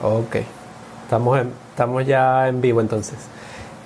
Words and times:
Ok, 0.00 0.36
estamos, 1.04 1.40
estamos 1.70 2.06
ya 2.06 2.48
en 2.48 2.60
vivo 2.60 2.80
entonces. 2.80 3.18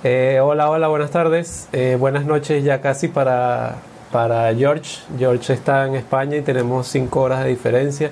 Eh, 0.03 0.39
hola, 0.41 0.69
hola, 0.69 0.87
buenas 0.87 1.11
tardes. 1.11 1.67
Eh, 1.73 1.97
buenas 1.99 2.25
noches 2.25 2.63
ya 2.63 2.81
casi 2.81 3.07
para, 3.07 3.75
para 4.11 4.53
George. 4.55 4.99
George 5.17 5.53
está 5.53 5.85
en 5.87 5.95
España 5.95 6.37
y 6.37 6.41
tenemos 6.41 6.87
cinco 6.87 7.21
horas 7.21 7.43
de 7.43 7.49
diferencia, 7.49 8.11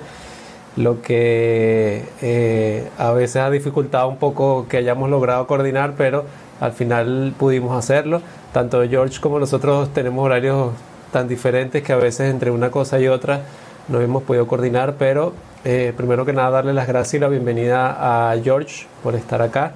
lo 0.76 1.00
que 1.00 2.04
eh, 2.22 2.88
a 2.98 3.12
veces 3.12 3.36
ha 3.36 3.50
dificultado 3.50 4.08
un 4.08 4.18
poco 4.18 4.66
que 4.68 4.76
hayamos 4.76 5.08
logrado 5.10 5.46
coordinar, 5.46 5.94
pero 5.96 6.24
al 6.60 6.72
final 6.72 7.34
pudimos 7.38 7.76
hacerlo. 7.76 8.20
Tanto 8.52 8.86
George 8.88 9.20
como 9.20 9.38
nosotros 9.38 9.92
tenemos 9.94 10.24
horarios 10.24 10.72
tan 11.12 11.28
diferentes 11.28 11.82
que 11.82 11.92
a 11.92 11.96
veces 11.96 12.30
entre 12.30 12.50
una 12.50 12.70
cosa 12.70 12.98
y 13.00 13.08
otra 13.08 13.40
no 13.88 14.00
hemos 14.00 14.22
podido 14.22 14.46
coordinar, 14.46 14.94
pero 14.98 15.32
eh, 15.68 15.92
primero 15.96 16.24
que 16.24 16.32
nada 16.32 16.50
darle 16.50 16.72
las 16.72 16.86
gracias 16.86 17.14
y 17.14 17.18
la 17.18 17.26
bienvenida 17.26 18.30
a 18.30 18.38
George 18.38 18.86
por 19.02 19.16
estar 19.16 19.42
acá. 19.42 19.72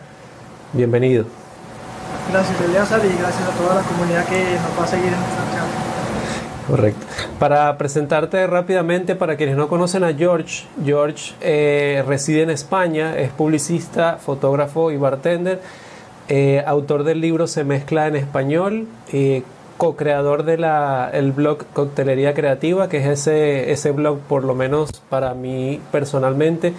Bienvenido. 0.72 1.24
Gracias 2.30 2.60
Eleazar 2.60 3.00
y 3.04 3.18
gracias 3.18 3.42
a 3.42 3.50
toda 3.58 3.74
la 3.74 3.82
comunidad 3.82 4.24
que 4.26 4.54
nos 4.54 4.78
va 4.78 4.84
a 4.84 4.86
seguir 4.86 5.08
en 5.08 5.14
esta 5.14 5.50
charla. 5.50 6.68
Correcto. 6.68 7.06
Para 7.40 7.76
presentarte 7.76 8.46
rápidamente, 8.46 9.16
para 9.16 9.36
quienes 9.36 9.56
no 9.56 9.66
conocen 9.66 10.04
a 10.04 10.14
George, 10.14 10.64
George 10.84 11.34
eh, 11.40 12.04
reside 12.06 12.42
en 12.42 12.50
España, 12.50 13.18
es 13.18 13.32
publicista, 13.32 14.18
fotógrafo 14.24 14.92
y 14.92 14.96
bartender, 14.96 15.60
eh, 16.28 16.62
autor 16.64 17.02
del 17.02 17.20
libro 17.20 17.48
Se 17.48 17.64
mezcla 17.64 18.06
en 18.06 18.14
español, 18.14 18.86
co-creador 19.80 20.44
del 20.44 21.32
blog 21.32 21.64
Coctelería 21.72 22.34
Creativa, 22.34 22.90
que 22.90 22.98
es 22.98 23.06
ese, 23.06 23.72
ese 23.72 23.92
blog, 23.92 24.18
por 24.18 24.44
lo 24.44 24.54
menos 24.54 24.90
para 25.08 25.32
mí 25.32 25.80
personalmente, 25.90 26.74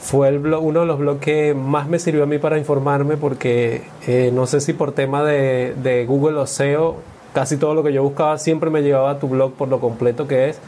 fue 0.00 0.26
el 0.26 0.40
blog, 0.40 0.64
uno 0.64 0.80
de 0.80 0.86
los 0.86 0.98
blogs 0.98 1.20
que 1.20 1.54
más 1.54 1.86
me 1.86 2.00
sirvió 2.00 2.24
a 2.24 2.26
mí 2.26 2.38
para 2.38 2.58
informarme, 2.58 3.16
porque 3.16 3.84
eh, 4.04 4.32
no 4.34 4.48
sé 4.48 4.60
si 4.60 4.72
por 4.72 4.90
tema 4.90 5.22
de, 5.22 5.76
de, 5.80 6.04
Google 6.06 6.38
o 6.38 6.46
SEO, 6.48 6.96
casi 7.32 7.56
todo 7.56 7.74
lo 7.74 7.84
que 7.84 7.92
yo 7.92 8.02
buscaba 8.02 8.36
siempre 8.36 8.68
me 8.68 8.82
llevaba 8.82 9.12
a 9.12 9.18
tu 9.20 9.28
blog 9.28 9.52
por 9.52 9.68
lo 9.68 9.78
completo 9.78 10.26
que 10.26 10.48
es. 10.48 10.58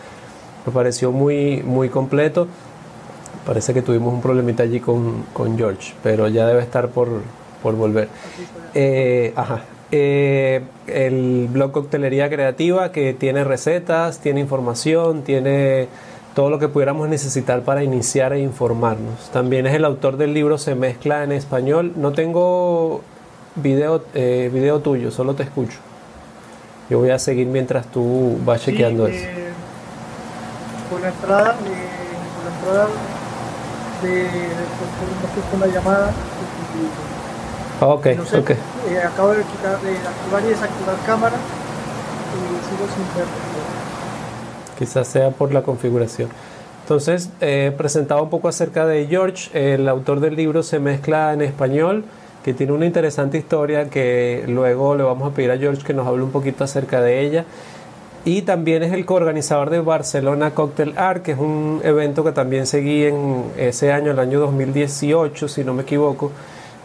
Me 0.64 0.72
pareció 0.72 1.10
muy, 1.10 1.64
muy 1.64 1.88
completo. 1.88 2.46
Parece 3.44 3.74
que 3.74 3.82
tuvimos 3.82 4.14
un 4.14 4.22
problemita 4.22 4.62
allí 4.62 4.78
con, 4.78 5.24
con 5.32 5.58
George, 5.58 5.94
pero 6.00 6.28
ya 6.28 6.46
debe 6.46 6.62
estar 6.62 6.90
por, 6.90 7.08
por 7.60 7.74
volver. 7.74 8.08
Eh, 8.72 9.32
ajá. 9.34 9.64
Eh, 9.94 10.62
el 10.86 11.48
blog 11.52 11.70
Coctelería 11.70 12.30
Creativa 12.30 12.92
que 12.92 13.12
tiene 13.12 13.44
recetas, 13.44 14.20
tiene 14.20 14.40
información, 14.40 15.22
tiene 15.22 15.88
todo 16.34 16.48
lo 16.48 16.58
que 16.58 16.68
pudiéramos 16.68 17.10
necesitar 17.10 17.60
para 17.60 17.84
iniciar 17.84 18.32
e 18.32 18.40
informarnos. 18.40 19.28
También 19.32 19.66
es 19.66 19.74
el 19.74 19.84
autor 19.84 20.16
del 20.16 20.32
libro 20.32 20.56
Se 20.56 20.74
mezcla 20.74 21.24
en 21.24 21.32
español. 21.32 21.92
No 21.96 22.12
tengo 22.12 23.02
video, 23.54 24.02
eh, 24.14 24.50
video 24.50 24.80
tuyo, 24.80 25.10
solo 25.10 25.34
te 25.34 25.42
escucho. 25.42 25.78
Yo 26.88 26.98
voy 26.98 27.10
a 27.10 27.18
seguir 27.18 27.46
mientras 27.46 27.86
tú 27.86 28.38
vas 28.46 28.62
chequeando 28.62 29.06
eso. 29.06 29.26
Eh, 29.26 29.52
con 30.90 31.02
la 31.02 31.08
entrada, 31.08 31.50
eh, 31.50 32.34
con 32.34 32.44
la 32.46 32.50
entrada 32.56 32.88
de, 34.02 34.08
de, 34.08 34.24
de, 34.24 35.52
de 35.52 35.66
la 35.66 35.66
llamada. 35.66 36.12
Ok, 37.84 38.06
no 38.16 38.24
sé, 38.24 38.38
ok. 38.38 38.50
Eh, 38.50 38.56
acabo 39.04 39.30
de, 39.30 39.42
quitar, 39.42 39.80
de 39.80 39.90
activar 39.90 40.42
y 40.44 40.48
desactivar 40.48 40.96
cámara 41.04 41.36
y 42.32 42.70
sigo 42.70 42.86
sin 42.94 43.04
ver. 43.16 43.26
Quizás 44.78 45.08
sea 45.08 45.30
por 45.30 45.52
la 45.52 45.62
configuración. 45.62 46.28
Entonces, 46.82 47.30
eh, 47.40 47.74
presentaba 47.76 48.22
un 48.22 48.30
poco 48.30 48.48
acerca 48.48 48.86
de 48.86 49.06
George, 49.06 49.74
el 49.74 49.88
autor 49.88 50.20
del 50.20 50.36
libro 50.36 50.62
Se 50.62 50.78
mezcla 50.78 51.32
en 51.32 51.42
español, 51.42 52.04
que 52.44 52.54
tiene 52.54 52.72
una 52.72 52.86
interesante 52.86 53.36
historia 53.36 53.90
que 53.90 54.44
luego 54.46 54.94
le 54.94 55.02
vamos 55.02 55.32
a 55.32 55.34
pedir 55.34 55.50
a 55.50 55.58
George 55.58 55.82
que 55.82 55.92
nos 55.92 56.06
hable 56.06 56.22
un 56.22 56.30
poquito 56.30 56.62
acerca 56.62 57.00
de 57.00 57.20
ella. 57.20 57.44
Y 58.24 58.42
también 58.42 58.84
es 58.84 58.92
el 58.92 59.04
coorganizador 59.04 59.70
de 59.70 59.80
Barcelona 59.80 60.52
Cocktail 60.52 60.94
Art, 60.96 61.24
que 61.24 61.32
es 61.32 61.38
un 61.38 61.80
evento 61.82 62.22
que 62.22 62.30
también 62.30 62.66
seguí 62.66 63.04
en 63.04 63.44
ese 63.56 63.90
año, 63.90 64.12
el 64.12 64.20
año 64.20 64.38
2018, 64.38 65.48
si 65.48 65.64
no 65.64 65.74
me 65.74 65.82
equivoco, 65.82 66.30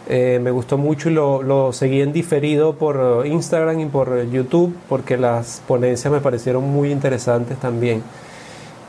eh, 0.08 0.40
me 0.42 0.50
gustó 0.50 0.78
mucho 0.78 1.10
y 1.10 1.12
lo, 1.12 1.42
lo, 1.42 1.72
seguí 1.72 2.00
en 2.00 2.12
diferido 2.12 2.74
por 2.74 3.26
Instagram 3.26 3.80
y 3.80 3.86
por 3.86 4.24
YouTube 4.30 4.74
porque 4.88 5.18
las 5.18 5.62
ponencias 5.68 6.10
me 6.10 6.20
parecieron 6.20 6.64
muy 6.64 6.90
interesantes 6.90 7.58
también. 7.58 8.02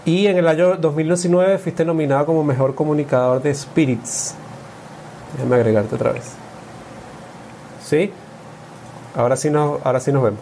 Y 0.06 0.28
en 0.28 0.38
el 0.38 0.48
año 0.48 0.78
2019 0.78 1.58
fuiste 1.58 1.84
nominado 1.84 2.26
como 2.26 2.44
mejor 2.44 2.74
comunicador 2.74 3.42
de 3.42 3.54
Spirits. 3.54 4.34
Déjame 5.34 5.58
agregarte 5.58 5.96
otra 5.96 6.14
vez. 6.14 6.32
¿Sí? 7.84 8.12
Ahora 9.16 9.36
sí, 9.36 9.50
no, 9.50 9.80
ahora 9.84 10.00
sí 10.00 10.12
nos 10.12 10.24
vemos. 10.24 10.40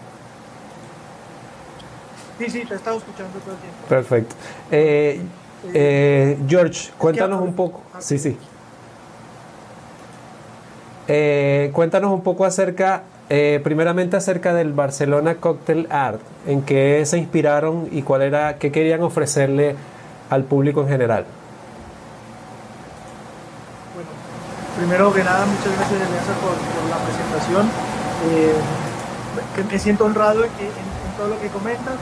Sí, 2.37 2.49
sí, 2.49 2.66
te 2.66 2.75
he 2.75 2.77
estado 2.77 2.97
escuchando 2.97 3.39
todo 3.39 3.53
el 3.55 3.59
tiempo. 3.59 3.77
Perfecto. 3.89 4.35
Eh, 4.69 5.21
eh, 5.73 6.37
George, 6.47 6.91
cuéntanos 6.97 7.41
un 7.41 7.55
poco. 7.55 7.81
Sí, 7.99 8.19
sí. 8.19 8.37
Eh, 11.07 11.72
cuéntanos 11.73 12.12
un 12.12 12.22
poco 12.22 12.44
acerca, 12.44 13.03
eh, 13.29 13.62
primeramente 13.63 14.18
acerca 14.18 14.53
del 14.53 14.73
Barcelona 14.73 15.35
Cocktail 15.35 15.88
Art, 15.90 16.19
en 16.45 16.62
qué 16.63 17.06
se 17.06 17.18
inspiraron 17.18 17.88
y 17.91 18.01
cuál 18.01 18.23
era, 18.23 18.57
qué 18.57 18.72
querían 18.72 19.01
ofrecerle 19.03 19.75
al 20.29 20.44
público 20.44 20.81
en 20.81 20.90
general. 20.90 21.25
Bueno, 23.96 24.09
primero 24.78 25.13
que 25.13 25.23
nada, 25.23 25.46
muchas 25.46 25.72
gracias 25.78 26.01
por, 26.44 26.51
por, 26.51 26.90
la 26.90 26.97
presentación. 27.00 27.67
Eh, 28.28 28.53
que 29.56 29.63
me 29.63 29.79
siento 29.79 30.06
honrado 30.06 30.44
en, 30.44 30.51
en, 30.59 30.67
en, 30.67 31.17
todo 31.17 31.29
lo 31.29 31.40
que 31.40 31.47
comentas, 31.47 31.96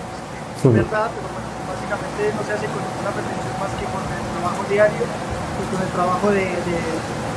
es 0.58 0.74
verdad, 0.74 1.12
pero 1.14 1.28
bueno, 1.30 1.48
básicamente 1.68 2.32
no 2.34 2.42
se 2.42 2.54
hace 2.58 2.66
con 2.74 2.82
ninguna 2.82 3.12
pretensión 3.12 3.54
más 3.60 3.72
que 3.78 3.86
con 3.86 4.02
el 4.02 4.26
trabajo 4.40 4.64
diario 4.72 5.04
y 5.06 5.64
con 5.70 5.80
el 5.84 5.92
trabajo 5.94 6.32
de, 6.32 6.46
de 6.48 6.78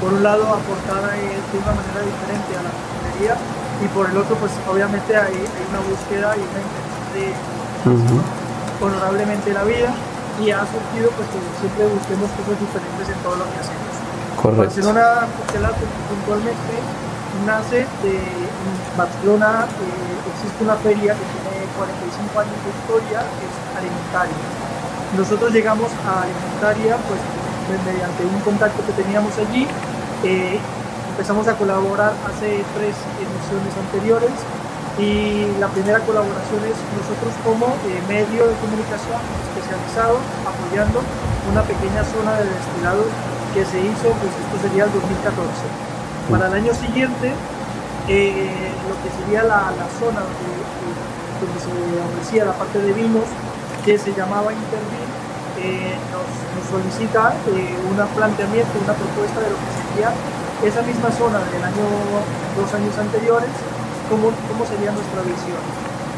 por 0.00 0.12
un 0.12 0.22
lado 0.22 0.42
aportar 0.46 1.02
de 1.10 1.58
una 1.58 1.72
manera 1.74 2.00
diferente 2.06 2.50
a 2.54 2.62
la 2.62 2.70
coctelería 2.70 3.34
y 3.82 3.86
por 3.94 4.10
el 4.10 4.16
otro 4.16 4.36
pues 4.36 4.52
obviamente 4.66 5.16
hay, 5.16 5.34
hay 5.34 5.64
una 5.70 5.82
búsqueda 5.82 6.34
y 6.38 6.42
una 6.42 6.60
intención 6.62 7.06
de 7.14 7.24
uh 7.86 7.98
-huh. 7.98 8.84
honorablemente 8.86 9.52
la 9.52 9.64
vida 9.64 9.90
y 10.38 10.50
ha 10.50 10.62
surgido 10.66 11.10
pues 11.18 11.26
que 11.34 11.38
siempre 11.58 11.86
busquemos 11.90 12.30
cosas 12.38 12.56
diferentes 12.62 13.06
en 13.10 13.18
todo 13.26 13.36
lo 13.42 13.44
que 13.50 13.58
hacemos. 13.58 13.94
Correcto. 14.38 14.62
Barcelona 14.62 15.26
Coctelar 15.34 15.74
puntualmente 15.74 16.74
nace 17.46 17.86
de 18.02 18.14
en 18.18 18.74
Barcelona 18.96 19.66
eh, 19.66 20.30
existe 20.30 20.62
una 20.62 20.76
feria 20.78 21.14
que 21.14 21.26
tiene 21.34 21.66
45 21.74 22.38
años 22.38 22.58
de 22.62 22.70
historia 22.70 23.18
que 23.34 23.44
es 23.46 23.56
alimentaria. 23.78 24.38
Nosotros 25.16 25.50
llegamos 25.50 25.90
a 26.06 26.22
alimentaria 26.22 26.94
pues 27.06 27.18
mediante 27.84 28.24
un 28.24 28.40
contacto 28.40 28.80
que 28.86 28.92
teníamos 28.96 29.36
allí. 29.36 29.66
Eh, 30.24 30.58
empezamos 31.10 31.48
a 31.48 31.54
colaborar 31.54 32.14
hace 32.24 32.64
tres 32.78 32.94
emisiones 33.18 33.74
anteriores 33.74 34.32
y 34.98 35.46
la 35.60 35.68
primera 35.68 36.00
colaboración 36.00 36.58
es 36.66 36.78
nosotros 36.94 37.34
como 37.44 37.66
eh, 37.86 38.02
medio 38.08 38.46
de 38.46 38.54
comunicación 38.58 39.18
especializado 39.50 40.18
apoyando 40.42 41.02
una 41.50 41.62
pequeña 41.62 42.02
zona 42.02 42.34
de 42.38 42.50
destilado 42.50 43.02
que 43.54 43.64
se 43.64 43.80
hizo, 43.80 44.14
pues 44.18 44.30
esto 44.30 44.56
sería 44.62 44.84
el 44.84 44.92
2014. 44.92 45.42
Para 46.30 46.48
el 46.48 46.54
año 46.54 46.74
siguiente, 46.74 47.32
eh, 48.08 48.72
lo 48.86 48.94
que 49.02 49.08
sería 49.22 49.42
la, 49.44 49.72
zona 49.98 50.20
donde, 50.22 50.50
donde, 51.40 51.58
se 51.58 51.70
ofrecía 51.70 52.44
la 52.44 52.52
parte 52.52 52.78
de 52.78 52.92
vinos, 52.92 53.24
que 53.84 53.96
se 53.98 54.12
llamaba 54.12 54.52
Intervin, 54.52 55.07
eh, 55.58 55.98
nos, 56.14 56.26
nos, 56.54 56.64
solicita 56.70 57.34
eh, 57.50 57.74
un 57.90 57.98
planteamiento, 58.14 58.70
una 58.78 58.94
propuesta 58.94 59.42
de 59.42 59.50
lo 59.50 59.58
que 59.58 59.70
sería 59.74 60.10
esa 60.62 60.82
misma 60.82 61.10
zona 61.10 61.42
del 61.50 61.62
año, 61.62 61.86
dos 62.54 62.70
años 62.74 62.94
anteriores, 62.98 63.50
cómo, 64.06 64.30
cómo 64.46 64.62
sería 64.66 64.94
nuestra 64.94 65.22
visión. 65.26 65.62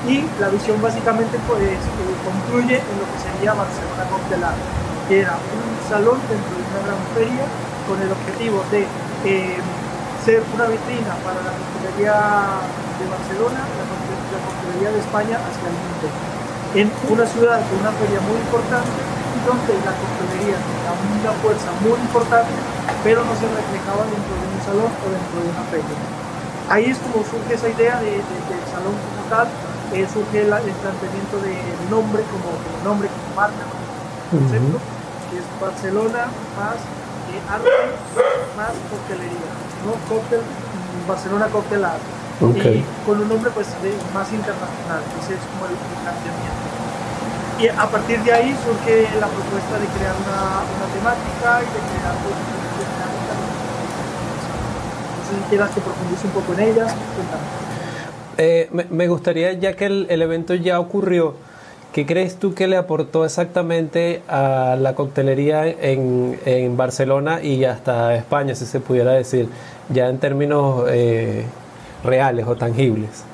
Y 0.09 0.25
la 0.41 0.49
visión 0.49 0.81
básicamente 0.81 1.41
pues 1.49 1.61
eh, 1.65 2.17
concluye 2.25 2.77
en 2.81 2.95
lo 3.01 3.07
que 3.09 3.19
sería 3.21 3.57
Barcelona 3.57 4.05
Coctelar, 4.13 4.57
que 5.09 5.21
era 5.25 5.37
un 5.37 5.65
salón 5.89 6.21
dentro 6.29 6.53
de 6.53 6.65
una 6.69 6.81
gran 6.85 7.01
feria 7.17 7.45
con 7.89 7.97
el 8.01 8.11
objetivo 8.13 8.61
de 8.71 8.85
ser 10.25 10.45
una 10.53 10.69
vitrina 10.69 11.17
para 11.25 11.41
la 11.41 11.53
coctelería 11.57 12.17
de 13.01 13.05
Barcelona, 13.09 13.61
la, 13.65 13.85
la 13.89 14.41
coctelería 14.45 14.91
de 14.93 15.01
España 15.01 15.37
hacia 15.41 15.67
el 15.69 15.77
mundo. 15.81 16.07
En 16.71 16.87
una 17.09 17.27
ciudad 17.27 17.59
con 17.67 17.81
una 17.81 17.93
feria 17.97 18.21
muy 18.21 18.37
importante 18.37 19.10
donde 19.47 19.73
la 19.85 19.93
coctelería 19.97 20.57
tenía 20.59 20.93
una 20.93 21.33
fuerza 21.41 21.69
muy 21.81 21.99
importante, 22.01 22.53
pero 23.05 23.25
no 23.25 23.33
se 23.37 23.47
reflejaba 23.49 24.05
dentro 24.09 24.33
de 24.37 24.47
un 24.51 24.61
salón 24.65 24.91
o 24.91 25.07
dentro 25.09 25.37
de 25.41 25.49
una 25.51 25.65
feria. 25.73 25.97
Ahí 26.69 26.87
es 26.91 26.99
como 26.99 27.25
surge 27.25 27.55
esa 27.55 27.69
idea 27.69 27.99
de, 27.99 28.23
de, 28.23 28.39
del 28.51 28.65
salón 28.71 28.95
como 28.95 29.23
tal, 29.29 29.49
eh, 29.93 30.07
surge 30.07 30.47
la, 30.47 30.59
el 30.63 30.77
planteamiento 30.79 31.37
del 31.43 31.59
de 31.59 31.87
nombre 31.91 32.23
como, 32.31 32.55
como, 32.55 32.77
nombre, 32.85 33.09
como 33.11 33.35
marca, 33.35 33.65
como 33.67 33.85
concepto, 34.31 34.79
uh 34.79 34.79
-huh. 34.79 35.31
que 35.31 35.37
es 35.43 35.47
Barcelona, 35.59 36.31
paz, 36.55 36.79
eh, 37.35 37.43
arte 37.51 37.71
más 38.55 38.75
coctelería, 38.87 39.51
¿no? 39.83 39.99
Cóctel, 40.07 40.43
Barcelona 41.09 41.47
Cocktail 41.49 41.85
Art. 41.85 42.03
Y 42.41 42.85
con 43.05 43.21
un 43.21 43.29
nombre 43.29 43.51
pues 43.51 43.69
más 44.15 44.33
internacional, 44.33 45.03
ese 45.21 45.35
es 45.35 45.45
como 45.53 45.69
el, 45.69 45.77
planteamiento. 45.77 46.80
Y 47.61 47.69
a 47.69 47.87
partir 47.87 48.19
de 48.21 48.33
ahí 48.33 48.57
surge 48.65 49.03
la 49.21 49.27
propuesta 49.27 49.79
de 49.79 49.87
crear 49.99 50.15
una, 50.17 50.65
una 50.65 50.87
temática 50.95 51.61
y 51.61 51.67
de 51.67 51.81
crear 51.91 52.15
pues, 52.23 52.35
si 55.29 55.51
quieras 55.51 55.71
que 55.71 55.81
profundice 55.81 56.27
un 56.27 56.33
poco 56.33 56.55
en 56.55 56.61
ellas, 56.61 56.95
eh, 58.39 58.71
me, 58.91 59.09
gustaría, 59.09 59.53
ya 59.53 59.75
que 59.75 59.87
el, 59.87 60.07
el 60.09 60.23
evento 60.23 60.55
ya 60.55 60.81
ocurrió, 60.81 61.35
¿Qué 61.93 62.07
crees 62.07 62.37
tú 62.37 62.55
que 62.55 62.69
le 62.69 62.77
aportó 62.77 63.25
exactamente 63.25 64.23
a 64.29 64.77
la 64.79 64.95
coctelería 64.95 65.67
en, 65.67 66.39
en 66.45 66.77
Barcelona 66.77 67.43
y 67.43 67.65
hasta 67.65 68.15
España, 68.15 68.55
si 68.55 68.65
se 68.65 68.79
pudiera 68.79 69.11
decir, 69.11 69.49
ya 69.89 70.09
en 70.09 70.19
términos 70.19 70.85
eh, 70.89 71.45
reales 72.05 72.47
o 72.47 72.55
tangibles? 72.55 73.25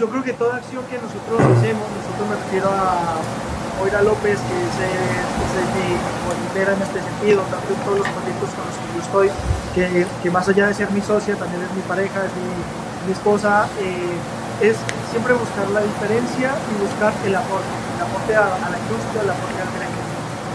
Yo 0.00 0.08
creo 0.08 0.24
que 0.24 0.32
toda 0.32 0.56
acción 0.56 0.80
que 0.88 0.96
nosotros 0.96 1.36
hacemos, 1.36 1.84
nosotros 1.92 2.24
me 2.24 2.36
refiero 2.40 2.72
a 2.72 3.20
Moira 3.76 4.00
López, 4.00 4.40
que 4.40 4.56
es, 4.64 4.74
mi 5.76 5.92
en 6.56 6.80
este 6.80 7.04
sentido, 7.04 7.44
tanto 7.52 7.76
todos 7.84 8.00
los 8.00 8.08
proyectos 8.08 8.48
con 8.56 8.64
los 8.64 8.76
que 8.80 8.88
yo 8.96 9.00
estoy, 9.04 9.28
que, 9.76 10.08
que 10.08 10.30
más 10.32 10.48
allá 10.48 10.68
de 10.68 10.74
ser 10.74 10.90
mi 10.90 11.04
socia, 11.04 11.36
también 11.36 11.60
es 11.60 11.72
mi 11.76 11.84
pareja, 11.84 12.24
es 12.24 12.32
mi, 12.32 12.48
mi 13.04 13.12
esposa. 13.12 13.68
Eh, 13.76 14.16
es 14.64 14.80
siempre 15.12 15.36
buscar 15.36 15.68
la 15.68 15.84
diferencia 15.84 16.48
y 16.48 16.72
buscar 16.80 17.12
el 17.20 17.36
aporte, 17.36 17.68
el 17.68 18.00
aporte 18.00 18.32
a, 18.40 18.56
la 18.56 18.78
industria, 18.80 19.20
el 19.20 19.30
aporte 19.36 19.60
al 19.60 19.68
gremio. 19.68 20.04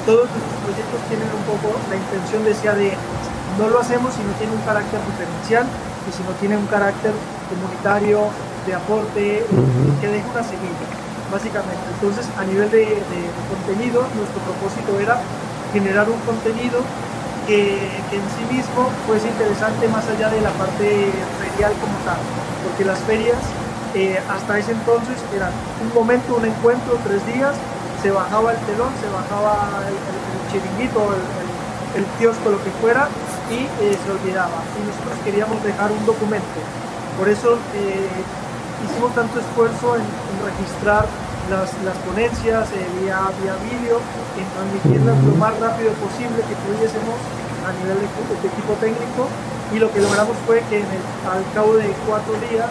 Todos 0.09 0.25
nuestros 0.25 0.57
proyectos 0.65 0.99
tienen 1.05 1.29
un 1.29 1.45
poco 1.45 1.69
la 1.93 2.01
intención 2.01 2.41
de 2.49 2.53
sea 2.57 2.73
de 2.73 2.97
no 3.61 3.69
lo 3.69 3.77
hacemos 3.77 4.09
si 4.09 4.25
no 4.25 4.33
tiene 4.41 4.57
un 4.57 4.65
carácter 4.65 4.97
diferencial 5.05 5.69
y 5.69 6.09
si 6.09 6.25
no 6.25 6.33
tiene 6.41 6.57
un 6.57 6.65
carácter 6.65 7.13
comunitario, 7.45 8.33
de 8.65 8.73
aporte, 8.73 9.45
que 10.01 10.07
deje 10.07 10.25
una 10.29 10.43
semilla, 10.43 10.85
básicamente. 11.31 11.85
Entonces, 11.93 12.25
a 12.37 12.43
nivel 12.43 12.69
de, 12.71 12.97
contenido, 13.49 14.05
nuestro 14.15 14.41
propósito 14.41 14.99
era 14.99 15.19
generar 15.73 16.09
un 16.09 16.19
contenido 16.25 16.81
que, 17.47 17.77
que, 18.09 18.15
en 18.17 18.27
sí 18.37 18.43
mismo 18.49 18.89
fuese 19.05 19.27
interesante 19.27 19.87
más 19.87 20.07
allá 20.09 20.29
de 20.29 20.41
la 20.41 20.51
parte 20.51 21.11
ferial 21.39 21.73
como 21.79 21.97
tal, 22.05 22.17
porque 22.63 22.85
las 22.85 22.99
ferias 22.99 23.37
eh, 23.95 24.19
hasta 24.27 24.59
ese 24.59 24.73
entonces 24.73 25.15
era 25.33 25.49
un 25.81 25.93
momento, 25.93 26.35
un 26.35 26.43
encuentro, 26.43 26.99
tres 27.07 27.25
días, 27.31 27.55
se 28.03 28.11
bajaba 28.11 28.51
el 28.51 28.59
telón, 28.67 28.91
se 28.99 29.07
bajaba 29.07 29.55
el, 29.87 29.95
chiringuito, 30.51 31.15
el, 31.15 32.03
el, 32.03 32.05
kiosco, 32.19 32.49
lo 32.49 32.61
que 32.61 32.71
fuera, 32.81 33.07
y 33.49 33.63
eh, 33.63 33.95
se 33.95 34.11
olvidaba. 34.11 34.59
Y 34.75 34.85
nosotros 34.85 35.15
queríamos 35.23 35.63
dejar 35.63 35.93
un 35.93 36.05
documento. 36.05 36.59
Por 37.17 37.29
eso 37.29 37.57
eh, 37.73 38.09
hicimos 38.83 39.13
tanto 39.15 39.39
esfuerzo 39.39 39.95
en, 39.95 40.03
registrar 40.43 41.05
las, 41.49 41.71
las 41.83 41.97
ponencias 42.03 42.69
vía, 43.01 43.19
vía 43.41 43.55
vídeo, 43.69 44.01
en 44.37 44.45
transmitirlas 44.51 45.23
lo 45.23 45.35
más 45.35 45.57
rápido 45.59 45.91
posible 45.93 46.37
que 46.43 46.55
pudiésemos 46.67 47.15
a 47.65 47.73
nivel 47.81 47.97
de, 47.97 48.47
equipo 48.47 48.73
técnico 48.79 49.27
y 49.73 49.79
lo 49.79 49.91
que 49.91 49.99
logramos 49.99 50.37
fue 50.45 50.61
que 50.69 50.77
al 50.77 51.43
cabo 51.53 51.75
de 51.75 51.89
cuatro 52.07 52.33
días 52.49 52.69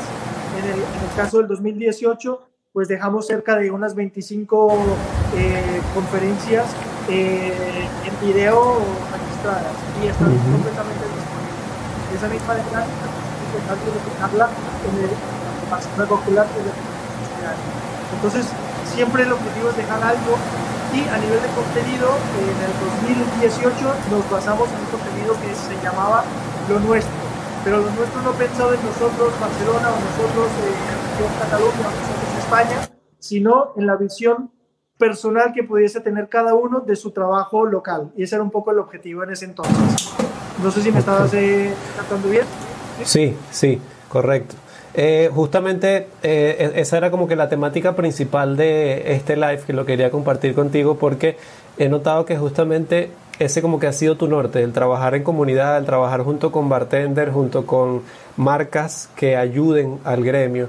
en 0.59 0.71
el, 0.71 0.85
caso 1.17 1.39
del 1.39 1.49
2018, 1.49 2.41
pues 2.73 2.89
dejamos 2.89 3.27
cerca 3.27 3.57
de 3.57 3.71
unas 3.71 3.95
25 3.95 4.73
eh, 5.37 5.81
conferencias 5.95 6.67
eh, 7.09 7.89
en 8.05 8.27
video 8.27 8.79
registradas 9.13 9.75
y 10.03 10.07
están 10.07 10.31
completamente 10.31 11.05
disponibles. 11.05 12.15
Esa 12.15 12.29
misma 12.29 12.55
dinámica 12.55 12.85
es 13.55 14.15
dejarla 14.15 14.49
en 14.89 15.05
el 15.05 15.34
Barcelona 15.71 16.09
Popular 16.09 16.47
Entonces, 18.15 18.47
siempre 18.95 19.23
el 19.23 19.33
objetivo 19.33 19.71
es 19.71 19.77
dejar 19.77 20.03
algo 20.03 20.37
y 20.95 21.01
a 21.09 21.19
nivel 21.19 21.43
de 21.43 21.49
contenido, 21.59 22.09
en 22.39 22.59
el 22.63 22.73
2018 23.43 23.95
nos 24.11 24.31
basamos 24.31 24.69
en 24.69 24.79
un 24.79 24.87
contenido 24.87 25.35
que 25.43 25.51
se 25.55 25.75
llamaba 25.83 26.23
Lo 26.69 26.79
Nuestro 26.81 27.25
pero 27.65 27.79
lo 27.79 27.91
nuestro 27.93 28.21
no 28.21 28.33
pensado 28.33 28.75
en 28.75 28.85
nosotros, 28.85 29.33
Barcelona, 29.41 29.89
o 29.89 29.97
nosotros, 29.99 30.49
eh, 30.49 31.41
Cataluña, 31.41 31.73
o 31.73 31.91
nosotros, 31.91 32.39
España, 32.39 32.91
sino 33.19 33.73
en 33.77 33.87
la 33.87 33.97
visión 33.97 34.51
personal 34.99 35.53
que 35.55 35.65
pudiese 35.65 36.01
tener 36.01 36.29
cada 36.29 36.55
uno 36.55 36.81
de 36.81 36.95
su 36.95 37.11
trabajo 37.13 37.65
local. 37.65 38.13
Y 38.17 38.25
ese 38.25 38.35
era 38.35 38.45
un 38.45 38.51
poco 38.51 38.71
el 38.71 38.79
objetivo 38.79 39.25
en 39.25 39.31
ese 39.31 39.47
entonces. 39.47 40.13
No 40.63 40.71
sé 40.71 40.83
si 40.83 40.93
me 40.93 40.99
estabas 40.99 41.33
eh, 41.33 41.75
bien. 42.31 42.45
Sí, 43.03 43.35
sí, 43.51 43.81
correcto. 44.11 44.57
Eh, 44.97 45.29
justamente 45.35 46.07
eh, 46.23 46.73
e-, 46.75 46.81
esa 46.81 46.97
era 46.97 47.11
como 47.11 47.27
que 47.27 47.35
la 47.35 47.49
temática 47.49 47.97
principal 47.97 48.57
de 48.57 49.15
este 49.15 49.37
live 49.37 49.63
que 49.67 49.73
lo 49.73 49.85
quería 49.85 50.11
compartir 50.11 50.55
contigo 50.55 50.97
porque 50.99 51.37
he 51.79 51.89
notado 51.89 52.25
que 52.25 52.37
justamente 52.39 53.11
ese 53.41 53.61
como 53.61 53.81
que 53.81 53.89
ha 53.89 53.93
sido 53.93 54.17
tu 54.17 54.29
norte, 54.29 54.63
el 54.63 54.73
trabajar 54.73 55.17
en 55.17 55.25
comunidad, 55.25 55.77
el 55.79 55.85
trabajar 55.85 56.23
junto 56.23 56.53
con 56.53 56.69
bartenders, 56.69 57.33
junto 57.33 57.67
con 57.67 58.03
marcas 58.37 59.11
que 59.17 59.37
ayuden 59.37 59.99
al 60.05 60.23
gremio. 60.23 60.69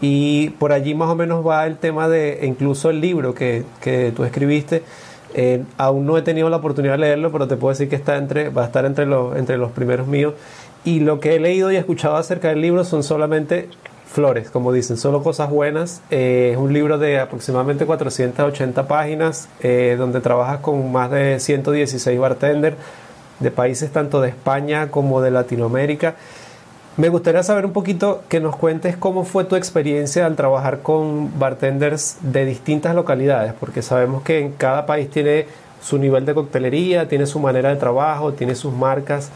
Y 0.00 0.50
por 0.50 0.72
allí 0.72 0.94
más 0.94 1.10
o 1.10 1.16
menos 1.16 1.46
va 1.46 1.66
el 1.66 1.76
tema 1.76 2.08
de, 2.08 2.40
incluso 2.44 2.88
el 2.88 3.00
libro 3.00 3.34
que, 3.34 3.64
que 3.82 4.12
tú 4.14 4.24
escribiste. 4.24 4.82
Eh, 5.34 5.62
aún 5.76 6.06
no 6.06 6.16
he 6.16 6.22
tenido 6.22 6.48
la 6.48 6.56
oportunidad 6.56 6.94
de 6.94 6.98
leerlo, 6.98 7.30
pero 7.30 7.46
te 7.46 7.56
puedo 7.56 7.72
decir 7.72 7.88
que 7.88 7.96
está 7.96 8.16
entre, 8.16 8.48
va 8.48 8.62
a 8.62 8.66
estar 8.66 8.84
entre 8.84 9.04
los, 9.04 9.36
entre 9.36 9.58
los 9.58 9.72
primeros 9.72 10.06
míos. 10.06 10.34
Y 10.88 11.00
lo 11.00 11.20
que 11.20 11.34
he 11.34 11.38
leído 11.38 11.70
y 11.70 11.76
escuchado 11.76 12.16
acerca 12.16 12.48
del 12.48 12.62
libro 12.62 12.82
son 12.82 13.02
solamente 13.02 13.68
flores, 14.10 14.48
como 14.48 14.72
dicen, 14.72 14.96
solo 14.96 15.22
cosas 15.22 15.50
buenas. 15.50 16.00
Eh, 16.08 16.52
es 16.52 16.56
un 16.56 16.72
libro 16.72 16.96
de 16.96 17.20
aproximadamente 17.20 17.84
480 17.84 18.88
páginas, 18.88 19.50
eh, 19.60 19.96
donde 19.98 20.22
trabajas 20.22 20.60
con 20.60 20.90
más 20.90 21.10
de 21.10 21.40
116 21.40 22.18
bartenders 22.18 22.78
de 23.38 23.50
países 23.50 23.92
tanto 23.92 24.22
de 24.22 24.30
España 24.30 24.90
como 24.90 25.20
de 25.20 25.30
Latinoamérica. 25.30 26.14
Me 26.96 27.10
gustaría 27.10 27.42
saber 27.42 27.66
un 27.66 27.74
poquito 27.74 28.22
que 28.30 28.40
nos 28.40 28.56
cuentes 28.56 28.96
cómo 28.96 29.24
fue 29.24 29.44
tu 29.44 29.56
experiencia 29.56 30.24
al 30.24 30.36
trabajar 30.36 30.80
con 30.80 31.38
bartenders 31.38 32.16
de 32.22 32.46
distintas 32.46 32.94
localidades, 32.94 33.52
porque 33.60 33.82
sabemos 33.82 34.22
que 34.22 34.38
en 34.38 34.52
cada 34.52 34.86
país 34.86 35.10
tiene 35.10 35.44
su 35.82 35.98
nivel 35.98 36.24
de 36.24 36.32
coctelería, 36.32 37.08
tiene 37.08 37.26
su 37.26 37.40
manera 37.40 37.68
de 37.68 37.76
trabajo, 37.76 38.32
tiene 38.32 38.54
sus 38.54 38.72
marcas. 38.72 39.30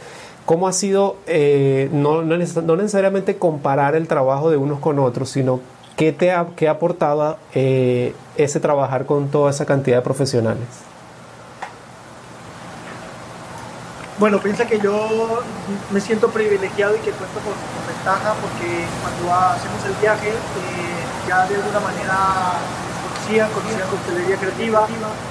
¿Cómo 0.44 0.66
ha 0.66 0.72
sido, 0.72 1.16
eh, 1.26 1.88
no, 1.92 2.22
no, 2.22 2.36
necesariamente 2.36 3.36
comparar 3.36 3.94
el 3.94 4.08
trabajo 4.08 4.50
de 4.50 4.56
unos 4.56 4.80
con 4.80 4.98
otros, 4.98 5.30
sino 5.30 5.60
qué 5.96 6.12
te 6.12 6.32
ha, 6.32 6.46
qué 6.56 6.68
ha 6.68 6.72
aportado 6.72 7.38
eh, 7.54 8.14
ese 8.36 8.58
trabajar 8.58 9.06
con 9.06 9.28
toda 9.28 9.50
esa 9.50 9.66
cantidad 9.66 9.98
de 9.98 10.02
profesionales? 10.02 10.66
Bueno, 14.18 14.38
piensa 14.38 14.66
que 14.66 14.78
yo 14.78 15.42
me 15.90 16.00
siento 16.00 16.28
privilegiado 16.30 16.94
y 16.96 16.98
que 16.98 17.10
cuento 17.10 17.40
con, 17.40 17.54
ventaja 17.86 18.34
porque 18.40 18.84
cuando 19.02 19.34
hacemos 19.34 19.84
el 19.84 19.94
viaje 20.00 20.28
eh, 20.28 20.92
ya 21.28 21.46
de 21.46 21.56
alguna 21.56 21.80
manera 21.80 22.54
conocía, 23.22 23.48
conocía 23.48 23.84
coctelería 23.86 24.36
creativa. 24.36 24.86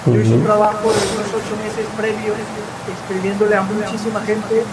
Yo 0.05 0.19
hice 0.19 0.33
un 0.33 0.43
trabajo 0.43 0.87
de 0.91 1.01
unos 1.11 1.27
ocho 1.27 1.55
meses 1.59 1.85
previos 1.97 2.37
escribiéndole 2.87 3.55
a 3.55 3.61
muchísima 3.61 4.21
gente 4.21 4.63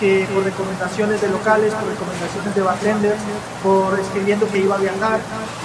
que 0.00 0.26
por 0.32 0.44
recomendaciones 0.44 1.20
de 1.20 1.28
locales, 1.28 1.72
por 1.74 1.88
recomendaciones 1.88 2.54
de 2.54 2.62
bartenders, 2.62 3.20
por 3.62 3.98
escribiendo 4.00 4.48
que 4.48 4.58
iba 4.58 4.76
a 4.76 4.78
viajar. 4.78 5.20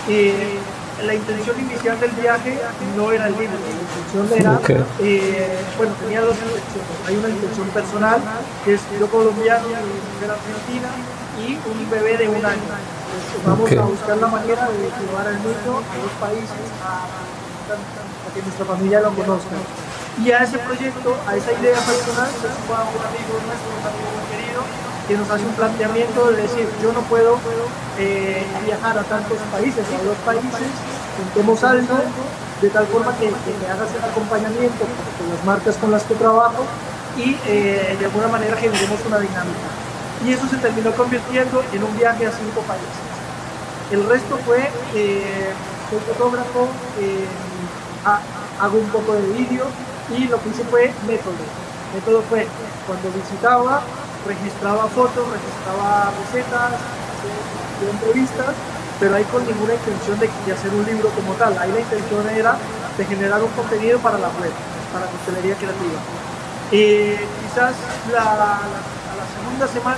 Eh, 0.09 0.57
la 1.05 1.13
intención 1.13 1.59
inicial 1.59 1.99
del 1.99 2.09
viaje 2.11 2.57
no 2.97 3.11
era 3.11 3.27
el 3.27 3.37
libro, 3.37 3.53
la 3.53 3.69
intención 3.69 4.25
era, 4.33 4.83
eh, 4.99 5.59
bueno, 5.77 5.93
tenía 6.01 6.21
dos 6.21 6.35
intenciones. 6.35 6.89
Hay 7.05 7.15
una 7.17 7.29
intención 7.29 7.67
personal, 7.67 8.19
que 8.65 8.73
es 8.73 8.81
yo 8.99 9.07
colombiano, 9.07 9.67
mi 9.67 9.73
mujer 9.77 10.31
argentina 10.31 10.89
y 11.37 11.53
un 11.69 11.89
bebé 11.89 12.17
de 12.17 12.27
un 12.27 12.43
año. 12.43 12.96
Vamos 13.45 13.71
a 13.71 13.81
buscar 13.81 14.17
la 14.17 14.27
manera 14.27 14.67
de 14.69 14.85
llevar 14.87 15.27
al 15.27 15.39
niño 15.39 15.71
a 15.79 15.95
dos 15.97 16.13
países 16.19 16.65
a, 16.83 17.07
que 18.33 18.41
nuestra 18.41 18.65
familia 18.65 19.01
lo 19.01 19.11
conozca. 19.13 19.55
Y 20.23 20.31
a 20.31 20.43
ese 20.43 20.57
proyecto, 20.59 21.15
a 21.27 21.35
esa 21.35 21.51
idea 21.53 21.77
personal, 21.77 22.29
se 22.41 22.49
suma 22.49 22.85
un 22.89 23.03
amigo 23.05 23.33
nuestro, 23.45 23.69
un 23.69 23.85
amigo 23.85 24.09
muy 24.17 24.25
querido, 24.33 24.61
que 25.07 25.17
nos 25.17 25.29
hace 25.29 25.45
un 25.45 25.53
planteamiento 25.53 26.31
de 26.31 26.41
decir, 26.41 26.67
yo 26.81 26.91
no 26.91 27.01
puedo 27.01 27.37
eh, 27.99 28.45
viajar 28.65 28.97
a 28.97 29.03
tantos 29.03 29.37
países, 29.51 29.85
a 29.85 30.03
dos 30.03 30.17
países, 30.25 30.69
juntemos 31.17 31.63
algo, 31.63 31.95
de 32.61 32.69
tal 32.69 32.87
forma 32.87 33.13
que, 33.17 33.27
que 33.27 33.53
me 33.61 33.67
hagas 33.69 33.89
el 33.93 34.03
acompañamiento 34.03 34.85
con 35.17 35.29
las 35.29 35.45
marcas 35.45 35.75
con 35.77 35.91
las 35.91 36.03
que 36.03 36.15
trabajo 36.15 36.65
y 37.17 37.37
eh, 37.47 37.95
de 37.97 38.05
alguna 38.05 38.27
manera 38.27 38.55
generemos 38.57 38.99
una 39.05 39.19
dinámica. 39.19 39.86
Y 40.25 40.33
eso 40.33 40.47
se 40.47 40.57
terminó 40.57 40.91
convirtiendo 40.93 41.63
en 41.71 41.83
un 41.83 41.97
viaje 41.97 42.25
a 42.25 42.31
cinco 42.31 42.61
países. 42.61 42.87
El 43.91 44.07
resto 44.07 44.37
fue, 44.45 44.69
eh, 44.95 45.53
fotógrafo, 46.07 46.67
hago 48.59 48.77
un 48.77 48.89
poco 48.89 49.13
de 49.13 49.27
vídeo, 49.29 49.65
y 50.09 50.25
lo 50.27 50.41
que 50.41 50.49
hice 50.49 50.63
fue 50.65 50.93
método. 51.05 51.35
Método 51.93 52.21
fue 52.29 52.47
cuando 52.85 53.11
visitaba, 53.11 53.81
registraba 54.25 54.87
fotos, 54.87 55.25
registraba 55.29 56.11
recetas, 56.23 56.71
hacía 56.73 57.89
entrevistas, 57.91 58.55
pero 58.99 59.15
ahí 59.15 59.23
con 59.25 59.45
ninguna 59.45 59.73
intención 59.73 60.19
de, 60.19 60.27
hacer 60.51 60.71
un 60.73 60.85
libro 60.85 61.09
como 61.09 61.33
tal. 61.33 61.57
Ahí 61.57 61.71
la 61.71 61.79
intención 61.79 62.27
era 62.29 62.57
de 62.97 63.05
generar 63.05 63.43
un 63.43 63.51
contenido 63.51 63.99
para 63.99 64.17
la 64.17 64.27
web, 64.39 64.51
para 64.93 65.05
la 65.05 65.11
hostelería 65.11 65.55
creativa. 65.55 65.99
Y 66.71 67.15
quizás 67.43 67.75
la 68.11 68.59
segunda 69.35 69.67
semana 69.67 69.97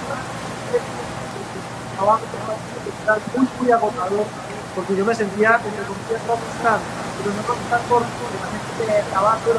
trabajo 1.96 2.26
muy, 3.36 3.48
muy 3.60 3.72
agotador, 3.72 4.26
porque 4.76 4.96
yo 4.96 5.06
me 5.06 5.14
sentía, 5.14 5.56
entre 5.56 5.84
comillas, 5.84 6.22
frustrado, 6.22 6.80
pero 7.18 7.36
no 7.36 7.44
frustrado 7.44 7.84
por 7.90 8.02
la 8.02 8.48
gente 8.48 8.94
de 8.94 9.04
trabajo, 9.10 9.52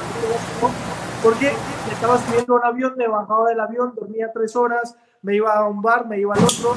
porque 1.22 1.52
estaba 1.90 2.18
subiendo 2.18 2.54
un 2.54 2.64
avión, 2.64 2.94
me 2.96 3.08
bajaba 3.08 3.48
del 3.48 3.60
avión, 3.60 3.92
dormía 3.94 4.30
tres 4.32 4.56
horas, 4.56 4.96
me 5.22 5.36
iba 5.36 5.52
a 5.52 5.68
un 5.68 5.82
bar, 5.82 6.06
me 6.06 6.18
iba 6.18 6.34
al 6.34 6.42
otro, 6.42 6.76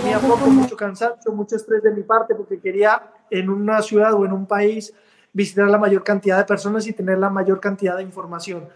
tenía 0.00 0.18
poco, 0.18 0.46
mucho 0.46 0.76
cansancio, 0.76 1.32
mucho 1.32 1.56
estrés 1.56 1.82
de 1.82 1.90
mi 1.90 2.02
parte, 2.02 2.34
porque 2.34 2.58
quería 2.58 3.02
en 3.30 3.50
una 3.50 3.82
ciudad 3.82 4.14
o 4.14 4.24
en 4.24 4.32
un 4.32 4.46
país 4.46 4.94
visitar 5.34 5.68
la 5.68 5.78
mayor 5.78 6.02
cantidad 6.02 6.38
de 6.38 6.44
personas 6.44 6.86
y 6.86 6.94
tener 6.94 7.18
la 7.18 7.28
mayor 7.28 7.60
cantidad 7.60 7.96
de 7.96 8.02
información. 8.04 8.68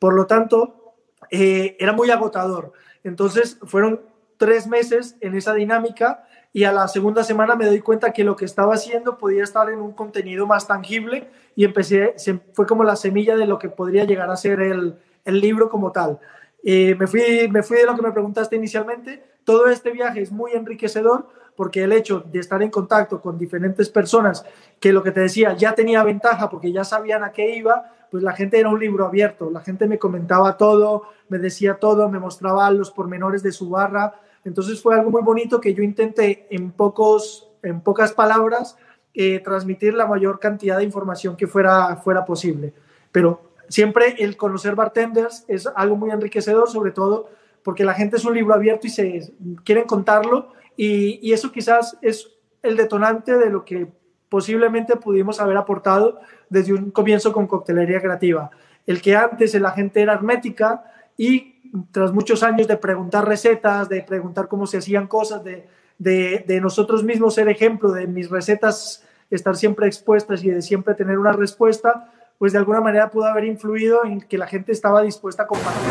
Por 0.00 0.14
lo 0.14 0.26
tanto, 0.26 0.94
eh, 1.30 1.76
era 1.78 1.92
muy 1.92 2.10
agotador. 2.10 2.72
Entonces, 3.06 3.58
fueron 3.62 4.00
tres 4.36 4.66
meses 4.66 5.16
en 5.20 5.36
esa 5.36 5.54
dinámica 5.54 6.24
y 6.52 6.64
a 6.64 6.72
la 6.72 6.88
segunda 6.88 7.22
semana 7.22 7.54
me 7.54 7.66
doy 7.66 7.80
cuenta 7.80 8.12
que 8.12 8.24
lo 8.24 8.34
que 8.34 8.44
estaba 8.44 8.74
haciendo 8.74 9.16
podía 9.16 9.44
estar 9.44 9.70
en 9.70 9.80
un 9.80 9.92
contenido 9.92 10.46
más 10.46 10.66
tangible 10.66 11.28
y 11.54 11.64
empecé, 11.64 12.16
fue 12.52 12.66
como 12.66 12.82
la 12.82 12.96
semilla 12.96 13.36
de 13.36 13.46
lo 13.46 13.60
que 13.60 13.68
podría 13.68 14.04
llegar 14.04 14.28
a 14.30 14.36
ser 14.36 14.60
el, 14.60 14.96
libro 15.24 15.70
como 15.70 15.92
tal. 15.92 16.18
Eh, 16.64 16.96
me, 16.98 17.06
fui, 17.06 17.48
me 17.48 17.62
fui 17.62 17.76
de 17.76 17.86
lo 17.86 17.94
que 17.94 18.02
me 18.02 18.10
preguntaste 18.10 18.56
inicialmente. 18.56 19.22
Todo 19.44 19.68
este 19.68 19.92
viaje 19.92 20.20
es 20.20 20.32
muy 20.32 20.52
enriquecedor 20.52 21.28
porque 21.54 21.84
el 21.84 21.92
hecho 21.92 22.24
de 22.26 22.40
estar 22.40 22.60
en 22.60 22.70
contacto 22.70 23.20
con 23.20 23.38
diferentes 23.38 23.88
personas 23.88 24.44
que 24.80 24.92
lo 24.92 25.02
que 25.02 25.12
te 25.12 25.20
decía 25.20 25.56
ya 25.56 25.74
tenía 25.74 26.02
ventaja 26.02 26.50
porque 26.50 26.72
ya 26.72 26.84
sabían 26.84 27.22
a 27.22 27.30
qué 27.30 27.54
iba, 27.56 27.92
pues 28.10 28.22
la 28.22 28.32
gente 28.32 28.58
era 28.58 28.68
un 28.68 28.78
libro 28.78 29.06
abierto, 29.06 29.50
la 29.50 29.60
gente 29.60 29.86
me 29.86 29.98
comentaba 29.98 30.56
todo, 30.56 31.02
me 31.28 31.38
decía 31.38 31.74
todo, 31.74 32.08
me 32.08 32.18
mostraba 32.18 32.70
los 32.70 32.90
pormenores 32.90 33.42
de 33.42 33.52
su 33.52 33.70
barra, 33.70 34.20
entonces 34.44 34.80
fue 34.80 34.94
algo 34.94 35.10
muy 35.10 35.22
bonito 35.22 35.60
que 35.60 35.74
yo 35.74 35.82
intenté 35.82 36.46
en, 36.50 36.70
pocos, 36.70 37.50
en 37.62 37.80
pocas 37.80 38.12
palabras 38.12 38.76
eh, 39.12 39.40
transmitir 39.40 39.94
la 39.94 40.06
mayor 40.06 40.38
cantidad 40.38 40.78
de 40.78 40.84
información 40.84 41.36
que 41.36 41.46
fuera, 41.46 41.96
fuera 41.96 42.24
posible. 42.24 42.72
Pero 43.10 43.40
siempre 43.68 44.14
el 44.18 44.36
conocer 44.36 44.74
bartenders 44.74 45.44
es 45.48 45.66
algo 45.74 45.96
muy 45.96 46.10
enriquecedor, 46.10 46.68
sobre 46.68 46.92
todo 46.92 47.28
porque 47.62 47.84
la 47.84 47.94
gente 47.94 48.16
es 48.16 48.24
un 48.24 48.34
libro 48.34 48.54
abierto 48.54 48.86
y 48.86 48.90
se 48.90 49.32
quieren 49.64 49.84
contarlo 49.84 50.52
y, 50.76 51.18
y 51.26 51.32
eso 51.32 51.50
quizás 51.50 51.98
es 52.02 52.30
el 52.62 52.76
detonante 52.76 53.36
de 53.36 53.50
lo 53.50 53.64
que 53.64 53.88
posiblemente 54.28 54.96
pudimos 54.96 55.40
haber 55.40 55.56
aportado 55.56 56.20
desde 56.48 56.72
un 56.72 56.90
comienzo 56.90 57.32
con 57.32 57.46
coctelería 57.46 58.00
creativa. 58.00 58.50
El 58.86 59.00
que 59.02 59.16
antes 59.16 59.54
la 59.54 59.72
gente 59.72 60.00
era 60.00 60.14
hermética 60.14 60.84
y 61.16 61.56
tras 61.90 62.12
muchos 62.12 62.42
años 62.42 62.68
de 62.68 62.76
preguntar 62.76 63.26
recetas, 63.26 63.88
de 63.88 64.02
preguntar 64.02 64.48
cómo 64.48 64.66
se 64.66 64.78
hacían 64.78 65.06
cosas, 65.06 65.42
de, 65.44 65.66
de, 65.98 66.60
nosotros 66.60 67.02
mismos 67.04 67.34
ser 67.34 67.48
ejemplo, 67.48 67.90
de 67.92 68.06
mis 68.06 68.30
recetas 68.30 69.04
estar 69.30 69.56
siempre 69.56 69.86
expuestas 69.86 70.44
y 70.44 70.50
de 70.50 70.62
siempre 70.62 70.94
tener 70.94 71.18
una 71.18 71.32
respuesta, 71.32 72.12
pues 72.38 72.52
de 72.52 72.58
alguna 72.58 72.80
manera 72.80 73.10
pudo 73.10 73.24
haber 73.24 73.44
influido 73.44 74.04
en 74.04 74.20
que 74.20 74.38
la 74.38 74.46
gente 74.46 74.72
estaba 74.72 75.02
dispuesta 75.02 75.44
a 75.44 75.46
compartir. 75.46 75.90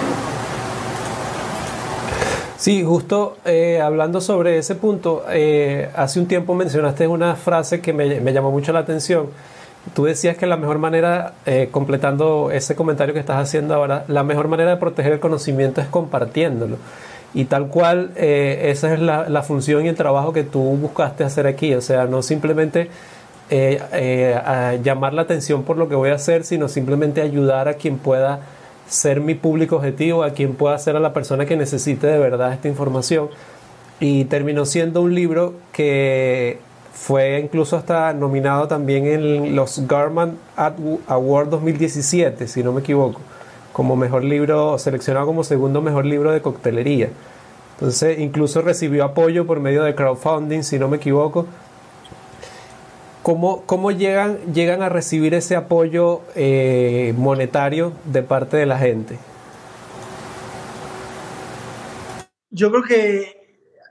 Sí, 2.57 2.83
justo 2.83 3.37
eh, 3.43 3.81
hablando 3.81 4.21
sobre 4.21 4.57
ese 4.57 4.75
punto, 4.75 5.25
eh, 5.29 5.89
hace 5.95 6.19
un 6.19 6.27
tiempo 6.27 6.55
mencionaste 6.55 7.07
una 7.07 7.35
frase 7.35 7.81
que 7.81 7.91
me, 7.91 8.21
me 8.21 8.31
llamó 8.31 8.51
mucho 8.51 8.71
la 8.71 8.79
atención 8.79 9.29
Tú 9.93 10.05
decías 10.05 10.35
que 10.37 10.47
la 10.47 10.57
mejor 10.57 10.79
manera, 10.79 11.33
eh, 11.45 11.69
completando 11.71 12.49
ese 12.51 12.75
comentario 12.75 13.13
que 13.13 13.19
estás 13.19 13.37
haciendo 13.37 13.75
ahora, 13.75 14.03
la 14.07 14.23
mejor 14.23 14.47
manera 14.47 14.71
de 14.71 14.77
proteger 14.77 15.13
el 15.13 15.19
conocimiento 15.19 15.79
es 15.79 15.87
compartiéndolo. 15.87 16.77
Y 17.33 17.45
tal 17.45 17.67
cual, 17.67 18.11
eh, 18.15 18.71
esa 18.71 18.93
es 18.93 18.99
la, 18.99 19.43
función 19.43 19.85
y 19.85 19.89
el 19.89 19.95
trabajo 19.95 20.33
que 20.33 20.43
tú 20.43 20.61
buscaste 20.61 21.23
hacer 21.23 21.45
aquí. 21.47 21.73
O 21.75 21.81
sea, 21.81 22.05
no 22.05 22.23
simplemente 22.23 22.89
eh, 23.49 24.79
llamar 24.83 25.13
la 25.13 25.23
atención 25.23 25.63
por 25.63 25.77
lo 25.77 25.87
que 25.87 25.95
voy 25.95 26.09
a 26.09 26.15
hacer, 26.15 26.45
sino 26.45 26.67
simplemente 26.67 27.21
ayudar 27.21 27.67
a 27.67 27.75
quien 27.75 27.97
pueda 27.97 28.39
ser 28.87 29.19
mi 29.19 29.35
público 29.35 29.75
objetivo, 29.75 30.23
a 30.23 30.31
quien 30.31 30.55
pueda 30.55 30.77
ser 30.79 30.95
a 30.95 30.99
la 30.99 31.13
persona 31.13 31.45
que 31.45 31.57
necesite 31.57 32.07
de 32.07 32.17
verdad 32.17 32.53
esta 32.53 32.67
información. 32.67 33.29
Y 33.99 34.25
terminó 34.25 34.65
siendo 34.65 35.01
un 35.01 35.13
libro 35.13 35.53
que 35.71 36.59
fue 36.95 37.39
incluso 37.39 37.75
hasta 37.75 38.13
nominado 38.13 38.67
también 38.67 39.05
en 39.05 39.55
los 39.55 39.85
Garman 39.85 40.37
Award 41.07 41.49
2017, 41.49 42.47
si 42.47 42.63
no 42.63 42.71
me 42.71 42.79
equivoco, 42.79 43.19
como 43.73 43.97
mejor 43.97 44.23
libro, 44.23 44.79
seleccionado 44.79 45.27
como 45.27 45.43
segundo 45.43 45.81
mejor 45.81 46.05
libro 46.05 46.31
de 46.31 46.41
coctelería. 46.41 47.09
Entonces, 47.73 48.17
incluso 48.19 48.61
recibió 48.61 49.03
apoyo 49.03 49.45
por 49.45 49.59
medio 49.59 49.83
de 49.83 49.93
crowdfunding, 49.93 50.63
si 50.63 50.79
no 50.79 50.87
me 50.87 50.95
equivoco. 50.97 51.45
¿Cómo, 53.21 53.63
cómo 53.65 53.91
llegan, 53.91 54.37
llegan 54.53 54.81
a 54.81 54.87
recibir 54.87 55.33
ese 55.33 55.57
apoyo 55.57 56.21
eh, 56.35 57.13
monetario 57.17 57.91
de 58.05 58.23
parte 58.23 58.55
de 58.55 58.65
la 58.65 58.79
gente? 58.79 59.17
Yo 62.51 62.71
creo 62.71 62.83
que 62.83 63.44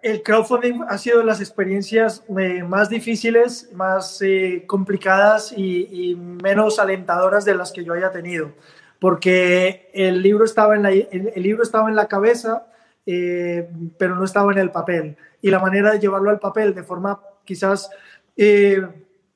el 0.04 0.22
crowdfunding 0.22 0.82
ha 0.86 0.98
sido 0.98 1.20
de 1.20 1.24
las 1.24 1.40
experiencias 1.40 2.22
eh, 2.38 2.62
más 2.62 2.90
difíciles, 2.90 3.70
más 3.72 4.20
eh, 4.20 4.64
complicadas 4.66 5.54
y, 5.56 6.14
menos 6.14 6.78
alentadoras 6.78 7.46
de 7.46 7.54
las 7.54 7.72
que 7.72 7.82
yo 7.84 7.94
haya 7.94 8.10
tenido, 8.10 8.52
porque 8.98 9.90
el 9.94 10.20
libro 10.20 10.44
estaba 10.44 10.76
en 10.76 10.82
la, 10.82 10.90
el, 10.90 11.32
libro 11.42 11.62
estaba 11.62 11.88
en 11.88 11.96
la 11.96 12.06
cabeza, 12.06 12.66
eh, 13.06 13.66
pero 13.98 14.14
no 14.14 14.24
estaba 14.24 14.52
en 14.52 14.58
el 14.58 14.70
papel. 14.70 15.16
Y 15.40 15.50
la 15.50 15.58
manera 15.58 15.92
de 15.92 16.00
llevarlo 16.00 16.28
al 16.28 16.38
papel 16.38 16.74
de 16.74 16.82
forma 16.82 17.22
quizás 17.46 17.88
de 18.36 18.90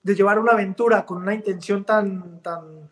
llevar 0.04 0.38
una 0.38 0.52
aventura 0.52 1.06
con 1.06 1.18
una 1.18 1.32
intención 1.32 1.84
tan, 1.84 2.42
tan, 2.42 2.90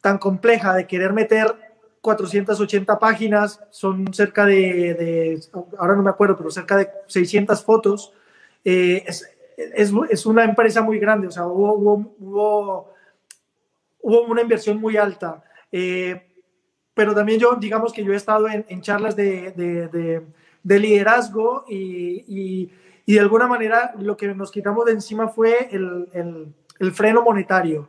tan 0.00 0.16
compleja 0.16 0.74
de 0.74 0.86
querer 0.86 1.12
meter 1.12 1.67
480 2.00 2.98
páginas, 2.98 3.60
son 3.70 4.12
cerca 4.12 4.46
de, 4.46 5.40
ahora 5.78 5.96
no 5.96 6.02
me 6.02 6.10
acuerdo, 6.10 6.36
pero 6.36 6.50
cerca 6.50 6.76
de 6.76 6.88
600 7.06 7.64
fotos. 7.64 8.12
Eh, 8.64 9.04
es, 9.06 9.28
es, 9.56 9.92
es, 10.10 10.26
una 10.26 10.44
empresa 10.44 10.82
muy 10.82 10.98
grande, 10.98 11.26
o 11.26 11.30
sea, 11.30 11.46
hubo, 11.46 11.74
hubo, 11.74 12.94
hubo, 14.00 14.22
una 14.22 14.42
inversión 14.42 14.80
muy 14.80 14.96
alta. 14.96 15.42
Eh, 15.72 16.24
pero 16.94 17.14
también 17.14 17.38
yo, 17.38 17.54
digamos 17.56 17.92
que 17.92 18.04
yo 18.04 18.12
he 18.12 18.16
estado 18.16 18.48
en, 18.48 18.80
charlas 18.80 19.14
de, 19.14 19.52
de, 19.52 20.22
de 20.62 20.78
liderazgo 20.78 21.64
y, 21.68 22.70
y, 23.06 23.14
de 23.14 23.20
alguna 23.20 23.46
manera 23.46 23.94
lo 23.98 24.16
que 24.16 24.34
nos 24.34 24.50
quitamos 24.50 24.84
de 24.84 24.92
encima 24.92 25.28
fue 25.28 25.68
el, 25.70 26.08
el 26.78 26.92
freno 26.92 27.22
monetario. 27.22 27.88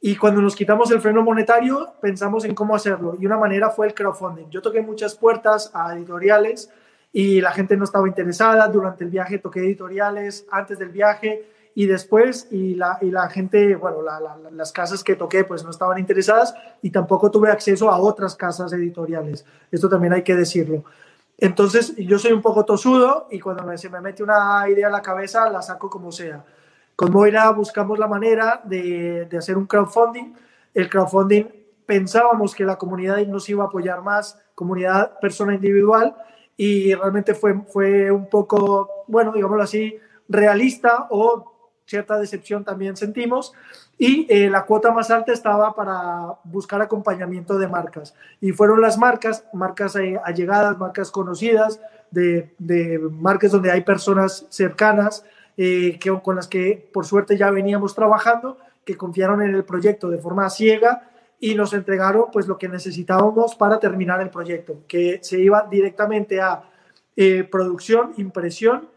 Y 0.00 0.16
cuando 0.16 0.40
nos 0.40 0.54
quitamos 0.54 0.90
el 0.92 1.00
freno 1.00 1.22
monetario, 1.22 1.94
pensamos 2.00 2.44
en 2.44 2.54
cómo 2.54 2.74
hacerlo. 2.76 3.16
Y 3.18 3.26
una 3.26 3.36
manera 3.36 3.70
fue 3.70 3.88
el 3.88 3.94
crowdfunding. 3.94 4.48
Yo 4.48 4.62
toqué 4.62 4.80
muchas 4.80 5.16
puertas 5.16 5.72
a 5.74 5.94
editoriales 5.94 6.70
y 7.12 7.40
la 7.40 7.50
gente 7.50 7.76
no 7.76 7.84
estaba 7.84 8.06
interesada. 8.06 8.68
Durante 8.68 9.02
el 9.02 9.10
viaje 9.10 9.38
toqué 9.38 9.60
editoriales, 9.60 10.46
antes 10.52 10.78
del 10.78 10.90
viaje 10.90 11.48
y 11.74 11.86
después. 11.86 12.46
Y 12.52 12.76
la, 12.76 12.98
y 13.00 13.10
la 13.10 13.28
gente, 13.28 13.74
bueno, 13.74 13.98
las 14.52 14.70
casas 14.70 15.02
que 15.02 15.16
toqué 15.16 15.42
pues 15.42 15.64
no 15.64 15.70
estaban 15.70 15.98
interesadas 15.98 16.54
y 16.80 16.90
tampoco 16.90 17.30
tuve 17.32 17.50
acceso 17.50 17.90
a 17.90 17.98
otras 17.98 18.36
casas 18.36 18.72
editoriales. 18.72 19.44
Esto 19.72 19.88
también 19.88 20.12
hay 20.12 20.22
que 20.22 20.36
decirlo. 20.36 20.84
Entonces, 21.38 21.94
yo 21.96 22.18
soy 22.20 22.32
un 22.32 22.42
poco 22.42 22.64
tosudo 22.64 23.26
y 23.30 23.40
cuando 23.40 23.76
se 23.76 23.88
me 23.88 24.00
mete 24.00 24.22
una 24.22 24.68
idea 24.68 24.86
a 24.88 24.90
la 24.90 25.02
cabeza, 25.02 25.48
la 25.50 25.62
saco 25.62 25.90
como 25.90 26.12
sea. 26.12 26.44
Con 26.98 27.12
Moira 27.12 27.48
buscamos 27.52 27.96
la 27.96 28.08
manera 28.08 28.60
de, 28.64 29.28
hacer 29.38 29.56
un 29.56 29.66
crowdfunding. 29.66 30.34
El 30.74 30.90
crowdfunding 30.90 31.44
pensábamos 31.86 32.56
que 32.56 32.64
la 32.64 32.76
comunidad 32.76 33.24
nos 33.28 33.48
iba 33.48 33.62
a 33.62 33.68
apoyar 33.68 34.02
más, 34.02 34.36
comunidad 34.56 35.16
persona 35.20 35.54
individual, 35.54 36.16
y 36.56 36.92
realmente 36.96 37.36
fue, 37.36 37.54
fue 37.68 38.10
un 38.10 38.28
poco, 38.28 39.04
bueno, 39.06 39.30
digámoslo 39.32 39.62
así, 39.62 39.96
realista 40.28 41.06
o 41.10 41.70
cierta 41.86 42.18
decepción 42.18 42.64
también 42.64 42.96
sentimos. 42.96 43.52
Y 43.96 44.26
eh, 44.28 44.50
la 44.50 44.66
cuota 44.66 44.90
más 44.90 45.08
alta 45.12 45.32
estaba 45.32 45.76
para 45.76 46.34
buscar 46.42 46.82
acompañamiento 46.82 47.58
de 47.58 47.68
marcas. 47.68 48.16
Y 48.40 48.50
fueron 48.50 48.80
las 48.80 48.98
marcas, 48.98 49.44
marcas 49.52 49.94
eh, 49.94 50.20
allegadas, 50.24 50.76
marcas 50.78 51.12
conocidas, 51.12 51.80
de, 52.10 52.56
de 52.58 52.98
marcas 52.98 53.52
donde 53.52 53.70
hay 53.70 53.82
personas 53.82 54.46
cercanas, 54.48 55.24
eh, 55.60 55.98
con 56.22 56.36
las 56.36 56.46
que 56.46 56.88
por 56.92 57.04
suerte 57.04 57.36
ya 57.36 57.50
veníamos 57.50 57.92
trabajando, 57.92 58.58
que 58.84 58.96
confiaron 58.96 59.42
en 59.42 59.56
el 59.56 59.64
proyecto 59.64 60.08
de 60.08 60.18
forma 60.18 60.48
ciega 60.48 61.10
y 61.40 61.56
nos 61.56 61.72
entregaron 61.72 62.26
pues 62.32 62.46
lo 62.46 62.56
que 62.56 62.68
necesitábamos 62.68 63.56
para 63.56 63.80
terminar 63.80 64.20
el 64.20 64.30
proyecto, 64.30 64.84
que 64.86 65.18
se 65.20 65.40
iba 65.40 65.66
directamente 65.68 66.40
a 66.40 66.62
eh, 67.16 67.42
producción, 67.42 68.12
impresión, 68.18 68.88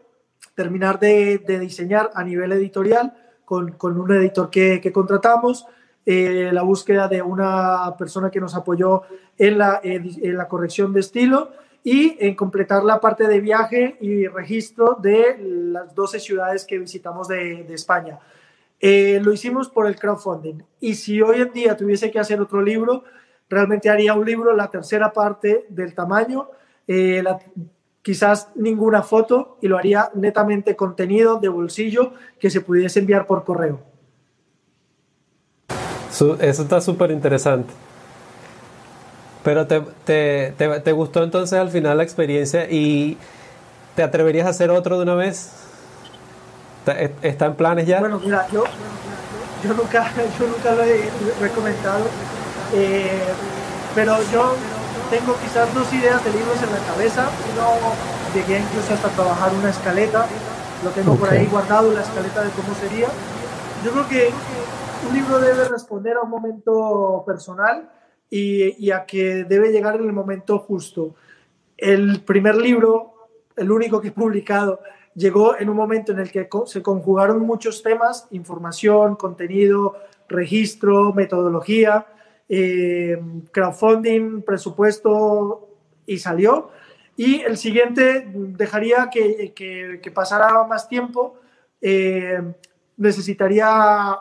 terminar 0.54 1.00
de, 1.00 1.38
diseñar 1.60 2.10
a 2.14 2.22
nivel 2.22 2.52
editorial 2.52 3.12
con, 3.44 3.72
con 3.72 3.98
un 4.00 4.12
editor 4.12 4.48
que, 4.48 4.80
que 4.80 4.92
contratamos, 4.92 5.66
eh, 6.06 6.50
la 6.52 6.62
búsqueda 6.62 7.08
de 7.08 7.22
una 7.22 7.96
persona 7.98 8.30
que 8.30 8.40
nos 8.40 8.54
apoyó 8.54 9.02
en 9.36 9.58
la, 9.58 9.80
en 9.82 10.36
la 10.36 10.46
corrección 10.46 10.92
de 10.92 11.00
estilo 11.00 11.50
y 11.84 12.16
en 12.20 12.34
completar 12.34 12.84
la 12.84 13.00
parte 13.00 13.26
de 13.26 13.40
viaje 13.40 13.96
y 14.00 14.26
registro 14.26 14.96
de 15.00 15.36
las 15.40 15.94
12 15.94 16.20
ciudades 16.20 16.64
que 16.64 16.78
visitamos 16.78 17.28
de, 17.28 17.66
España. 17.72 18.18
Eh, 18.78 19.20
lo 19.22 19.32
hicimos 19.32 19.68
por 19.68 19.86
el 19.86 19.96
crowdfunding. 19.96 20.62
Y 20.80 20.94
si 20.94 21.20
hoy 21.20 21.40
en 21.40 21.52
día 21.52 21.76
tuviese 21.76 22.10
que 22.10 22.18
hacer 22.18 22.40
otro 22.40 22.62
libro, 22.62 23.04
realmente 23.48 23.90
haría 23.90 24.14
un 24.14 24.24
libro, 24.24 24.54
la 24.54 24.70
tercera 24.70 25.12
parte 25.12 25.66
del 25.68 25.94
tamaño, 25.94 26.48
eh, 26.86 27.22
quizás 28.02 28.48
ninguna 28.54 29.02
foto, 29.02 29.58
y 29.60 29.68
lo 29.68 29.78
haría 29.78 30.10
netamente 30.14 30.76
contenido 30.76 31.38
de 31.38 31.48
bolsillo 31.48 32.12
que 32.38 32.50
se 32.50 32.60
pudiese 32.60 33.00
enviar 33.00 33.26
por 33.26 33.44
correo. 33.44 33.80
Eso 36.10 36.36
está 36.40 36.80
súper 36.80 37.10
interesante. 37.10 37.72
Pero 39.44 39.66
te, 39.66 39.80
te, 40.04 40.52
te, 40.52 40.92
gustó 40.92 41.24
entonces 41.24 41.58
al 41.58 41.70
final 41.70 41.96
la 41.96 42.04
experiencia 42.04 42.70
y 42.70 43.18
te 43.96 44.02
atreverías 44.02 44.46
a 44.46 44.50
hacer 44.50 44.70
otro 44.70 44.96
de 44.98 45.02
una 45.02 45.14
vez? 45.14 45.50
¿Está, 47.22 47.46
en 47.46 47.54
planes 47.54 47.86
ya? 47.86 48.00
Bueno, 48.00 48.20
mira, 48.20 48.46
yo, 48.52 48.64
yo, 49.64 49.74
nunca, 49.74 50.10
yo 50.38 50.46
nunca 50.46 50.72
lo 50.74 50.84
he, 50.84 51.50
comentado, 51.50 52.04
eh, 52.74 53.24
pero 53.94 54.16
yo 54.32 54.54
tengo 55.10 55.36
quizás 55.42 55.72
dos 55.74 55.92
ideas 55.92 56.24
de 56.24 56.30
libros 56.30 56.56
en 56.62 56.70
la 56.70 56.92
cabeza. 56.92 57.28
Uno, 57.52 57.94
llegué 58.34 58.60
incluso 58.60 58.94
hasta 58.94 59.08
trabajar 59.08 59.52
una 59.54 59.70
escaleta, 59.70 60.26
lo 60.84 60.90
tengo 60.90 61.16
por 61.16 61.28
ahí 61.30 61.46
guardado, 61.46 61.92
la 61.92 62.02
escaleta 62.02 62.42
de 62.42 62.50
cómo 62.50 62.74
sería. 62.74 63.08
Yo 63.84 63.90
creo 63.90 64.08
que 64.08 64.30
un 65.08 65.14
libro 65.14 65.40
debe 65.40 65.68
responder 65.68 66.16
a 66.16 66.20
un 66.20 66.30
momento 66.30 67.24
personal 67.26 67.88
y, 68.32 68.82
y 68.82 68.90
a 68.92 69.04
que 69.04 69.44
debe 69.44 69.70
llegar 69.70 69.96
en 69.96 70.04
el 70.04 70.12
momento 70.14 70.58
justo. 70.58 71.14
El 71.76 72.22
primer 72.22 72.56
libro, 72.56 73.28
el 73.56 73.70
único 73.70 74.00
que 74.00 74.08
he 74.08 74.12
publicado, 74.12 74.80
llegó 75.14 75.58
en 75.58 75.68
un 75.68 75.76
momento 75.76 76.12
en 76.12 76.20
el 76.20 76.32
que 76.32 76.48
se 76.64 76.82
conjugaron 76.82 77.40
muchos 77.40 77.82
temas, 77.82 78.26
información, 78.30 79.16
contenido, 79.16 79.96
registro, 80.28 81.12
metodología, 81.12 82.06
eh, 82.48 83.20
crowdfunding, 83.50 84.40
presupuesto 84.42 85.68
y 86.06 86.16
salió. 86.18 86.70
Y 87.16 87.42
el 87.42 87.58
siguiente 87.58 88.26
dejaría 88.34 89.10
que, 89.12 89.52
que, 89.54 90.10
pasara 90.10 90.64
más 90.64 90.88
tiempo. 90.88 91.36
Eh, 91.82 92.40
necesitaría, 92.96 94.16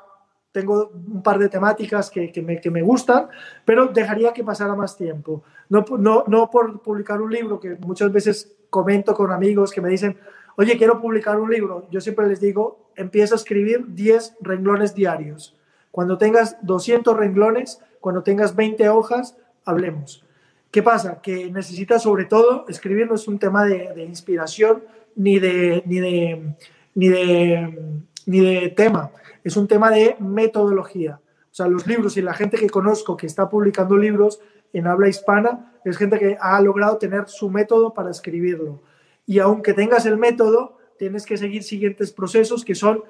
tengo 0.51 0.91
un 0.93 1.24
par 1.24 1.39
de 1.39 1.50
temáticas 1.50 2.10
que, 2.10 2.31
que, 2.31 2.41
me, 2.41 2.60
que 2.60 2.70
me 2.70 2.81
gustan, 2.81 3.27
pero 3.65 3.88
dejaría 3.88 4.34
que 4.34 4.43
pasara 4.43 4.75
más 4.75 4.98
tiempo. 4.98 5.43
No, 5.70 5.86
no, 5.98 6.25
no 6.27 6.50
por 6.50 6.81
publicar 6.81 7.22
un 7.22 7.31
libro, 7.31 7.60
que 7.60 7.75
muchas 7.75 8.12
veces 8.12 8.55
comento 8.70 9.13
con 9.13 9.31
amigos 9.31 9.72
que 9.72 9.81
me 9.81 9.89
dicen, 9.89 10.17
oye, 10.58 10.77
quiero 10.77 11.00
publicar 11.00 11.39
un 11.39 11.50
libro, 11.50 11.88
yo 11.91 12.01
siempre 12.01 12.27
les 12.27 12.41
digo, 12.41 12.89
empieza 12.96 13.36
a 13.36 13.38
escribir 13.38 13.86
10 13.88 14.38
renglones 14.41 14.93
diarios. 14.93 15.55
Cuando 15.91 16.17
tengas 16.17 16.58
200 16.62 17.15
renglones, 17.15 17.81
cuando 18.00 18.24
tengas 18.24 18.55
20 18.55 18.89
hojas, 18.89 19.38
hablemos. 19.65 20.24
¿Qué 20.72 20.81
pasa? 20.81 21.22
Que 21.22 21.51
necesitas 21.51 22.03
sobre 22.03 22.25
todo, 22.25 22.65
escribir 22.69 23.08
no 23.08 23.15
es 23.15 23.28
un 23.28 23.39
tema 23.39 23.65
de, 23.65 24.04
inspiración 24.06 24.84
ni 25.15 25.38
de, 25.39 25.84
ni, 25.86 25.99
de, 25.99 26.56
ni, 26.95 27.10
de, 27.10 28.02
ni 28.25 28.39
de 28.39 28.69
tema, 28.69 29.12
es 29.43 29.58
un 29.58 29.67
tema 29.67 29.89
de 29.89 30.15
metodología. 30.19 31.19
O 31.51 31.54
sea, 31.54 31.67
los 31.67 31.86
libros 31.88 32.17
y 32.17 32.21
la 32.21 32.34
gente 32.34 32.58
que 32.58 32.69
conozco 32.69 33.17
que 33.17 33.27
está 33.27 33.49
publicando 33.49 33.97
libros 33.97 34.39
en 34.73 34.88
habla 34.88 35.10
hispana 35.10 35.73
es 35.84 35.97
gente 35.97 36.17
que 36.17 36.38
ha 36.39 36.62
logrado 36.62 36.97
tener 36.97 37.27
su 37.27 37.49
método 37.49 37.93
para 37.93 38.12
escribirlo 38.12 38.82
y 39.25 39.39
aunque 39.39 39.73
tengas 39.73 40.06
el 40.06 40.17
método, 40.17 40.77
tienes 40.97 41.25
que 41.25 41.38
seguir 41.38 41.63
siguientes 41.63 42.12
procesos 42.12 42.65
que 42.65 42.75
son 42.75 43.04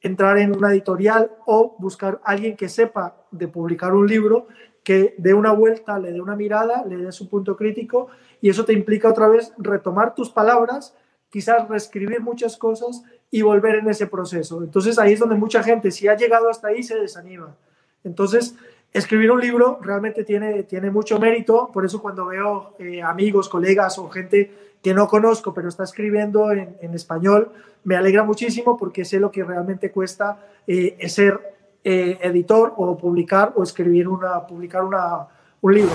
entrar 0.00 0.38
en 0.38 0.56
una 0.56 0.70
editorial 0.70 1.32
o 1.46 1.74
buscar 1.78 2.20
a 2.24 2.30
alguien 2.30 2.56
que 2.56 2.68
sepa 2.68 3.16
de 3.30 3.48
publicar 3.48 3.92
un 3.92 4.06
libro, 4.06 4.46
que 4.82 5.14
dé 5.18 5.34
una 5.34 5.52
vuelta, 5.52 5.98
le 5.98 6.12
dé 6.12 6.20
una 6.20 6.36
mirada, 6.36 6.84
le 6.84 6.96
dé 6.96 7.12
su 7.12 7.28
punto 7.28 7.56
crítico 7.56 8.08
y 8.40 8.48
eso 8.48 8.64
te 8.64 8.72
implica 8.72 9.08
otra 9.08 9.28
vez 9.28 9.52
retomar 9.58 10.14
tus 10.14 10.30
palabras, 10.30 10.96
quizás 11.28 11.68
reescribir 11.68 12.20
muchas 12.20 12.56
cosas 12.56 13.02
y 13.30 13.42
volver 13.42 13.76
en 13.76 13.88
ese 13.88 14.06
proceso. 14.06 14.62
Entonces 14.62 14.98
ahí 14.98 15.12
es 15.12 15.20
donde 15.20 15.36
mucha 15.36 15.62
gente, 15.62 15.90
si 15.90 16.08
ha 16.08 16.16
llegado 16.16 16.48
hasta 16.48 16.68
ahí, 16.68 16.82
se 16.82 16.98
desanima. 16.98 17.54
Entonces, 18.02 18.54
escribir 18.92 19.30
un 19.30 19.40
libro 19.40 19.78
realmente 19.82 20.24
tiene, 20.24 20.64
tiene 20.64 20.90
mucho 20.90 21.18
mérito, 21.18 21.70
por 21.72 21.84
eso 21.84 22.00
cuando 22.00 22.26
veo 22.26 22.74
eh, 22.78 23.02
amigos, 23.02 23.48
colegas 23.48 23.98
o 23.98 24.08
gente 24.08 24.50
que 24.82 24.94
no 24.94 25.06
conozco, 25.06 25.52
pero 25.52 25.68
está 25.68 25.84
escribiendo 25.84 26.50
en, 26.50 26.76
en 26.80 26.94
español, 26.94 27.52
me 27.84 27.96
alegra 27.96 28.24
muchísimo 28.24 28.76
porque 28.76 29.04
sé 29.04 29.20
lo 29.20 29.30
que 29.30 29.44
realmente 29.44 29.90
cuesta 29.90 30.38
eh, 30.66 31.08
ser 31.08 31.40
eh, 31.82 32.18
editor 32.22 32.74
o 32.76 32.96
publicar 32.96 33.52
o 33.56 33.62
escribir 33.62 34.06
una, 34.06 34.46
publicar 34.46 34.84
una, 34.84 35.26
un 35.60 35.74
libro. 35.74 35.92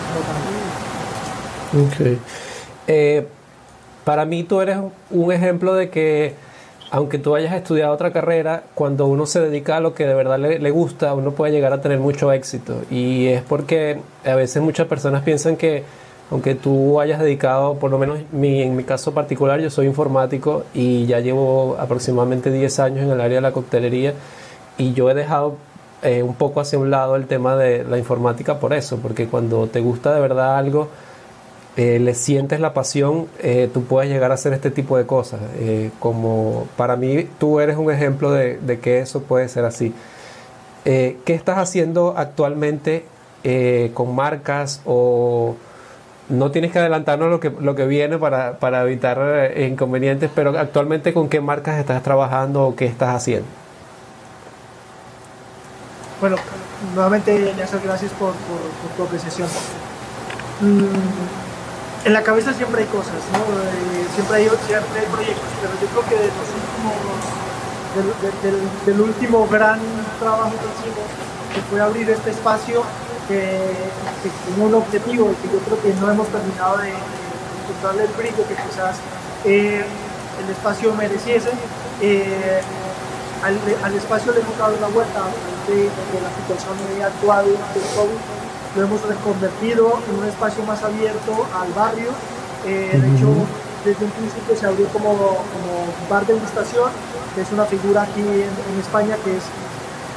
Okay. 1.87 2.19
Eh, 2.87 3.27
para 4.03 4.25
mí 4.25 4.43
tú 4.43 4.61
eres 4.61 4.79
un 5.11 5.31
ejemplo 5.31 5.75
de 5.75 5.89
que 5.89 6.33
aunque 6.95 7.19
tú 7.19 7.35
hayas 7.35 7.53
estudiado 7.53 7.93
otra 7.93 8.13
carrera, 8.13 8.63
cuando 8.73 9.07
uno 9.07 9.25
se 9.25 9.41
dedica 9.41 9.75
a 9.75 9.79
lo 9.81 9.93
que 9.93 10.05
de 10.05 10.13
verdad 10.13 10.39
le, 10.39 10.71
gusta, 10.71 11.13
uno 11.13 11.31
puede 11.31 11.51
llegar 11.51 11.73
a 11.73 11.81
tener 11.81 11.99
mucho 11.99 12.31
éxito. 12.31 12.83
Y 12.89 13.27
es 13.27 13.41
porque 13.41 13.99
a 14.23 14.33
veces 14.35 14.63
muchas 14.63 14.87
personas 14.87 15.21
piensan 15.21 15.57
que 15.57 15.83
aunque 16.31 16.55
tú 16.55 17.01
hayas 17.01 17.19
dedicado, 17.19 17.73
por 17.73 17.91
lo 17.91 17.97
menos 17.97 18.19
en 18.31 18.77
mi 18.77 18.83
caso 18.85 19.13
particular, 19.13 19.59
yo 19.59 19.69
soy 19.69 19.87
informático 19.87 20.63
y 20.73 21.05
ya 21.05 21.19
llevo 21.19 21.75
aproximadamente 21.77 22.49
10 22.49 22.79
años 22.79 23.03
en 23.03 23.11
el 23.11 23.19
área 23.19 23.35
de 23.35 23.41
la 23.41 23.51
coctelería 23.51 24.13
y 24.77 24.93
yo 24.93 25.09
he 25.09 25.13
dejado 25.13 25.57
eh, 26.01 26.23
un 26.23 26.35
poco 26.35 26.61
hacia 26.61 26.79
un 26.79 26.91
lado 26.91 27.17
el 27.17 27.27
tema 27.27 27.57
de 27.57 27.83
la 27.83 27.97
informática 27.97 28.57
por 28.57 28.71
eso, 28.71 28.99
porque 28.99 29.27
cuando 29.27 29.67
te 29.67 29.81
gusta 29.81 30.15
de 30.15 30.21
verdad 30.21 30.57
algo, 30.57 30.87
eh, 31.77 31.99
le 31.99 32.13
sientes 32.15 32.59
la 32.59 32.73
pasión, 32.73 33.27
eh, 33.39 33.69
tú 33.73 33.83
puedes 33.83 34.09
llegar 34.09 34.31
a 34.31 34.35
hacer 34.35 34.53
este 34.53 34.71
tipo 34.71 34.97
de 34.97 35.05
cosas. 35.05 35.41
como 35.99 36.67
para 36.77 36.95
mí 36.95 37.27
tú 37.39 37.59
eres 37.59 37.77
un 37.77 37.91
ejemplo 37.91 38.31
de, 38.31 38.57
de 38.57 38.79
que 38.79 38.99
eso 38.99 39.23
puede 39.23 39.49
ser 39.49 39.65
así. 39.65 39.93
¿Qué 40.83 41.23
estás 41.27 41.57
haciendo 41.57 42.13
actualmente 42.15 43.05
con 43.93 44.15
marcas 44.15 44.81
o 44.85 45.55
no 46.29 46.51
tienes 46.51 46.71
que 46.71 46.79
adelantarnos 46.79 47.29
lo 47.29 47.39
que, 47.39 47.49
lo 47.51 47.75
que 47.75 47.85
viene 47.85 48.17
para, 48.17 48.57
para 48.57 48.83
evitar 48.83 49.19
eh, 49.21 49.67
inconvenientes, 49.67 50.29
pero 50.33 50.57
actualmente 50.57 51.13
con 51.13 51.29
qué 51.29 51.39
marcas 51.41 51.79
estás 51.79 52.01
trabajando 52.01 52.63
o 52.67 52.75
qué 52.75 52.85
estás 52.85 53.15
haciendo. 53.15 53.47
Bueno, 56.19 56.37
nuevamente, 56.95 57.53
Nelson, 57.55 57.81
gracias 57.83 58.11
por, 58.13 58.31
por, 58.31 58.91
tu 58.97 59.03
apreciación. 59.03 59.47
Mm, 60.61 61.44
en 62.05 62.13
la 62.13 62.21
cabeza 62.21 62.53
siempre 62.53 62.83
hay 62.83 62.87
cosas, 62.87 63.17
¿no? 63.33 63.39
Eh, 63.39 64.05
siempre, 64.13 64.37
hay, 64.37 64.43
siempre 64.67 64.99
hay 65.01 65.07
proyectos, 65.07 65.49
pero 65.59 65.73
yo 65.81 65.87
creo 65.89 66.05
que 66.05 66.15
de 66.23 66.29
los 66.29 66.49
últimos, 66.53 66.95
del, 68.43 68.93
del, 68.93 69.01
último 69.01 69.47
gran 69.47 69.79
trabajo 70.19 70.51
que 70.51 70.69
hicimos, 70.69 71.09
que 71.53 71.61
fue 71.61 71.81
abrir 71.81 72.07
este 72.11 72.29
espacio 72.29 72.83
que, 73.27 73.59
un 74.61 74.75
objetivo 74.75 75.31
y 75.31 75.35
que 75.35 75.53
yo 75.53 75.59
creo 75.65 75.81
que 75.81 75.93
no 75.99 76.11
hemos 76.11 76.27
terminado 76.27 76.77
de, 76.77 76.89
encontrarle 76.89 78.03
el 78.03 78.13
brillo 78.13 78.47
que 78.47 78.53
quizás 78.53 78.97
eh, 79.43 79.83
el 80.43 80.49
espacio 80.51 80.93
mereciese. 80.93 81.49
Eh, 82.01 82.61
al, 83.41 83.93
espacio 83.95 84.31
le 84.31 84.41
hemos 84.41 84.57
dado 84.57 84.77
una 84.77 84.87
vuelta 84.87 85.21
de, 85.67 85.89
la 86.21 86.29
situación 86.37 86.77
actual 87.03 87.45
del 87.45 87.83
COVID, 87.95 88.21
lo 88.75 88.83
hemos 88.83 89.01
reconvertido 89.07 89.99
en 90.09 90.19
un 90.19 90.25
espacio 90.25 90.63
más 90.65 90.83
abierto 90.83 91.47
al 91.53 91.71
barrio. 91.73 92.09
Eh, 92.65 92.99
de 92.99 93.15
hecho, 93.15 93.27
desde 93.85 94.05
un 94.05 94.11
principio 94.11 94.55
se 94.55 94.65
abrió 94.65 94.87
como, 94.87 95.09
como 95.15 95.85
bar 96.09 96.25
de 96.25 96.33
degustación, 96.33 96.89
que 97.33 97.41
es 97.41 97.51
una 97.51 97.65
figura 97.65 98.03
aquí 98.03 98.21
en, 98.21 98.49
en 98.73 98.79
España 98.79 99.15
que 99.23 99.37
es 99.37 99.43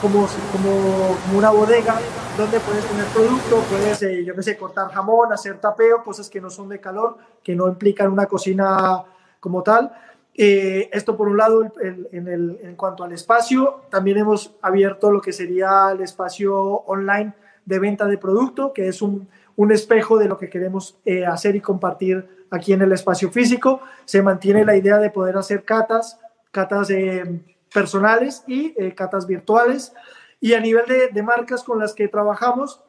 como, 0.01 0.27
como, 0.53 1.17
como 1.25 1.39
una 1.39 1.51
bodega 1.51 1.99
donde 2.37 2.61
puedes 2.61 2.85
tener 2.85 3.05
producto, 3.07 3.63
puedes, 3.69 4.03
eh, 4.03 4.25
yo 4.25 4.35
qué 4.35 4.43
sé, 4.43 4.57
cortar 4.57 4.91
jamón, 4.93 5.33
hacer 5.33 5.59
tapeo, 5.59 6.03
cosas 6.03 6.31
que 6.31 6.41
no 6.41 6.51
son 6.51 6.69
de 6.69 6.81
calor, 6.81 7.19
que 7.43 7.55
no 7.55 7.69
implican 7.69 8.11
una 8.11 8.27
cocina 8.27 9.05
como 9.41 9.63
tal. 9.63 9.93
Eh, 10.35 10.89
esto 10.93 11.17
por 11.17 11.29
un 11.29 11.37
lado 11.37 11.63
en, 11.63 12.29
el, 12.29 12.61
en, 12.63 12.77
cuanto 12.77 13.03
al 13.03 13.13
espacio, 13.13 13.83
también 13.91 14.19
hemos 14.19 14.55
abierto 14.63 15.11
lo 15.11 15.21
que 15.21 15.33
sería 15.33 15.91
el 15.91 16.01
espacio 16.01 16.57
online 16.63 17.35
de 17.69 17.79
venta 17.79 18.07
de 18.07 18.17
producto, 18.17 18.73
que 18.73 18.89
es 18.89 19.03
un, 19.03 19.29
un 19.57 19.73
espejo 19.73 20.17
de 20.19 20.27
lo 20.27 20.39
que 20.39 20.49
queremos 20.49 20.97
eh, 21.05 21.27
hacer 21.27 21.55
y 21.55 21.61
compartir 21.61 22.27
aquí 22.51 22.73
en 22.73 22.81
el 22.81 22.93
espacio 22.93 23.31
físico. 23.31 23.81
Se 24.07 24.23
mantiene 24.23 24.65
la 24.65 24.75
idea 24.75 24.99
de 24.99 25.11
poder 25.11 25.37
hacer 25.37 25.65
catas, 25.65 26.19
catas 26.51 26.89
eh, 26.89 27.43
personales 27.73 28.43
y 28.47 28.73
eh, 28.79 28.95
catas 28.95 29.27
virtuales. 29.27 29.93
Y 30.41 30.55
a 30.55 30.61
nivel 30.61 30.87
de, 30.87 31.09
de 31.09 31.23
marcas 31.23 31.63
con 31.63 31.79
las 31.79 31.93
que 31.93 32.09
trabajamos, 32.09 32.81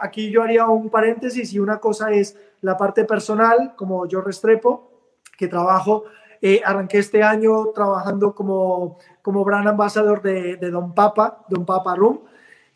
aquí 0.00 0.30
yo 0.30 0.42
haría 0.42 0.66
un 0.66 0.90
paréntesis 0.90 1.52
y 1.52 1.60
una 1.60 1.78
cosa 1.78 2.10
es 2.10 2.36
la 2.60 2.76
parte 2.76 3.04
personal, 3.04 3.74
como 3.76 4.06
yo 4.06 4.20
Restrepo, 4.20 4.90
que 5.38 5.46
trabajo 5.46 6.04
arranqué 6.64 6.98
este 6.98 7.22
año 7.22 7.66
trabajando 7.68 8.34
como, 8.34 8.98
como 9.22 9.44
brand 9.44 9.68
ambassador 9.68 10.20
de, 10.20 10.56
de 10.56 10.70
Don 10.70 10.94
Papa, 10.94 11.44
Don 11.48 11.64
Papa 11.64 11.94
Room, 11.94 12.22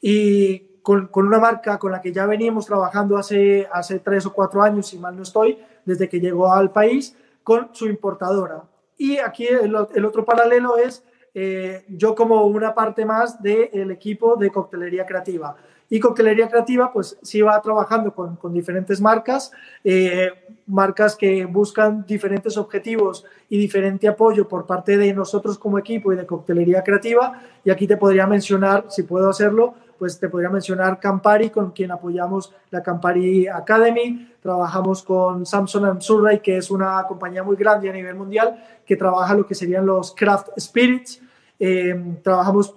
y 0.00 0.69
con, 0.90 1.06
con, 1.06 1.24
una 1.28 1.38
marca 1.38 1.78
con 1.78 1.92
la 1.92 2.00
que 2.00 2.12
ya 2.12 2.26
veníamos 2.26 2.66
trabajando 2.66 3.16
hace, 3.16 3.68
hace 3.72 4.00
tres 4.00 4.26
o 4.26 4.32
cuatro 4.32 4.60
años, 4.60 4.88
si 4.88 4.98
mal 4.98 5.16
no 5.16 5.22
estoy, 5.22 5.56
desde 5.84 6.08
que 6.08 6.18
llegó 6.18 6.52
al 6.52 6.72
país, 6.72 7.16
con 7.44 7.68
su 7.70 7.86
importadora. 7.86 8.64
Y 8.98 9.18
aquí 9.18 9.46
el, 9.46 9.76
el 9.94 10.04
otro 10.04 10.24
paralelo 10.24 10.78
es 10.78 11.04
eh, 11.32 11.84
yo 11.88 12.16
como 12.16 12.44
una 12.46 12.74
parte 12.74 13.04
más 13.04 13.40
del 13.40 13.92
equipo 13.92 14.34
de 14.34 14.50
coctelería 14.50 15.06
creativa. 15.06 15.54
Y 15.88 16.00
coctelería 16.00 16.48
creativa, 16.48 16.92
pues 16.92 17.16
sí 17.22 17.40
va 17.40 17.62
trabajando 17.62 18.12
con, 18.12 18.34
con 18.34 18.52
diferentes 18.52 19.00
marcas, 19.00 19.52
eh, 19.84 20.32
marcas 20.66 21.14
que 21.14 21.44
buscan 21.44 22.04
diferentes 22.04 22.56
objetivos 22.56 23.24
y 23.48 23.58
diferente 23.58 24.08
apoyo 24.08 24.48
por 24.48 24.66
parte 24.66 24.96
de 24.96 25.14
nosotros 25.14 25.56
como 25.56 25.78
equipo 25.78 26.12
y 26.12 26.16
de 26.16 26.26
coctelería 26.26 26.82
creativa. 26.82 27.40
Y 27.64 27.70
aquí 27.70 27.86
te 27.86 27.96
podría 27.96 28.26
mencionar, 28.26 28.86
si 28.88 29.04
puedo 29.04 29.28
hacerlo, 29.28 29.74
pues 30.00 30.18
te 30.18 30.30
podría 30.30 30.48
mencionar 30.48 30.98
Campari, 30.98 31.50
con 31.50 31.72
quien 31.72 31.90
apoyamos 31.90 32.54
la 32.70 32.82
Campari 32.82 33.46
Academy. 33.46 34.32
Trabajamos 34.40 35.02
con 35.02 35.44
Samsung 35.44 36.00
Surrey, 36.00 36.40
que 36.40 36.56
es 36.56 36.70
una 36.70 37.04
compañía 37.06 37.42
muy 37.42 37.54
grande 37.54 37.90
a 37.90 37.92
nivel 37.92 38.14
mundial, 38.14 38.64
que 38.86 38.96
trabaja 38.96 39.34
lo 39.34 39.46
que 39.46 39.54
serían 39.54 39.84
los 39.84 40.14
craft 40.14 40.58
spirits. 40.58 41.20
Eh, 41.58 42.16
trabajamos 42.22 42.74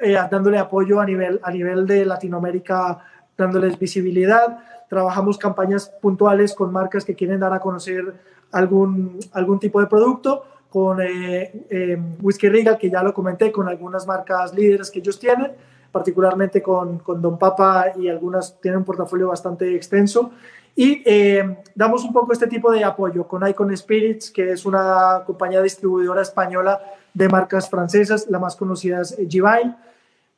eh, 0.00 0.16
dándole 0.30 0.58
apoyo 0.58 1.00
a 1.00 1.06
nivel, 1.06 1.40
a 1.42 1.50
nivel 1.50 1.88
de 1.88 2.06
Latinoamérica, 2.06 3.00
dándoles 3.36 3.76
visibilidad. 3.76 4.60
Trabajamos 4.88 5.38
campañas 5.38 5.88
puntuales 6.00 6.54
con 6.54 6.72
marcas 6.72 7.04
que 7.04 7.16
quieren 7.16 7.40
dar 7.40 7.52
a 7.52 7.58
conocer 7.58 8.14
algún, 8.52 9.18
algún 9.32 9.58
tipo 9.58 9.80
de 9.80 9.88
producto 9.88 10.44
con 10.68 11.00
eh, 11.02 11.66
eh, 11.68 12.00
Whisky 12.22 12.48
Regal, 12.48 12.78
que 12.78 12.88
ya 12.88 13.02
lo 13.02 13.12
comenté, 13.12 13.50
con 13.50 13.68
algunas 13.68 14.06
marcas 14.06 14.54
líderes 14.54 14.88
que 14.88 15.00
ellos 15.00 15.18
tienen 15.18 15.50
particularmente 15.90 16.62
con, 16.62 16.98
con 16.98 17.20
Don 17.20 17.38
Papa 17.38 17.92
y 17.96 18.08
algunas 18.08 18.60
tienen 18.60 18.78
un 18.78 18.84
portafolio 18.84 19.28
bastante 19.28 19.74
extenso. 19.74 20.32
Y 20.76 21.02
eh, 21.04 21.58
damos 21.74 22.04
un 22.04 22.12
poco 22.12 22.32
este 22.32 22.46
tipo 22.46 22.70
de 22.70 22.84
apoyo 22.84 23.26
con 23.26 23.46
Icon 23.46 23.76
Spirits, 23.76 24.30
que 24.30 24.52
es 24.52 24.64
una 24.64 25.22
compañía 25.26 25.60
distribuidora 25.60 26.22
española 26.22 26.80
de 27.12 27.28
marcas 27.28 27.68
francesas, 27.68 28.26
la 28.30 28.38
más 28.38 28.56
conocida 28.56 29.00
es 29.00 29.16
Givine. 29.28 29.76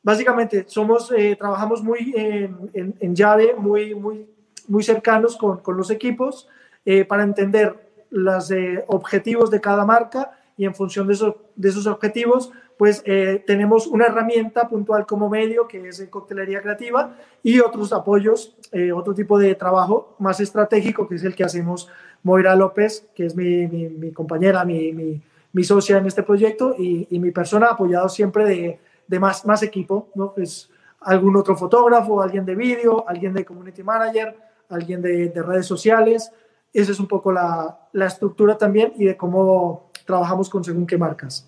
Básicamente, 0.01 0.65
somos, 0.67 1.11
eh, 1.15 1.35
trabajamos 1.37 1.81
muy 1.81 2.13
en, 2.15 2.69
en, 2.73 2.95
en, 2.99 3.15
llave, 3.15 3.55
muy, 3.57 3.95
muy, 3.95 4.27
muy 4.67 4.83
cercanos 4.83 5.37
con, 5.37 5.59
con 5.59 5.77
los 5.77 5.89
equipos 5.91 6.49
eh, 6.85 7.05
para 7.05 7.23
entender 7.23 7.89
los 8.09 8.51
eh, 8.51 8.83
objetivos 8.87 9.49
de 9.49 9.61
cada 9.61 9.85
marca 9.85 10.31
y 10.57 10.65
en 10.65 10.75
función 10.75 11.07
de, 11.07 11.13
eso, 11.13 11.37
de 11.55 11.69
esos 11.69 11.87
objetivos 11.87 12.51
pues 12.77 13.03
eh, 13.05 13.43
tenemos 13.45 13.87
una 13.87 14.05
herramienta 14.05 14.67
puntual 14.67 15.05
como 15.05 15.29
medio, 15.29 15.67
que 15.67 15.87
es 15.87 15.99
en 15.99 16.07
coctelería 16.07 16.61
creativa, 16.61 17.15
y 17.41 17.59
otros 17.59 17.93
apoyos, 17.93 18.55
eh, 18.71 18.91
otro 18.91 19.13
tipo 19.13 19.37
de 19.37 19.55
trabajo 19.55 20.15
más 20.19 20.39
estratégico, 20.39 21.07
que 21.07 21.15
es 21.15 21.23
el 21.23 21.35
que 21.35 21.43
hacemos 21.43 21.89
Moira 22.23 22.55
López, 22.55 23.07
que 23.15 23.25
es 23.25 23.35
mi, 23.35 23.67
mi, 23.67 23.89
mi 23.89 24.11
compañera, 24.11 24.65
mi, 24.65 24.91
mi, 24.91 25.63
socia 25.63 25.97
en 25.97 26.07
este 26.07 26.23
proyecto, 26.23 26.75
y, 26.77 27.07
y 27.09 27.19
mi 27.19 27.31
persona 27.31 27.67
apoyado 27.67 28.09
siempre 28.09 28.45
de, 28.45 28.79
de, 29.07 29.19
más, 29.19 29.45
más 29.45 29.61
equipo, 29.63 30.09
¿no? 30.15 30.33
Pues 30.33 30.69
algún 30.99 31.35
otro 31.35 31.55
fotógrafo, 31.55 32.21
alguien 32.21 32.45
de 32.45 32.55
vídeo, 32.55 33.07
alguien 33.07 33.33
de 33.33 33.45
community 33.45 33.83
manager, 33.83 34.35
alguien 34.69 35.01
de, 35.01 35.29
de 35.29 35.43
redes 35.43 35.65
sociales. 35.65 36.31
Esa 36.73 36.91
es 36.91 36.99
un 36.99 37.07
poco 37.07 37.31
la, 37.31 37.87
la 37.91 38.07
estructura 38.07 38.57
también 38.57 38.93
y 38.95 39.05
de 39.05 39.15
cómo 39.15 39.91
trabajamos 40.05 40.49
con 40.49 40.63
según 40.63 40.87
qué 40.87 40.97
marcas. 40.97 41.47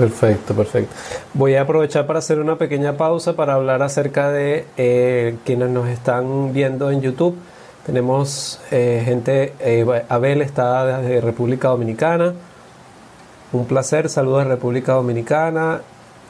Perfecto, 0.00 0.54
perfecto. 0.54 0.94
Voy 1.34 1.56
a 1.56 1.60
aprovechar 1.60 2.06
para 2.06 2.20
hacer 2.20 2.38
una 2.38 2.56
pequeña 2.56 2.96
pausa 2.96 3.34
para 3.34 3.52
hablar 3.52 3.82
acerca 3.82 4.30
de 4.30 4.64
eh, 4.78 5.36
quienes 5.44 5.68
nos 5.68 5.88
están 5.90 6.54
viendo 6.54 6.90
en 6.90 7.02
YouTube. 7.02 7.36
Tenemos 7.84 8.62
eh, 8.70 9.02
gente, 9.04 9.52
eh, 9.60 10.04
Abel 10.08 10.40
está 10.40 10.86
desde 10.86 11.20
República 11.20 11.68
Dominicana. 11.68 12.32
Un 13.52 13.66
placer, 13.66 14.08
saludos 14.08 14.44
de 14.44 14.48
República 14.48 14.94
Dominicana. 14.94 15.82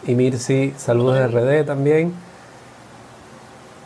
Y 0.04 0.16
Mirsi, 0.16 0.74
saludos 0.76 1.14
de 1.14 1.28
RD 1.28 1.64
también. 1.64 2.12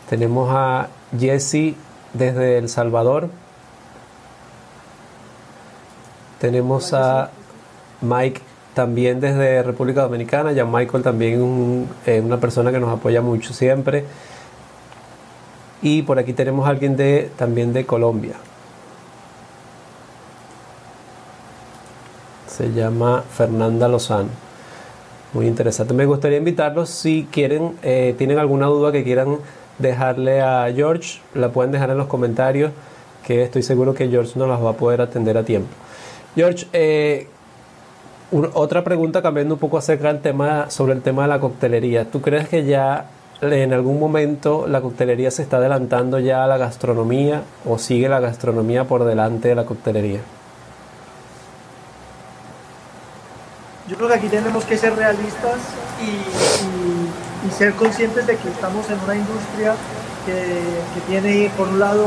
Tenemos 0.08 0.48
a 0.50 0.88
Jesse 1.18 1.74
desde 2.14 2.56
El 2.56 2.70
Salvador. 2.70 3.28
Tenemos 6.40 6.94
a 6.94 7.28
Mike 8.00 8.53
también 8.74 9.20
desde 9.20 9.62
República 9.62 10.02
Dominicana, 10.02 10.52
ya 10.52 10.64
Michael 10.64 11.02
también 11.02 11.88
eh, 12.06 12.20
una 12.20 12.38
persona 12.38 12.70
que 12.72 12.80
nos 12.80 12.90
apoya 12.90 13.22
mucho 13.22 13.52
siempre. 13.52 14.04
Y 15.80 16.02
por 16.02 16.18
aquí 16.18 16.32
tenemos 16.32 16.66
a 16.66 16.70
alguien 16.70 16.96
de, 16.96 17.30
también 17.36 17.72
de 17.72 17.86
Colombia. 17.86 18.34
Se 22.46 22.72
llama 22.72 23.22
Fernanda 23.30 23.88
Lozano. 23.88 24.30
Muy 25.32 25.46
interesante. 25.46 25.94
Me 25.94 26.06
gustaría 26.06 26.38
invitarlos 26.38 26.88
si 26.88 27.26
quieren, 27.30 27.76
eh, 27.82 28.14
tienen 28.16 28.38
alguna 28.38 28.66
duda 28.66 28.92
que 28.92 29.02
quieran 29.02 29.38
dejarle 29.78 30.40
a 30.40 30.72
George, 30.74 31.20
la 31.34 31.50
pueden 31.50 31.72
dejar 31.72 31.90
en 31.90 31.98
los 31.98 32.06
comentarios, 32.06 32.70
que 33.26 33.42
estoy 33.42 33.62
seguro 33.62 33.94
que 33.94 34.08
George 34.08 34.38
nos 34.38 34.48
las 34.48 34.62
va 34.62 34.70
a 34.70 34.74
poder 34.74 35.00
atender 35.00 35.36
a 35.36 35.42
tiempo. 35.42 35.68
George, 36.36 36.66
eh, 36.72 37.28
otra 38.54 38.84
pregunta 38.84 39.22
cambiando 39.22 39.54
un 39.54 39.60
poco 39.60 39.78
acerca 39.78 40.08
del 40.08 40.20
tema, 40.20 40.70
sobre 40.70 40.92
el 40.92 41.02
tema 41.02 41.22
de 41.22 41.28
la 41.28 41.40
coctelería. 41.40 42.10
¿Tú 42.10 42.20
crees 42.20 42.48
que 42.48 42.64
ya 42.64 43.06
en 43.40 43.72
algún 43.72 43.98
momento 43.98 44.66
la 44.66 44.80
coctelería 44.80 45.30
se 45.30 45.42
está 45.42 45.58
adelantando 45.58 46.18
ya 46.18 46.44
a 46.44 46.46
la 46.46 46.56
gastronomía 46.56 47.42
o 47.66 47.78
sigue 47.78 48.08
la 48.08 48.20
gastronomía 48.20 48.84
por 48.84 49.04
delante 49.04 49.48
de 49.48 49.54
la 49.54 49.64
coctelería? 49.64 50.20
Yo 53.88 53.96
creo 53.96 54.08
que 54.08 54.14
aquí 54.14 54.28
tenemos 54.28 54.64
que 54.64 54.78
ser 54.78 54.96
realistas 54.96 55.58
y, 56.00 57.46
y, 57.46 57.50
ser 57.50 57.74
conscientes 57.74 58.26
de 58.26 58.36
que 58.36 58.48
estamos 58.48 58.88
en 58.88 58.98
una 59.00 59.14
industria 59.14 59.74
que, 60.24 60.32
que 60.32 61.00
tiene 61.06 61.50
por 61.54 61.68
un 61.68 61.78
lado 61.78 62.06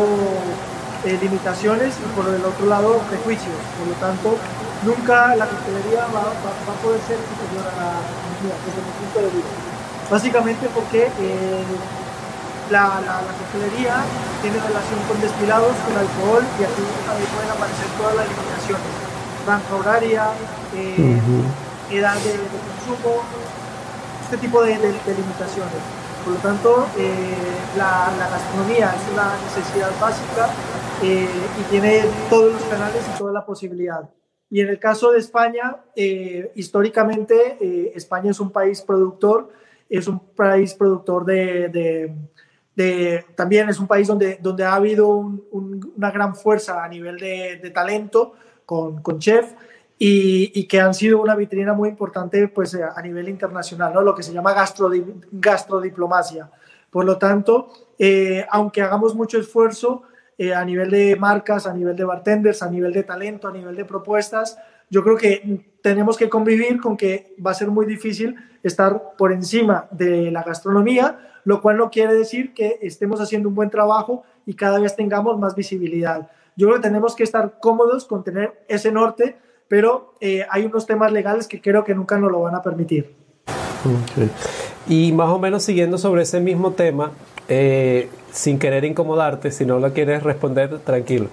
eh, 1.06 1.18
limitaciones 1.22 1.94
y 2.04 2.20
por 2.20 2.34
el 2.34 2.44
otro 2.44 2.66
lado 2.66 2.98
prejuicios. 3.10 3.54
Por 3.78 3.88
lo 3.88 3.94
tanto, 3.94 4.38
nunca 4.84 5.36
la 5.36 5.46
coctelería 5.48 6.06
va, 6.14 6.22
va, 6.30 6.52
va, 6.68 6.74
a 6.74 6.82
poder 6.84 7.02
ser 7.02 7.18
superior 7.18 7.66
a 7.66 7.76
la 7.78 7.88
gastronomía 7.98 8.56
desde 8.66 8.82
mi 8.86 8.92
punto 9.02 9.18
de 9.26 9.30
vista. 9.34 9.56
Básicamente 10.10 10.70
porque 10.74 11.12
eh, 11.20 11.64
la, 12.70 13.02
la, 13.02 13.16
la, 13.26 13.34
coctelería 13.34 13.96
tiene 14.42 14.60
relación 14.60 15.00
con 15.08 15.20
destilados, 15.22 15.74
con 15.84 15.94
alcohol 15.98 16.44
y 16.60 16.64
aquí 16.64 16.84
también 17.06 17.30
pueden 17.34 17.52
aparecer 17.52 17.90
todas 17.98 18.16
las 18.16 18.26
limitaciones. 18.28 18.92
Franja 19.46 19.76
horaria, 19.76 20.24
eh, 20.76 20.96
uh 21.00 21.28
-huh. 21.28 21.98
edad 21.98 22.16
de, 22.20 22.34
de, 22.36 22.58
consumo, 22.68 23.24
este 24.24 24.38
tipo 24.38 24.62
de, 24.64 24.78
de, 24.78 24.92
de 24.92 25.12
limitaciones. 25.16 25.82
Por 26.24 26.34
lo 26.36 26.40
tanto, 26.40 26.88
eh, 26.98 27.38
la, 27.78 28.12
la, 28.20 28.28
gastronomía 28.28 28.92
es 28.92 29.04
una 29.14 29.32
necesidad 29.48 29.92
básica 30.02 30.50
y 31.02 31.64
tiene 31.70 32.04
todos 32.30 32.52
los 32.54 32.64
canales 32.64 33.02
y 33.08 33.18
toda 33.18 33.32
la 33.32 33.46
posibilidad. 33.46 34.10
Y 34.50 34.62
en 34.62 34.70
el 34.70 34.80
caso 34.80 35.12
de 35.12 35.20
España, 35.20 35.78
eh, 35.96 36.52
históricamente 36.56 37.58
eh, 37.60 37.92
España 37.96 38.32
es 38.32 38.40
un 38.40 38.52
país 38.52 38.82
productor, 38.82 39.50
es 39.90 40.08
un 40.08 40.20
país 40.20 40.74
productor 40.74 41.26
de, 41.26 42.14
también 43.36 43.70
es 43.70 43.80
un 43.80 43.88
país 43.88 44.08
donde, 44.08 44.38
donde 44.42 44.64
ha 44.64 44.76
habido 44.76 45.08
un, 45.08 45.44
un, 45.52 45.94
una 45.98 46.12
gran 46.12 46.36
fuerza 46.36 46.84
a 46.84 46.88
nivel 46.88 47.18
de, 47.18 47.72
talento 47.74 48.34
con, 48.66 49.20
chef 49.20 49.54
y, 49.98 50.66
que 50.68 50.80
han 50.80 50.94
sido 50.94 51.22
una 51.22 51.36
vitrina 51.36 51.74
muy 51.74 51.90
importante 51.90 52.48
pues, 52.48 52.76
a 52.76 53.02
nivel 53.02 53.30
internacional, 53.30 53.94
¿no? 53.94 54.02
lo 54.02 54.14
que 54.14 54.24
se 54.24 54.34
llama 54.34 54.54
gastrodi 54.54 55.04
gastrodiplomacia. 55.32 56.50
Por 56.90 57.06
lo 57.06 57.18
tanto, 57.18 57.70
eh, 57.98 58.46
aunque 58.50 58.82
hagamos 58.82 59.16
mucho 59.16 59.40
esfuerzo, 59.40 60.04
eh, 60.38 60.54
a 60.54 60.64
nivel 60.64 60.90
de 60.92 61.16
marcas, 61.16 61.66
a 61.66 61.74
nivel 61.74 61.96
de 61.96 62.04
bartenders, 62.04 62.62
a 62.62 62.70
nivel 62.70 62.94
de 62.94 63.04
talento, 63.04 63.48
a 63.48 63.52
nivel 63.52 63.76
de 63.76 63.86
propuestas, 63.86 64.58
yo 64.90 65.04
creo 65.04 65.18
que 65.18 65.66
tenemos 65.82 66.18
que 66.18 66.30
convivir 66.30 66.80
con 66.80 66.96
que 66.96 67.36
va 67.46 67.52
a 67.52 67.54
ser 67.54 67.70
muy 67.70 67.86
difícil 67.86 68.36
estar 68.64 69.16
por 69.18 69.32
encima 69.32 69.88
de 69.92 70.32
la 70.32 70.44
gastronomía, 70.44 71.20
lo 71.44 71.62
cual 71.62 71.78
no 71.78 71.90
quiere 71.90 72.14
decir 72.14 72.54
que 72.54 72.80
estemos 72.82 73.20
haciendo 73.20 73.50
un 73.50 73.56
buen 73.56 73.70
trabajo 73.70 74.24
y 74.46 74.54
cada 74.54 74.80
vez 74.80 74.96
tengamos 74.96 75.38
más 75.40 75.56
visibilidad. 75.56 76.30
Yo 76.56 76.68
creo 76.68 76.82
que 76.82 76.88
tenemos 76.88 77.16
que 77.16 77.24
estar 77.24 77.60
cómodos 77.60 78.06
con 78.06 78.24
tener 78.24 78.64
ese 78.68 78.92
norte, 78.92 79.38
pero 79.68 80.14
eh, 80.22 80.46
hay 80.50 80.66
unos 80.66 80.86
temas 80.86 81.12
legales 81.12 81.48
que 81.48 81.62
creo 81.62 81.84
que 81.84 81.94
nunca 81.94 82.18
nos 82.18 82.32
lo 82.32 82.42
van 82.42 82.56
a 82.56 82.62
permitir. 82.62 83.14
Y 84.88 85.12
más 85.12 85.30
o 85.30 85.40
menos 85.40 85.64
siguiendo 85.64 85.98
sobre 85.98 86.24
ese 86.24 86.40
mismo 86.40 86.72
tema, 86.72 87.12
eh, 87.50 88.10
sin 88.32 88.60
querer 88.60 88.86
incomodarte, 88.86 89.52
si 89.52 89.66
no 89.66 89.80
lo 89.80 89.94
quieres 89.94 90.24
responder, 90.24 90.80
tranquilo. 90.80 91.28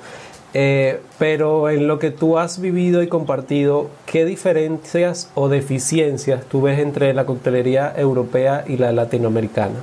Eh, 0.56 1.00
pero 1.18 1.68
en 1.68 1.88
lo 1.88 1.98
que 1.98 2.12
tú 2.12 2.38
has 2.38 2.60
vivido 2.60 3.02
y 3.02 3.08
compartido, 3.08 3.90
¿qué 4.06 4.24
diferencias 4.24 5.28
o 5.34 5.48
deficiencias 5.48 6.44
tú 6.44 6.62
ves 6.62 6.78
entre 6.78 7.12
la 7.12 7.26
coctelería 7.26 7.92
europea 7.96 8.64
y 8.66 8.76
la 8.76 8.92
latinoamericana? 8.92 9.80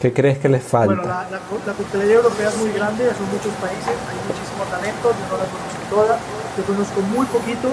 ¿Qué 0.00 0.14
crees 0.14 0.38
que 0.38 0.48
les 0.48 0.62
falta? 0.62 0.94
Bueno, 0.94 1.08
la, 1.08 1.28
la, 1.30 1.72
coctelería 1.74 2.16
europea 2.16 2.48
es 2.48 2.56
muy 2.56 2.72
grande, 2.72 3.04
son 3.14 3.28
muchos 3.30 3.52
países, 3.60 3.86
hay 3.86 4.18
muchísimo 4.26 4.64
talento, 4.70 5.12
yo 5.12 5.24
no 5.30 5.36
la 5.36 5.44
conozco 5.44 5.82
toda, 5.90 6.18
yo 6.56 6.64
conozco 6.64 7.00
muy 7.02 7.26
poquito 7.26 7.68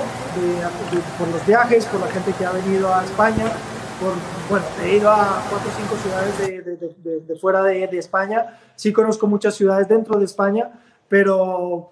por 1.17 1.27
los 1.29 1.45
viajes, 1.47 1.85
por 1.85 2.01
la 2.01 2.07
gente 2.07 2.33
que 2.33 2.45
ha 2.45 2.51
venido 2.51 2.93
a 2.93 3.03
España, 3.03 3.45
bueno, 4.49 4.65
he 4.83 4.95
ido 4.95 5.09
a 5.09 5.43
cuatro 5.49 5.69
o 5.69 5.73
cinco 5.73 5.95
ciudades 5.97 6.37
de, 6.39 7.21
de, 7.21 7.35
fuera 7.35 7.63
de, 7.63 7.83
España, 7.97 8.57
sí 8.75 8.93
conozco 8.93 9.27
muchas 9.27 9.55
ciudades 9.55 9.87
dentro 9.87 10.17
de 10.17 10.25
España, 10.25 10.71
pero 11.07 11.91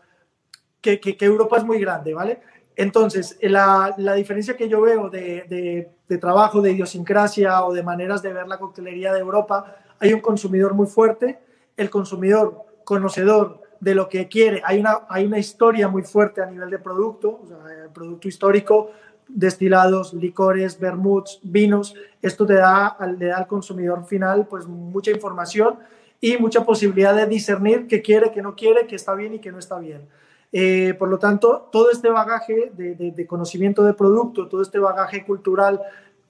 que, 0.81 0.99
que, 0.99 1.17
Europa 1.19 1.57
es 1.57 1.65
muy 1.65 1.79
grande, 1.79 2.13
¿vale? 2.13 2.39
Entonces, 2.75 3.37
la, 3.41 3.93
la 3.97 4.13
diferencia 4.13 4.55
que 4.55 4.69
yo 4.69 4.81
veo 4.81 5.09
de, 5.09 5.89
trabajo, 6.21 6.61
de 6.61 6.71
idiosincrasia 6.71 7.65
o 7.65 7.73
de 7.73 7.83
maneras 7.83 8.21
de 8.21 8.31
ver 8.31 8.47
la 8.47 8.59
coctelería 8.59 9.11
de 9.11 9.19
Europa, 9.19 9.75
hay 9.99 10.13
un 10.13 10.21
consumidor 10.21 10.73
muy 10.73 10.87
fuerte, 10.87 11.39
el 11.75 11.89
consumidor 11.89 12.65
conocedor 12.85 13.61
de 13.79 13.95
lo 13.95 14.07
que 14.07 14.27
quiere, 14.27 14.61
hay 14.65 14.79
una, 14.79 15.01
hay 15.09 15.25
una 15.25 15.39
historia 15.39 15.87
muy 15.87 16.03
fuerte 16.03 16.41
a 16.41 16.45
nivel 16.45 16.69
de 16.69 16.79
producto, 16.79 17.41
o 17.43 17.47
sea, 17.47 17.57
producto 17.93 18.27
histórico, 18.27 18.91
destilados, 19.29 20.13
licores, 20.13 20.79
vermuts, 20.79 21.39
vinos. 21.43 21.95
Esto 22.21 22.45
te 22.45 22.55
da, 22.55 22.97
le 23.17 23.27
da 23.27 23.37
al 23.37 23.47
consumidor 23.47 24.05
final 24.05 24.47
pues 24.47 24.67
mucha 24.67 25.11
información 25.11 25.77
y 26.19 26.37
mucha 26.37 26.65
posibilidad 26.65 27.15
de 27.15 27.25
discernir 27.25 27.87
qué 27.87 28.01
quiere, 28.01 28.31
qué 28.31 28.41
no 28.41 28.55
quiere, 28.55 28.87
qué 28.87 28.95
está 28.95 29.13
bien 29.13 29.35
y 29.35 29.39
qué 29.39 29.51
no 29.51 29.59
está 29.59 29.77
bien. 29.79 30.01
Eh, 30.51 30.95
por 30.97 31.09
lo 31.09 31.19
tanto, 31.19 31.69
todo 31.71 31.91
este 31.91 32.09
bagaje 32.09 32.71
de, 32.75 33.27
conocimiento 33.27 33.83
de 33.83 33.93
producto, 33.93 34.47
todo 34.47 34.61
este 34.61 34.79
bagaje 34.79 35.25
cultural 35.25 35.81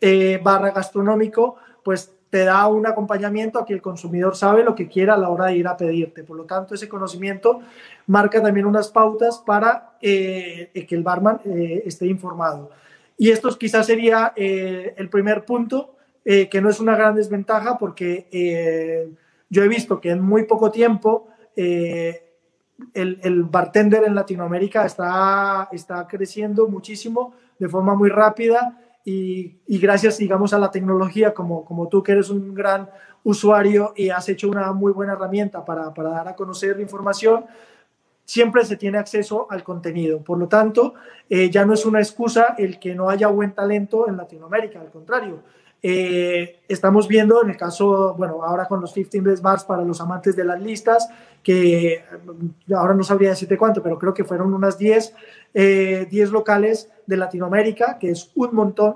eh, 0.02 0.40
barra 0.44 0.72
gastronómico, 0.72 1.56
pues 1.84 2.14
te 2.30 2.44
da 2.44 2.68
un 2.68 2.86
acompañamiento 2.86 3.58
a 3.58 3.66
que 3.66 3.74
el 3.74 3.82
consumidor 3.82 4.36
sabe 4.36 4.64
lo 4.64 4.76
que 4.76 4.90
quiere 4.90 5.12
a 5.12 5.18
la 5.18 5.30
hora 5.30 5.46
de 5.46 5.56
ir 5.56 5.68
a 5.68 5.78
pedirte. 5.78 6.24
Por 6.24 6.36
lo 6.36 6.44
tanto, 6.44 6.74
ese 6.76 6.90
conocimiento 6.90 7.62
marca 8.08 8.42
también 8.42 8.66
unas 8.66 8.90
pautas 8.90 9.38
para 9.46 9.98
eh, 10.02 10.72
que 10.74 10.96
el 10.96 11.04
barman 11.04 11.40
esté 11.86 12.08
informado. 12.08 12.72
Y 13.18 13.32
esto 13.32 13.50
quizás 13.58 13.88
sería 13.88 14.34
eh, 14.36 14.94
el 14.98 15.10
primer 15.10 15.44
punto, 15.44 15.96
eh, 16.24 16.48
que 16.50 16.62
no 16.62 16.70
es 16.70 16.80
una 16.80 16.96
gran 16.96 17.16
desventaja 17.16 17.78
porque 17.78 18.28
eh, 18.32 19.10
yo 19.50 19.64
he 19.64 19.68
visto 19.68 20.00
que 20.00 20.12
en 20.12 20.22
muy 20.22 20.44
poco 20.44 20.72
tiempo 20.72 21.28
el, 21.56 22.22
el, 22.94 23.44
bartender 23.44 24.04
en 24.04 24.14
Latinoamérica 24.14 24.86
está, 24.86 25.68
está 25.72 26.06
creciendo 26.08 26.68
muchísimo 26.68 27.34
de 27.58 27.68
forma 27.68 27.96
muy 27.96 28.10
rápida 28.10 28.80
y, 29.04 29.62
y, 29.66 29.80
gracias, 29.80 30.18
digamos, 30.18 30.54
a 30.54 30.60
la 30.60 30.70
tecnología, 30.70 31.34
como, 31.34 31.66
como 31.66 31.88
tú 31.88 32.04
que 32.04 32.12
eres 32.12 32.30
un 32.30 32.54
gran 32.54 32.90
usuario 33.24 33.94
y 33.96 34.10
has 34.10 34.30
hecho 34.30 34.50
una 34.50 34.72
muy 34.74 34.92
buena 34.92 35.14
herramienta 35.14 35.66
para, 35.66 35.94
para 35.94 36.10
dar 36.10 36.28
a 36.28 36.36
conocer 36.36 36.76
la 36.76 36.84
información, 36.84 37.46
siempre 38.28 38.66
se 38.66 38.76
tiene 38.76 38.98
acceso 38.98 39.48
al 39.50 39.64
contenido. 39.64 40.20
Por 40.20 40.38
lo 40.38 40.48
tanto, 40.50 40.96
eh, 41.30 41.50
ya 41.50 41.66
no 41.66 41.74
es 41.74 41.86
una 41.86 42.00
excusa 42.00 42.56
el 42.58 42.78
que 42.78 42.94
no 42.94 43.10
haya 43.10 43.28
buen 43.28 43.54
talento 43.54 44.08
en 44.08 44.18
Latinoamérica, 44.18 44.82
al 44.82 44.92
contrario. 44.92 45.40
Eh, 45.82 46.60
estamos 46.68 47.08
viendo 47.08 47.42
en 47.42 47.52
el 47.52 47.58
caso, 47.58 48.16
bueno, 48.18 48.44
ahora 48.44 48.66
con 48.66 48.82
los 48.82 48.92
15 48.92 49.22
Best 49.22 49.42
Bars 49.42 49.64
para 49.64 49.84
los 49.84 50.02
amantes 50.02 50.36
de 50.36 50.44
las 50.44 50.62
listas, 50.62 51.08
que 51.42 52.04
mm, 52.26 52.74
ahora 52.74 52.94
no 52.94 53.04
sabría 53.04 53.30
decirte 53.30 53.58
cuánto, 53.58 53.82
pero 53.82 53.98
creo 53.98 54.14
que 54.14 54.26
fueron 54.26 54.54
unas 54.54 54.78
10, 54.78 55.14
10 55.54 56.12
eh, 56.14 56.30
locales 56.30 56.92
de 57.06 57.16
Latinoamérica, 57.16 57.98
que 57.98 58.12
es 58.12 58.30
un 58.36 58.54
montón, 58.54 58.96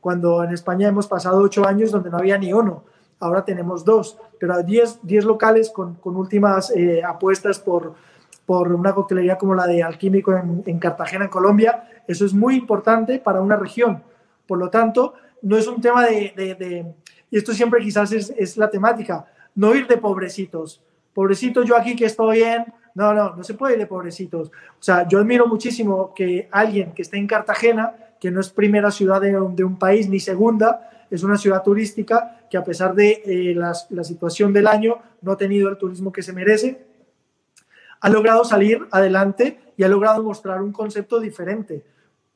cuando 0.00 0.42
en 0.42 0.52
España 0.52 0.88
hemos 0.88 1.06
pasado 1.06 1.38
8 1.38 1.68
años 1.68 1.92
donde 1.92 2.10
no 2.10 2.18
había 2.18 2.36
ni 2.36 2.52
uno. 2.52 2.82
Ahora 3.20 3.44
tenemos 3.44 3.84
dos, 3.84 4.18
pero 4.40 4.60
10, 4.60 4.98
10 5.04 5.24
locales 5.24 5.70
con, 5.70 5.94
con 5.94 6.16
últimas 6.16 6.72
apuestas 7.06 7.60
por, 7.60 7.94
por 8.52 8.70
una 8.70 8.94
coctelería 8.94 9.38
como 9.38 9.54
la 9.54 9.66
de 9.66 9.82
Alquímico 9.82 10.30
en, 10.36 10.78
Cartagena, 10.78 11.24
en 11.24 11.30
Colombia. 11.30 11.88
Eso 12.06 12.26
es 12.26 12.34
muy 12.34 12.54
importante 12.54 13.18
para 13.18 13.40
una 13.40 13.56
región. 13.56 14.02
Por 14.46 14.58
lo 14.58 14.68
tanto, 14.68 15.14
no 15.40 15.56
es 15.56 15.66
un 15.66 15.80
tema 15.80 16.04
de, 16.04 16.94
y 17.30 17.38
esto 17.38 17.54
siempre 17.54 17.80
quizás 17.80 18.12
es, 18.12 18.28
es, 18.36 18.58
la 18.58 18.68
temática, 18.68 19.24
no 19.54 19.74
ir 19.74 19.86
de 19.86 19.96
pobrecitos. 19.96 20.82
Pobrecitos, 21.14 21.64
yo 21.64 21.78
aquí 21.78 21.96
que 21.96 22.04
estoy 22.04 22.40
bien. 22.40 22.66
No, 22.94 23.14
no, 23.14 23.34
no 23.36 23.42
se 23.42 23.54
puede 23.54 23.72
ir 23.72 23.78
de 23.78 23.86
pobrecitos. 23.86 24.48
O 24.48 24.82
sea, 24.82 25.08
yo 25.08 25.20
admiro 25.20 25.46
muchísimo 25.46 26.12
que 26.14 26.50
alguien 26.50 26.92
que 26.92 27.00
esté 27.00 27.16
en 27.16 27.26
Cartagena, 27.26 27.94
que 28.20 28.30
no 28.30 28.42
es 28.42 28.50
primera 28.50 28.90
ciudad 28.90 29.22
de, 29.22 29.64
un 29.64 29.78
país 29.78 30.10
ni 30.10 30.20
segunda, 30.20 30.90
es 31.10 31.22
una 31.22 31.38
ciudad 31.38 31.62
turística 31.62 32.42
que 32.50 32.58
a 32.58 32.64
pesar 32.64 32.94
de 32.94 33.22
eh, 33.24 33.54
la 33.54 34.04
situación 34.04 34.52
del 34.52 34.66
año 34.66 34.98
no 35.22 35.32
ha 35.32 35.38
tenido 35.38 35.70
el 35.70 35.78
turismo 35.78 36.12
que 36.12 36.22
se 36.22 36.34
merece, 36.34 36.91
ha 38.02 38.08
logrado 38.10 38.44
salir 38.44 38.86
adelante 38.90 39.60
y 39.76 39.84
ha 39.84 39.88
logrado 39.88 40.22
mostrar 40.24 40.60
un 40.60 40.72
concepto 40.72 41.20
diferente. 41.20 41.84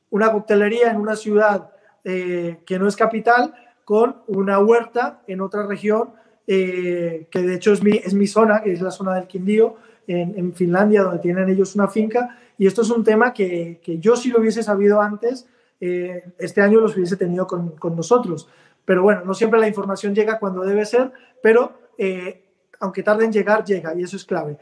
Una 0.09 0.31
coctelería 0.31 0.89
en 0.89 0.97
una 0.97 1.17
ciudad 1.17 1.71
eh, 2.05 2.59
que 2.65 2.79
no 2.79 2.87
es 2.87 2.95
capital 2.95 3.53
con 3.83 4.21
una 4.27 4.59
huerta 4.59 5.21
en 5.27 5.41
otra 5.41 5.67
región, 5.67 6.11
eh, 6.47 7.27
que 7.29 7.41
de 7.41 7.55
hecho 7.55 7.73
es 7.73 7.83
mi, 7.83 7.97
es 7.97 8.13
mi 8.13 8.27
zona, 8.27 8.63
que 8.63 8.71
es 8.71 8.81
la 8.81 8.91
zona 8.91 9.15
del 9.15 9.27
Quindío, 9.27 9.75
en, 10.07 10.53
Finlandia, 10.53 11.03
donde 11.03 11.19
tienen 11.19 11.49
ellos 11.49 11.75
una 11.75 11.89
finca. 11.89 12.37
Y 12.57 12.65
esto 12.65 12.81
es 12.81 12.89
un 12.89 13.03
tema 13.03 13.33
que, 13.33 13.81
yo 13.99 14.15
si 14.15 14.29
lo 14.29 14.39
hubiese 14.39 14.63
sabido 14.63 15.01
antes, 15.01 15.49
eh, 15.81 16.31
este 16.37 16.61
año 16.61 16.79
los 16.79 16.95
hubiese 16.95 17.17
tenido 17.17 17.45
con, 17.45 17.71
con, 17.71 17.93
nosotros. 17.93 18.47
Pero 18.85 19.03
bueno, 19.03 19.25
no 19.25 19.33
siempre 19.33 19.59
la 19.59 19.67
información 19.67 20.15
llega 20.15 20.39
cuando 20.39 20.61
debe 20.61 20.85
ser, 20.85 21.11
pero 21.43 21.73
aunque 22.79 23.03
tarde 23.03 23.25
en 23.25 23.33
llegar, 23.33 23.65
llega 23.65 23.93
y 23.95 24.03
eso 24.03 24.15
es 24.15 24.23
clave. 24.23 24.57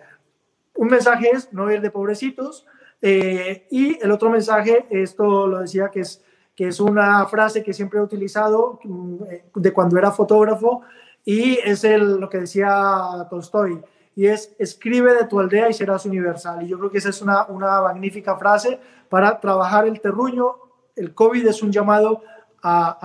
Un 0.76 0.88
mensaje 0.88 1.30
es 1.32 1.52
no 1.54 1.72
ir 1.72 1.82
de 1.82 1.92
pobrecitos 1.92 2.66
eh, 3.02 3.68
y 3.70 4.04
el 4.04 4.12
otro 4.12 4.30
mensaje, 4.30 4.86
esto 4.90 5.48
lo 5.48 5.60
decía 5.60 5.90
que 5.90 6.02
es, 6.02 6.24
que 6.56 6.68
es 6.68 6.80
una 6.80 7.26
frase 7.28 7.64
que 7.64 7.74
siempre 7.74 8.00
he 8.00 8.02
utilizado 8.02 8.80
mm, 8.84 9.24
de 9.56 9.74
cuando 9.74 9.98
era 9.98 10.12
fotógrafo 10.12 10.82
y 11.24 11.60
es 11.64 11.84
el, 11.84 12.20
lo 12.20 12.30
que 12.30 12.40
decía 12.40 13.28
Tolstoy 13.30 13.82
y 14.16 14.28
es 14.28 14.56
escribe 14.58 15.14
de 15.14 15.26
tu 15.26 15.40
aldea 15.40 15.70
y 15.70 15.74
serás 15.74 16.06
universal. 16.06 16.64
Y 16.64 16.68
yo 16.68 16.78
creo 16.78 16.90
que 16.90 17.00
esa 17.00 17.10
es 17.10 17.22
una, 17.22 17.46
una 17.48 17.82
magnífica 17.82 18.38
frase 18.38 18.80
para 19.10 19.40
trabajar 19.40 19.88
el 19.88 20.00
terruño. 20.00 20.56
El 20.96 21.14
COVID 21.14 21.46
es 21.48 21.62
un 21.62 21.72
llamado 21.72 22.22
a, 22.62 22.98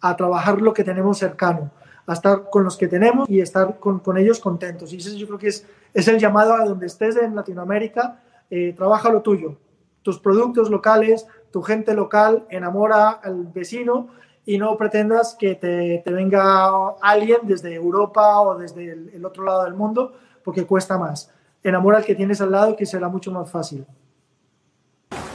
a, 0.00 0.08
a 0.08 0.16
trabajar 0.16 0.60
lo 0.60 0.72
que 0.72 0.84
tenemos 0.84 1.18
cercano 1.18 1.72
a 2.08 2.14
estar 2.14 2.48
con 2.50 2.64
los 2.64 2.78
que 2.78 2.88
tenemos 2.88 3.28
y 3.28 3.40
estar 3.40 3.78
con, 3.78 3.98
con 4.00 4.16
ellos 4.16 4.40
contentos. 4.40 4.92
Y 4.92 4.96
eso 4.96 5.14
yo 5.14 5.26
creo 5.26 5.38
que 5.38 5.48
es, 5.48 5.66
es 5.94 6.08
el 6.08 6.18
llamado 6.18 6.54
a 6.54 6.64
donde 6.64 6.86
estés 6.86 7.16
en 7.16 7.34
Latinoamérica, 7.34 8.20
eh, 8.50 8.72
trabaja 8.76 9.10
lo 9.10 9.22
tuyo, 9.22 9.56
tus 10.02 10.18
productos 10.18 10.70
locales, 10.70 11.26
tu 11.50 11.62
gente 11.62 11.94
local, 11.94 12.46
enamora 12.50 13.10
al 13.10 13.46
vecino 13.46 14.08
y 14.46 14.56
no 14.56 14.76
pretendas 14.76 15.36
que 15.38 15.54
te, 15.54 16.02
venga 16.10 16.70
alguien 17.02 17.40
desde 17.42 17.74
Europa 17.74 18.40
o 18.40 18.56
desde 18.56 18.92
el, 18.92 19.24
otro 19.24 19.44
lado 19.44 19.64
del 19.64 19.74
mundo, 19.74 20.12
porque 20.42 20.64
cuesta 20.64 20.96
más. 20.96 21.30
Enamora 21.62 21.98
al 21.98 22.04
que 22.04 22.14
tienes 22.14 22.40
al 22.40 22.52
lado, 22.52 22.74
que 22.74 22.86
será 22.86 23.08
mucho 23.08 23.30
más 23.30 23.50
fácil. 23.50 23.84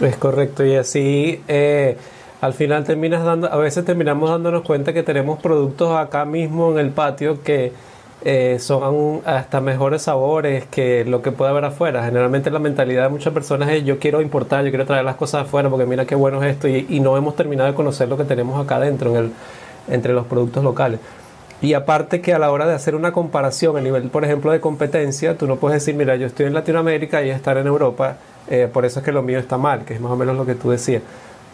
Es 0.01 0.17
correcto, 0.17 0.65
y 0.65 0.75
así 0.75 1.43
eh, 1.47 1.97
al 2.41 2.53
final 2.53 2.83
terminas 2.83 3.23
dando, 3.23 3.51
a 3.51 3.57
veces 3.57 3.85
terminamos 3.85 4.29
dándonos 4.29 4.63
cuenta 4.63 4.93
que 4.93 5.03
tenemos 5.03 5.39
productos 5.39 5.95
acá 5.95 6.25
mismo 6.25 6.71
en 6.71 6.79
el 6.79 6.89
patio 6.91 7.43
que 7.43 7.71
eh, 8.25 8.57
son 8.59 9.21
hasta 9.25 9.59
mejores 9.59 10.03
sabores 10.03 10.65
que 10.67 11.03
lo 11.03 11.21
que 11.21 11.31
puede 11.31 11.51
haber 11.51 11.65
afuera. 11.65 12.05
Generalmente 12.05 12.49
la 12.51 12.59
mentalidad 12.59 13.03
de 13.03 13.09
muchas 13.09 13.33
personas 13.33 13.69
es 13.69 13.83
yo 13.83 13.99
quiero 13.99 14.21
importar, 14.21 14.63
yo 14.63 14.71
quiero 14.71 14.85
traer 14.85 15.03
las 15.03 15.15
cosas 15.15 15.43
afuera 15.43 15.69
porque 15.69 15.85
mira 15.85 16.05
qué 16.05 16.15
bueno 16.15 16.41
es 16.43 16.51
esto 16.51 16.67
y, 16.67 16.99
no 17.01 17.17
hemos 17.17 17.35
terminado 17.35 17.69
de 17.69 17.75
conocer 17.75 18.07
lo 18.07 18.17
que 18.17 18.23
tenemos 18.23 18.63
acá 18.63 18.79
dentro 18.79 19.13
entre 19.89 20.13
los 20.13 20.25
productos 20.25 20.63
locales. 20.63 20.99
Y 21.61 21.73
aparte 21.75 22.21
que 22.21 22.33
a 22.33 22.39
la 22.39 22.51
hora 22.51 22.65
de 22.65 22.73
hacer 22.73 22.95
una 22.95 23.13
comparación 23.13 23.77
a 23.77 23.81
nivel, 23.81 24.09
por 24.09 24.25
ejemplo, 24.25 24.51
de 24.51 24.59
competencia, 24.59 25.37
tú 25.37 25.47
no 25.47 25.57
puedes 25.57 25.81
decir, 25.81 25.95
mira, 25.95 26.15
yo 26.17 26.27
estoy 26.27 26.45
en 26.45 26.53
Latinoamérica 26.53 27.23
y 27.23 27.29
estar 27.29 27.57
en 27.57 27.67
Europa 27.67 28.17
Eh, 28.49 28.67
por 28.71 28.83
eso 28.83 28.99
es 28.99 29.05
que 29.05 29.13
lo 29.13 29.21
mío 29.21 29.39
está 29.39 29.57
mal, 29.57 29.85
que 29.85 29.93
es 29.93 30.01
más 30.01 30.11
o 30.11 30.17
menos 30.17 30.35
lo 30.35 30.45
que 30.45 30.55
tú 30.55 30.69
decías. 30.69 31.01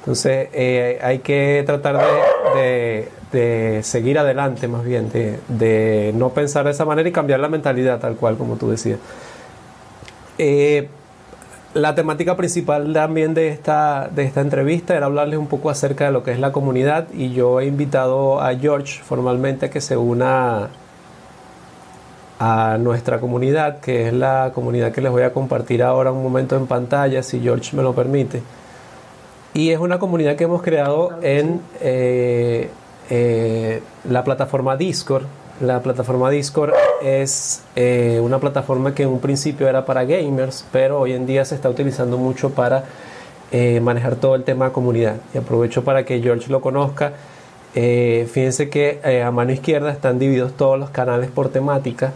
Entonces 0.10 0.50
eh, 0.54 0.98
hay 1.04 1.19
que 1.19 1.62
tratar 1.67 2.00
de, 2.56 3.80
seguir 3.84 4.17
adelante 4.17 4.67
más 4.67 4.84
bien, 4.84 5.12
de, 5.12 5.39
de, 5.50 6.13
no 6.15 6.30
pensar 6.30 6.65
de 6.65 6.72
esa 6.72 6.84
manera 6.84 7.08
y 7.08 7.12
cambiar 7.12 7.39
la 7.39 7.48
mentalidad 7.48 8.00
tal 8.00 8.15
cual 8.15 8.36
como 8.36 8.56
tú 8.56 8.72
decías. 8.72 8.98
Eh, 10.39 10.88
la 11.76 11.93
temática 11.93 12.36
principal 12.36 12.91
también 12.91 13.36
de 13.36 13.50
esta, 13.50 14.10
de 14.10 14.24
esta 14.24 14.41
entrevista 14.41 14.98
era 14.98 15.06
hablarles 15.06 15.38
un 15.38 15.45
poco 15.45 15.69
acerca 15.69 16.06
de 16.06 16.12
lo 16.12 16.24
que 16.24 16.32
es 16.32 16.39
la 16.39 16.52
comunidad 16.52 17.06
y 17.13 17.34
yo 17.34 17.60
he 17.60 17.67
invitado 17.67 18.41
a 18.41 18.56
George 18.56 19.04
formalmente 19.04 19.67
a 19.67 19.69
que 19.69 19.80
se 19.80 19.95
una 19.95 20.69
a 22.39 22.80
nuestra 22.80 23.19
comunidad, 23.19 23.80
que 23.80 24.08
es 24.08 24.13
la 24.15 24.54
comunidad 24.56 24.91
que 24.91 25.02
les 25.02 25.12
voy 25.12 25.22
a 25.22 25.34
compartir 25.34 25.84
ahora 25.84 26.12
un 26.12 26.24
momento 26.24 26.58
en 26.58 26.65
pantalla, 26.65 27.22
si 27.22 27.39
George 27.41 27.78
me 27.78 27.84
lo 27.84 27.93
permite. 27.93 28.41
Y 29.53 29.71
es 29.71 29.79
una 29.79 29.97
comunidad 29.97 30.35
que 30.35 30.43
hemos 30.43 30.62
creado 30.62 31.17
en 31.23 31.62
eh, 31.81 32.69
eh, 33.09 33.81
la 34.07 34.23
plataforma 34.23 34.77
Discord. 34.77 35.23
La 35.59 35.81
plataforma 35.81 36.29
Discord 36.29 36.73
es 37.01 37.63
eh, 37.75 38.19
una 38.21 38.39
plataforma 38.39 38.93
que 38.93 39.03
en 39.03 39.09
un 39.09 39.19
principio 39.19 39.67
era 39.67 39.85
para 39.85 40.05
gamers, 40.05 40.65
pero 40.71 40.99
hoy 41.01 41.13
en 41.13 41.25
día 41.25 41.43
se 41.45 41.55
está 41.55 41.69
utilizando 41.69 42.17
mucho 42.17 42.51
para 42.51 42.83
manejar 43.81 44.15
todo 44.17 44.35
el 44.35 44.43
tema 44.43 44.65
de 44.65 44.71
comunidad. 44.71 45.15
Y 45.33 45.39
aprovecho 45.39 45.83
para 45.83 46.05
que 46.05 46.21
George 46.21 46.51
lo 46.51 46.62
conozca. 46.62 47.13
fíjense 47.73 48.69
que 48.69 48.99
a 49.25 49.31
mano 49.31 49.51
izquierda 49.51 49.91
están 49.91 50.19
divididos 50.19 50.53
todos 50.53 50.77
los 50.77 50.91
canales 50.91 51.31
por 51.31 51.49
temática. 51.49 52.13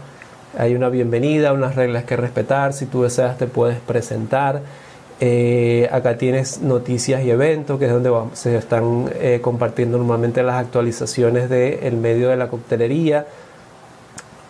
Hay 0.56 0.76
una 0.76 0.90
bienvenida, 0.90 1.52
unas 1.52 1.76
reglas 1.76 2.04
que 2.04 2.16
respetar. 2.16 2.74
Si 2.74 2.86
tú 2.86 3.02
deseas, 3.02 3.40
te 3.40 3.48
puedes 3.48 3.80
presentar. 3.80 4.62
Eh, 5.26 5.88
acá 5.90 6.18
tienes 6.18 6.60
noticias 6.60 7.24
y 7.24 7.32
eventos, 7.32 7.80
que 7.80 7.86
es 7.86 7.92
donde 7.94 8.12
se 8.34 8.58
están 8.58 9.10
eh, 9.22 9.40
compartiendo 9.42 9.98
normalmente 9.98 10.44
las 10.44 10.56
actualizaciones 10.56 11.50
del 11.50 11.96
medio 11.96 12.28
de 12.28 12.36
la 12.36 12.50
coctelería. 12.50 13.26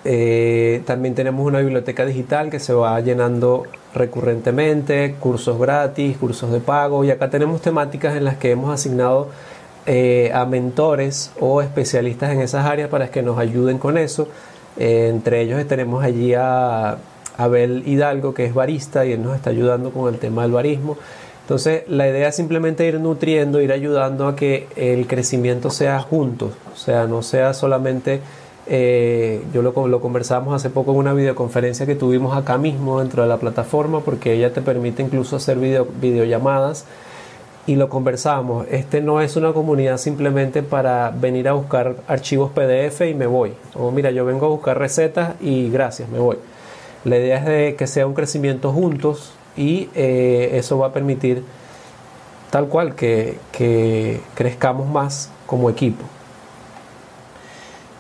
Eh, 0.04 0.82
también 0.88 1.14
tenemos 1.14 1.46
una 1.46 1.60
biblioteca 1.60 2.08
digital 2.08 2.50
que 2.50 2.60
se 2.60 2.74
va 2.74 3.00
llenando 3.02 3.66
recurrentemente, 3.94 5.14
cursos 5.20 5.60
gratis, 5.60 6.18
cursos 6.18 6.52
de 6.52 6.60
pago 6.60 7.04
y 7.04 7.12
acá 7.12 7.30
tenemos 7.30 7.62
temáticas 7.62 8.18
en 8.18 8.24
las 8.24 8.38
que 8.38 8.50
hemos 8.50 8.74
asignado 8.74 9.30
a 10.34 10.46
mentores 10.46 11.34
o 11.40 11.62
especialistas 11.62 12.32
en 12.32 12.42
esas 12.42 12.66
áreas 12.66 12.90
para 12.90 13.12
que 13.12 13.22
nos 13.22 13.38
ayuden 13.38 13.78
con 13.78 14.00
eso. 14.00 14.28
entre 14.76 15.42
ellos 15.42 15.64
tenemos 15.68 16.04
allí 16.04 16.34
a 16.34 16.98
Abel 17.38 17.84
Hidalgo, 17.88 18.34
que 18.34 18.46
es 18.46 18.54
barista 18.54 19.06
y 19.06 19.14
él 19.14 19.24
nos 19.24 19.36
está 19.36 19.50
ayudando 19.50 19.92
con 19.92 20.14
el 20.14 20.20
tema 20.20 20.44
del 20.44 20.52
barismo. 20.52 20.98
Entonces, 21.42 21.84
la 21.90 22.08
idea 22.08 22.30
es 22.30 22.36
simplemente 22.36 22.88
ir 22.88 23.00
nutriendo, 23.00 23.62
ir 23.62 23.74
ayudando 23.74 24.28
a 24.28 24.36
que 24.36 24.68
el 24.78 25.08
crecimiento 25.08 25.70
sea 25.70 26.00
juntos, 26.00 26.54
o 26.74 26.78
sea, 26.78 27.06
no 27.06 27.22
sea 27.22 27.54
solamente, 27.54 28.22
eh, 28.66 29.44
yo 29.54 29.62
lo, 29.62 29.88
lo 29.88 30.00
conversamos 30.00 30.56
hace 30.56 30.70
poco 30.70 30.92
en 30.92 31.00
una 31.00 31.14
videoconferencia 31.14 31.86
que 31.86 31.96
tuvimos 31.96 32.38
acá 32.38 32.58
mismo 32.58 33.02
dentro 33.02 33.24
de 33.24 33.30
la 33.30 33.38
plataforma, 33.38 34.00
porque 34.00 34.32
ella 34.34 34.54
te 34.54 34.62
permite 34.62 35.04
incluso 35.04 35.36
hacer 35.36 35.58
video, 35.58 35.86
videollamadas 36.00 36.86
y 37.66 37.76
lo 37.76 37.90
conversamos. 37.90 38.66
Este 38.70 39.02
no 39.02 39.22
es 39.22 39.36
una 39.36 39.52
comunidad 39.54 39.98
simplemente 39.98 40.64
para 40.64 41.12
venir 41.12 41.48
a 41.50 41.54
buscar 41.54 41.98
archivos 42.08 42.52
PDF 42.52 43.02
y 43.02 43.14
me 43.14 43.28
voy. 43.28 43.54
O 43.76 43.92
mira, 43.92 44.12
yo 44.12 44.24
vengo 44.24 44.46
a 44.46 44.50
buscar 44.50 44.78
recetas 44.78 45.36
y 45.42 45.70
gracias, 45.70 46.08
me 46.10 46.20
voy. 46.20 46.38
La 47.04 47.18
idea 47.18 47.38
es 47.38 47.46
de 47.46 47.76
que 47.76 47.88
sea 47.88 48.08
un 48.08 48.14
crecimiento 48.14 48.72
juntos 48.72 49.34
y 49.58 49.90
eh, 49.94 50.52
eso 50.54 50.78
va 50.78 50.88
a 50.88 50.94
permitir 50.94 51.44
tal 52.50 52.68
cual 52.68 52.96
que, 52.96 53.40
crezcamos 54.36 54.88
más 54.88 55.32
como 55.48 55.70
equipo. 55.70 56.06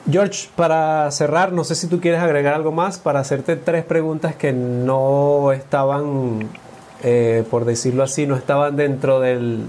George, 0.10 0.50
para 0.56 1.10
cerrar, 1.12 1.52
no 1.54 1.64
sé 1.64 1.76
si 1.76 1.88
tú 1.88 2.00
quieres 2.00 2.22
agregar 2.22 2.54
algo 2.54 2.72
más 2.72 3.00
para 3.00 3.20
hacerte 3.20 3.56
tres 3.56 3.84
preguntas 3.84 4.36
que 4.36 4.54
no 4.54 5.52
estaban, 5.54 6.50
eh, 7.02 7.44
por 7.50 7.66
decirlo 7.66 8.04
así, 8.04 8.28
no 8.28 8.36
estaban 8.36 8.76
dentro 8.76 9.20
del, 9.20 9.66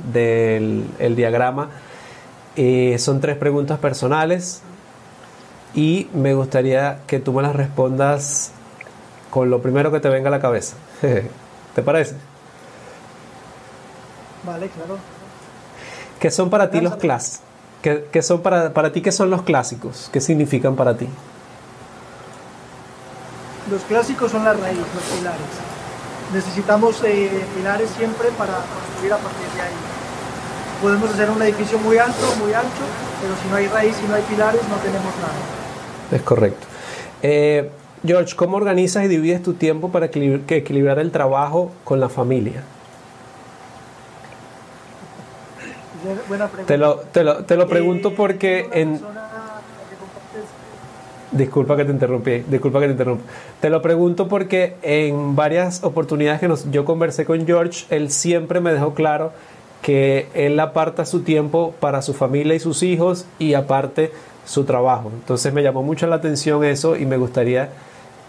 diagrama. 1.16 1.70
Eh, 2.57 2.97
son 2.99 3.20
tres 3.20 3.37
preguntas 3.37 3.79
personales 3.79 4.61
y 5.75 6.09
me 6.12 6.35
gustaría 6.35 6.99
que 7.07 7.20
tú 7.20 7.33
me 7.33 7.42
las 7.42 7.57
respondas 7.57 8.53
con 9.35 9.51
lo 9.51 9.61
primero 9.61 9.90
que 9.90 9.99
te 9.99 10.09
venga 10.09 10.29
a 10.29 10.31
la 10.31 10.40
cabeza. 10.40 10.77
¿Te 11.75 11.83
parece? 11.83 12.14
Vale, 14.47 14.68
claro. 14.68 14.97
¿Qué 16.20 16.31
son 16.31 16.51
para 16.51 16.70
ti 16.70 16.81
los 16.81 16.94
clásicos? 16.94 17.44
¿Qué, 17.83 18.23
son 18.23 18.42
para, 18.42 18.73
para 18.73 18.92
ti 18.92 19.03
qué 19.03 19.11
son 19.11 19.31
los 19.31 19.42
clásicos? 19.42 20.09
¿Qué 20.12 20.20
significan 20.20 20.77
para 20.77 20.97
ti? 20.97 21.09
Los 23.73 23.83
clásicos 23.83 24.31
son 24.31 24.44
la 24.44 24.53
raíz, 24.53 24.79
los 24.79 25.18
pilares. 25.18 25.40
Necesitamos 26.33 27.03
eh, 27.03 27.44
pilares 27.57 27.90
siempre 27.90 28.29
para 28.38 28.53
construir 28.53 29.14
a 29.14 29.16
partir 29.16 29.49
de 29.57 29.62
ahí. 29.62 29.75
Podemos 30.81 31.11
hacer 31.11 31.29
un 31.29 31.42
edificio 31.42 31.81
muy 31.81 31.99
alto, 31.99 32.37
muy 32.38 32.55
ancho, 32.55 32.87
pero 33.20 33.35
si 33.42 33.49
no 33.49 33.57
hay 33.57 33.66
raíz, 33.66 33.97
si 33.97 34.07
no 34.07 34.14
hay 34.14 34.23
pilares, 34.23 34.61
no 34.68 34.77
tenemos 34.77 35.12
nada. 35.16 36.12
Es 36.12 36.23
correcto. 36.23 36.68
Eh, 37.20 37.68
George, 38.07 38.37
¿cómo 38.37 38.59
organizas 38.59 39.05
y 39.05 39.09
divides 39.09 39.43
tu 39.43 39.55
tiempo 39.55 39.90
para 39.90 40.07
equilibrar 40.07 40.99
el 40.99 41.11
trabajo 41.11 41.73
con 41.85 42.01
la 42.01 42.11
familia? 42.11 42.62
Buena 46.29 46.49
pregunta. 46.49 46.67
Te 46.67 46.77
lo, 46.77 46.97
te 46.97 47.25
lo, 47.25 47.45
te 47.45 47.57
lo 47.57 47.67
pregunto 47.67 48.11
eh, 48.11 48.14
porque 48.14 48.69
en... 48.73 49.01
Disculpa 51.33 51.77
que 51.77 51.85
te 51.85 51.90
interrumpí, 51.90 52.45
disculpa 52.47 52.79
que 52.79 52.87
te 52.87 52.93
interrumpa. 52.93 53.25
Te 53.61 53.71
lo 53.71 53.83
pregunto 53.83 54.29
porque 54.29 54.77
en 54.83 55.35
varias 55.35 55.83
oportunidades 55.83 56.40
que 56.40 56.47
nos, 56.47 56.71
yo 56.71 56.85
conversé 56.85 57.25
con 57.25 57.45
George, 57.47 57.87
él 57.88 58.11
siempre 58.11 58.61
me 58.61 58.73
dejó 58.73 58.95
claro 58.95 59.33
que 59.83 60.29
él 60.35 60.61
aparta 60.61 61.07
su 61.07 61.23
tiempo 61.23 61.75
para 61.81 62.03
su 62.03 62.14
familia 62.14 62.55
y 62.55 62.61
sus 62.61 62.83
hijos 62.83 63.27
y 63.38 63.55
aparte 63.55 64.12
su 64.45 64.64
trabajo. 64.64 65.11
Entonces 65.12 65.53
me 65.53 65.62
llamó 65.62 65.83
mucho 65.83 66.07
la 66.07 66.17
atención 66.17 66.62
eso 66.64 66.97
y 66.97 67.07
me 67.07 67.17
gustaría 67.17 67.71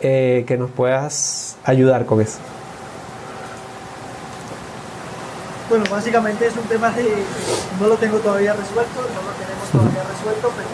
eh, 0.01 0.43
que 0.47 0.57
nos 0.57 0.71
puedas 0.71 1.55
ayudar 1.63 2.05
con 2.05 2.21
eso. 2.21 2.39
Bueno, 5.69 5.85
básicamente 5.89 6.45
es 6.45 6.55
un 6.55 6.63
tema 6.63 6.91
de, 6.91 7.03
no 7.79 7.87
lo 7.87 7.95
tengo 7.95 8.19
todavía 8.19 8.53
resuelto, 8.53 9.01
no 9.01 9.21
lo 9.25 9.33
tenemos 9.33 9.67
todavía 9.71 10.03
resuelto, 10.03 10.51
pero 10.55 10.69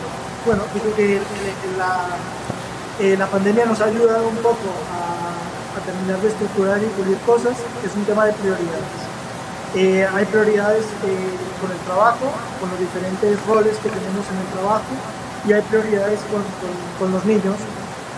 bueno, 0.46 0.64
creo 0.74 0.96
que 0.96 1.22
la, 1.78 2.18
eh, 3.00 3.16
la 3.18 3.28
pandemia 3.28 3.66
nos 3.66 3.80
ha 3.80 3.86
ayudado 3.86 4.28
un 4.28 4.36
poco 4.38 4.68
a, 4.92 5.80
a, 5.80 5.86
terminar 5.86 6.20
de 6.20 6.28
estructurar 6.28 6.82
y 6.84 6.88
pulir 6.88 7.18
cosas, 7.20 7.56
es 7.86 7.96
un 7.96 8.04
tema 8.06 8.26
de 8.26 8.34
prioridades. 8.34 9.00
Eh, 9.76 10.06
hay 10.14 10.26
prioridades 10.26 10.84
con 11.62 11.72
el 11.72 11.78
trabajo, 11.86 12.28
con 12.60 12.70
los 12.70 12.80
diferentes 12.80 13.46
roles 13.48 13.78
que 13.78 13.88
tenemos 13.88 14.26
en 14.28 14.38
el 14.44 14.48
trabajo, 14.52 14.92
y 15.48 15.54
hay 15.54 15.62
prioridades 15.62 16.20
con, 16.28 16.44
con, 16.60 16.74
con 17.00 17.12
los 17.14 17.24
niños, 17.24 17.56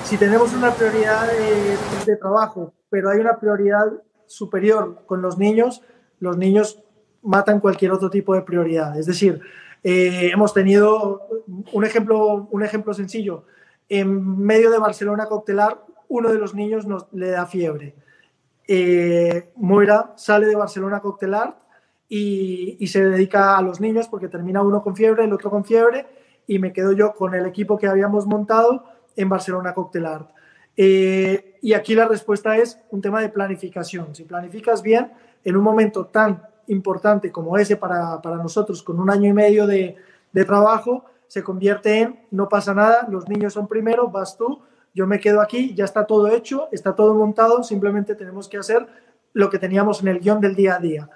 si 0.03 0.17
tenemos 0.17 0.53
una 0.53 0.71
prioridad 0.71 1.27
de, 2.05 2.15
trabajo, 2.17 2.73
pero 2.89 3.09
hay 3.09 3.19
una 3.19 3.39
prioridad 3.39 3.85
superior 4.25 5.03
con 5.05 5.21
los 5.21 5.37
niños, 5.37 5.81
los 6.19 6.37
niños 6.37 6.83
matan 7.21 7.59
cualquier 7.59 7.91
otro 7.91 8.09
tipo 8.09 8.33
de 8.35 8.41
prioridad. 8.41 8.97
Es 8.99 9.05
decir, 9.05 9.41
eh, 9.83 10.29
hemos 10.33 10.53
tenido 10.53 11.27
un 11.71 11.85
ejemplo, 11.85 12.47
un 12.51 12.63
ejemplo 12.63 12.93
sencillo. 12.93 13.45
En 13.89 14.37
medio 14.37 14.71
de 14.71 14.77
Barcelona 14.77 15.27
coctelar, 15.27 15.83
uno 16.09 16.31
de 16.31 16.37
los 16.37 16.53
niños 16.53 16.85
nos, 16.85 17.07
le 17.13 17.29
da 17.29 17.45
fiebre. 17.45 17.95
Eh, 18.67 19.51
Moira 19.55 20.13
sale 20.15 20.47
de 20.47 20.55
Barcelona 20.55 20.99
coctelar 20.99 21.59
y, 22.07 22.77
y, 22.79 22.87
se 22.87 23.03
dedica 23.03 23.57
a 23.57 23.61
los 23.61 23.81
niños 23.81 24.07
porque 24.07 24.29
termina 24.29 24.61
uno 24.61 24.81
con 24.83 24.95
fiebre, 24.95 25.25
el 25.25 25.33
otro 25.33 25.49
con 25.49 25.65
fiebre 25.65 26.05
y 26.47 26.59
me 26.59 26.71
quedo 26.71 26.91
yo 26.93 27.13
con 27.13 27.35
el 27.35 27.45
equipo 27.45 27.77
que 27.77 27.87
habíamos 27.87 28.25
montado 28.25 28.85
en 29.15 29.29
Barcelona 29.29 29.73
Cocktail 29.73 30.05
eh, 30.75 31.59
y 31.61 31.73
aquí 31.73 31.95
la 31.95 32.07
respuesta 32.07 32.57
es 32.57 32.79
un 32.89 33.01
tema 33.01 33.21
de 33.21 33.29
planificación. 33.29 34.15
Si 34.15 34.23
planificas 34.23 34.81
bien, 34.81 35.11
en 35.43 35.55
un 35.55 35.63
momento 35.63 36.07
tan 36.07 36.41
importante 36.67 37.31
como 37.31 37.57
ese 37.57 37.77
para, 37.77 38.19
nosotros, 38.41 38.81
con 38.83 38.99
un 38.99 39.09
año 39.09 39.29
y 39.29 39.33
medio 39.33 39.67
de, 39.67 39.97
trabajo, 40.45 41.05
se 41.27 41.43
convierte 41.43 41.99
en 41.99 42.19
no 42.31 42.49
pasa 42.49 42.73
nada, 42.73 43.07
los 43.09 43.27
niños 43.27 43.53
son 43.53 43.67
primero, 43.67 44.09
vas 44.09 44.37
tú, 44.37 44.61
yo 44.93 45.07
me 45.07 45.19
quedo 45.19 45.41
aquí, 45.41 45.73
ya 45.75 45.85
está 45.85 46.05
todo 46.05 46.27
hecho, 46.27 46.69
está 46.71 46.95
todo 46.95 47.13
montado, 47.13 47.63
simplemente 47.63 48.15
tenemos 48.15 48.47
que 48.47 48.57
hacer 48.57 48.87
lo 49.33 49.49
que 49.49 49.59
teníamos 49.59 50.01
en 50.01 50.09
el 50.09 50.19
guion 50.19 50.39
del 50.39 50.55
día 50.55 50.75
a 50.75 50.79
día. 50.79 51.09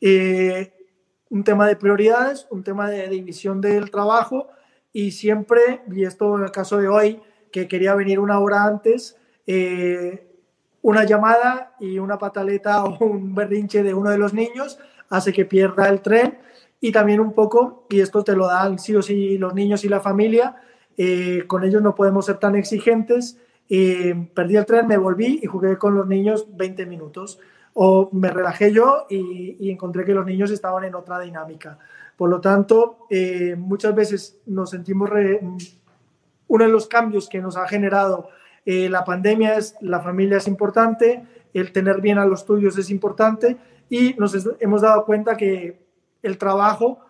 Eh, 0.00 0.72
un 1.30 1.44
tema 1.44 1.66
de 1.66 1.76
prioridades, 1.76 2.46
un 2.50 2.64
tema 2.64 2.90
de 2.90 3.08
división 3.08 3.60
del 3.60 3.90
trabajo 3.90 4.48
y 4.92 5.12
siempre, 5.12 5.82
y 5.90 6.04
esto 6.04 6.36
en 6.36 6.44
el 6.44 6.50
caso 6.50 6.78
de 6.78 6.88
hoy, 6.88 7.20
que 7.52 7.68
quería 7.68 7.94
venir 7.94 8.20
una 8.20 8.38
hora 8.38 8.64
antes, 8.64 9.16
eh, 9.46 10.26
una 10.82 11.04
llamada 11.04 11.74
y 11.80 11.98
una 11.98 12.18
pataleta 12.18 12.84
o 12.84 13.04
un 13.04 13.34
berrinche 13.34 13.82
de 13.82 13.94
uno 13.94 14.10
de 14.10 14.18
los 14.18 14.32
niños 14.32 14.78
hace 15.08 15.32
que 15.32 15.44
pierda 15.44 15.88
el 15.88 16.00
tren 16.00 16.38
y 16.80 16.92
también 16.92 17.20
un 17.20 17.34
poco, 17.34 17.86
y 17.90 18.00
esto 18.00 18.24
te 18.24 18.34
lo 18.34 18.46
dan 18.46 18.78
sí 18.78 18.96
o 18.96 19.02
sí 19.02 19.36
los 19.36 19.54
niños 19.54 19.84
y 19.84 19.88
la 19.88 20.00
familia, 20.00 20.56
eh, 20.96 21.44
con 21.46 21.64
ellos 21.64 21.82
no 21.82 21.94
podemos 21.94 22.26
ser 22.26 22.38
tan 22.38 22.56
exigentes. 22.56 23.38
Eh, 23.68 24.28
perdí 24.34 24.56
el 24.56 24.66
tren, 24.66 24.86
me 24.86 24.96
volví 24.96 25.40
y 25.42 25.46
jugué 25.46 25.76
con 25.76 25.94
los 25.94 26.06
niños 26.06 26.46
20 26.56 26.86
minutos. 26.86 27.38
O 27.74 28.08
me 28.12 28.30
relajé 28.30 28.72
yo 28.72 29.06
y, 29.08 29.70
encontré 29.70 30.04
que 30.04 30.14
los 30.14 30.26
niños 30.26 30.50
estaban 30.50 30.84
en 30.84 30.94
otra 30.94 31.20
dinámica. 31.20 31.78
Por 32.16 32.28
lo 32.28 32.40
tanto, 32.40 33.06
eh, 33.10 33.54
muchas 33.56 33.94
veces 33.94 34.40
nos 34.46 34.70
sentimos... 34.70 35.10
Uno 36.50 36.64
de 36.64 36.70
los 36.70 36.86
cambios 36.86 37.28
que 37.28 37.40
nos 37.40 37.56
ha 37.56 37.66
generado 37.66 38.28
la 38.64 39.04
pandemia 39.04 39.56
es 39.56 39.76
la 39.80 40.00
familia 40.00 40.36
es 40.36 40.46
importante, 40.46 41.24
el 41.54 41.72
tener 41.72 42.00
bien 42.00 42.18
a 42.18 42.26
los 42.26 42.44
tuyos 42.44 42.78
es 42.78 42.90
importante 42.90 43.56
y 43.88 44.14
nos 44.14 44.36
hemos 44.60 44.82
dado 44.82 45.04
cuenta 45.04 45.36
que 45.36 45.80
el 46.22 46.38
trabajo 46.38 47.00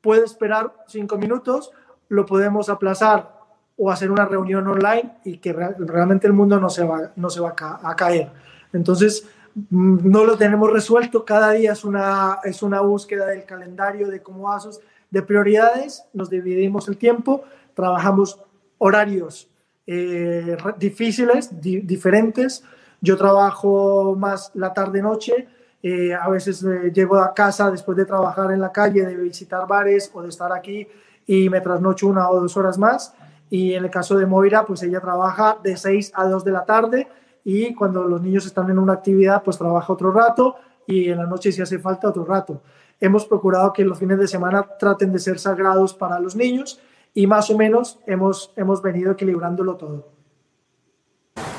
puede 0.00 0.24
esperar 0.24 0.72
cinco 0.88 1.18
minutos, 1.18 1.70
lo 2.08 2.26
podemos 2.26 2.68
aplazar 2.68 3.36
o 3.76 3.90
hacer 3.90 4.10
una 4.10 4.24
reunión 4.24 4.66
online 4.66 5.18
y 5.24 5.38
que 5.38 5.52
realmente 5.52 6.26
el 6.26 6.32
mundo 6.32 6.58
no 6.58 6.70
se 6.70 6.84
va, 6.84 7.12
no 7.16 7.30
se 7.30 7.40
va 7.40 7.54
a, 7.58 7.96
caer. 7.96 8.30
Entonces, 8.72 9.28
mm, 9.70 10.10
no 10.10 10.24
lo 10.24 10.38
tenemos 10.38 10.72
resuelto, 10.72 11.24
cada 11.24 11.50
día 11.52 11.72
es 11.72 11.84
una, 11.84 12.38
es 12.42 12.62
una 12.62 12.80
búsqueda 12.80 13.26
del 13.26 13.44
calendario, 13.44 14.08
de 14.08 14.22
cómo 14.22 14.50
haces, 14.50 14.80
de 15.10 15.22
prioridades, 15.22 16.04
nos 16.14 16.30
dividimos 16.30 16.88
el 16.88 16.96
tiempo, 16.96 17.44
trabajamos 17.74 18.40
horarios 18.78 19.48
eh, 19.86 20.56
difíciles, 20.78 21.50
diferentes. 21.60 22.64
Yo 23.00 23.16
trabajo 23.16 24.16
más 24.16 24.50
la 24.54 24.72
tarde-noche, 24.72 25.48
eh, 25.82 26.14
a 26.14 26.28
veces 26.28 26.64
eh, 26.64 26.90
llego 26.92 27.16
a 27.16 27.32
casa 27.34 27.70
después 27.70 27.96
de 27.96 28.04
trabajar 28.04 28.50
en 28.50 28.60
la 28.60 28.72
calle, 28.72 29.06
de 29.06 29.14
visitar 29.16 29.66
bares 29.68 30.10
o 30.14 30.22
de 30.22 30.30
estar 30.30 30.52
aquí 30.52 30.88
y 31.26 31.48
me 31.48 31.60
trasnocho 31.60 32.08
una 32.08 32.28
o 32.28 32.40
dos 32.40 32.56
horas 32.56 32.78
más. 32.78 33.14
Y 33.48 33.74
en 33.74 33.84
el 33.84 33.90
caso 33.90 34.16
de 34.16 34.26
Moira, 34.26 34.64
pues 34.66 34.82
ella 34.82 35.00
trabaja 35.00 35.58
de 35.62 35.76
6 35.76 36.12
a 36.14 36.26
2 36.26 36.44
de 36.44 36.50
la 36.50 36.64
tarde 36.64 37.08
y 37.44 37.74
cuando 37.74 38.02
los 38.02 38.20
niños 38.20 38.46
están 38.46 38.70
en 38.70 38.78
una 38.78 38.94
actividad, 38.94 39.44
pues 39.44 39.58
trabaja 39.58 39.92
otro 39.92 40.10
rato 40.10 40.56
y 40.86 41.10
en 41.10 41.18
la 41.18 41.26
noche 41.26 41.52
si 41.52 41.62
hace 41.62 41.78
falta 41.78 42.08
otro 42.08 42.24
rato. 42.24 42.62
Hemos 42.98 43.26
procurado 43.26 43.72
que 43.72 43.84
los 43.84 43.98
fines 43.98 44.18
de 44.18 44.26
semana 44.26 44.66
traten 44.80 45.12
de 45.12 45.18
ser 45.18 45.38
sagrados 45.38 45.94
para 45.94 46.18
los 46.18 46.34
niños 46.34 46.80
y 47.16 47.26
más 47.26 47.48
o 47.48 47.56
menos 47.56 47.98
hemos, 48.06 48.52
hemos 48.56 48.82
venido 48.82 49.10
equilibrándolo 49.10 49.76
todo. 49.76 50.06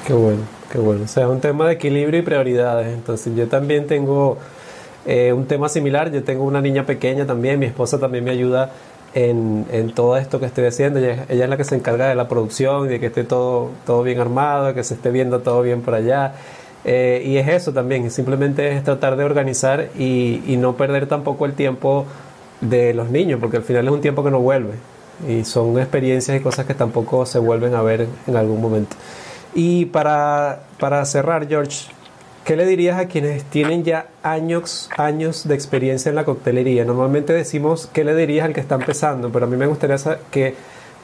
Qué 0.05 0.13
bueno, 0.13 0.43
qué 0.71 0.77
bueno. 0.77 1.05
O 1.05 1.07
sea, 1.07 1.27
un 1.27 1.41
tema 1.41 1.65
de 1.65 1.73
equilibrio 1.73 2.19
y 2.19 2.21
prioridades. 2.21 2.93
Entonces 2.93 3.35
yo 3.35 3.47
también 3.47 3.87
tengo 3.87 4.37
eh, 5.07 5.33
un 5.33 5.47
tema 5.47 5.67
similar. 5.67 6.11
Yo 6.11 6.23
tengo 6.23 6.43
una 6.43 6.61
niña 6.61 6.85
pequeña 6.85 7.25
también. 7.25 7.57
Mi 7.57 7.65
esposa 7.65 7.99
también 7.99 8.23
me 8.23 8.29
ayuda 8.29 8.69
en, 9.15 9.65
en 9.71 9.95
todo 9.95 10.15
esto 10.17 10.39
que 10.39 10.45
estoy 10.45 10.65
haciendo. 10.65 10.99
Ella, 10.99 11.25
es 11.27 11.49
la 11.49 11.57
que 11.57 11.63
se 11.63 11.75
encarga 11.75 12.07
de 12.07 12.13
la 12.13 12.27
producción, 12.27 12.87
de 12.87 12.99
que 12.99 13.07
esté 13.07 13.23
todo, 13.23 13.71
todo 13.87 14.03
bien 14.03 14.19
armado, 14.19 14.75
que 14.75 14.83
se 14.83 14.93
esté 14.93 15.09
viendo 15.09 15.39
todo 15.39 15.63
bien 15.63 15.81
por 15.81 15.95
allá. 15.95 16.35
Eh, 16.85 17.23
y 17.25 17.37
es 17.37 17.47
eso 17.47 17.73
también, 17.73 18.11
simplemente 18.11 18.73
es 18.73 18.83
tratar 18.83 19.17
de 19.17 19.23
organizar 19.23 19.89
y, 19.97 20.43
y 20.45 20.55
no 20.57 20.77
perder 20.77 21.07
tampoco 21.07 21.45
el 21.47 21.53
tiempo 21.53 22.05
de 22.61 22.93
los 22.93 23.09
niños, 23.09 23.39
porque 23.41 23.57
al 23.57 23.63
final 23.63 23.87
es 23.87 23.91
un 23.91 24.01
tiempo 24.01 24.23
que 24.23 24.29
no 24.29 24.39
vuelve 24.39 24.75
y 25.27 25.43
son 25.45 25.79
experiencias 25.79 26.37
y 26.37 26.43
cosas 26.43 26.65
que 26.65 26.73
tampoco 26.73 27.25
se 27.25 27.39
vuelven 27.39 27.73
a 27.75 27.81
ver 27.81 28.07
en 28.27 28.35
algún 28.35 28.61
momento. 28.61 28.95
Y 29.53 29.85
para, 29.85 30.63
para 30.79 31.03
cerrar, 31.05 31.47
George, 31.47 31.87
¿qué 32.45 32.55
le 32.55 32.65
dirías 32.65 32.99
a 32.99 33.07
quienes 33.07 33.43
tienen 33.43 33.83
ya 33.83 34.07
años, 34.21 34.89
años 34.97 35.47
de 35.47 35.55
experiencia 35.55 36.09
en 36.09 36.15
la 36.15 36.25
coctelería? 36.25 36.85
Normalmente 36.85 37.33
decimos 37.33 37.89
qué 37.91 38.03
le 38.03 38.15
dirías 38.15 38.45
al 38.45 38.53
que 38.53 38.59
está 38.59 38.75
empezando, 38.75 39.31
pero 39.31 39.45
a 39.45 39.49
mí 39.49 39.57
me 39.57 39.67
gustaría 39.67 39.97
que 40.31 40.55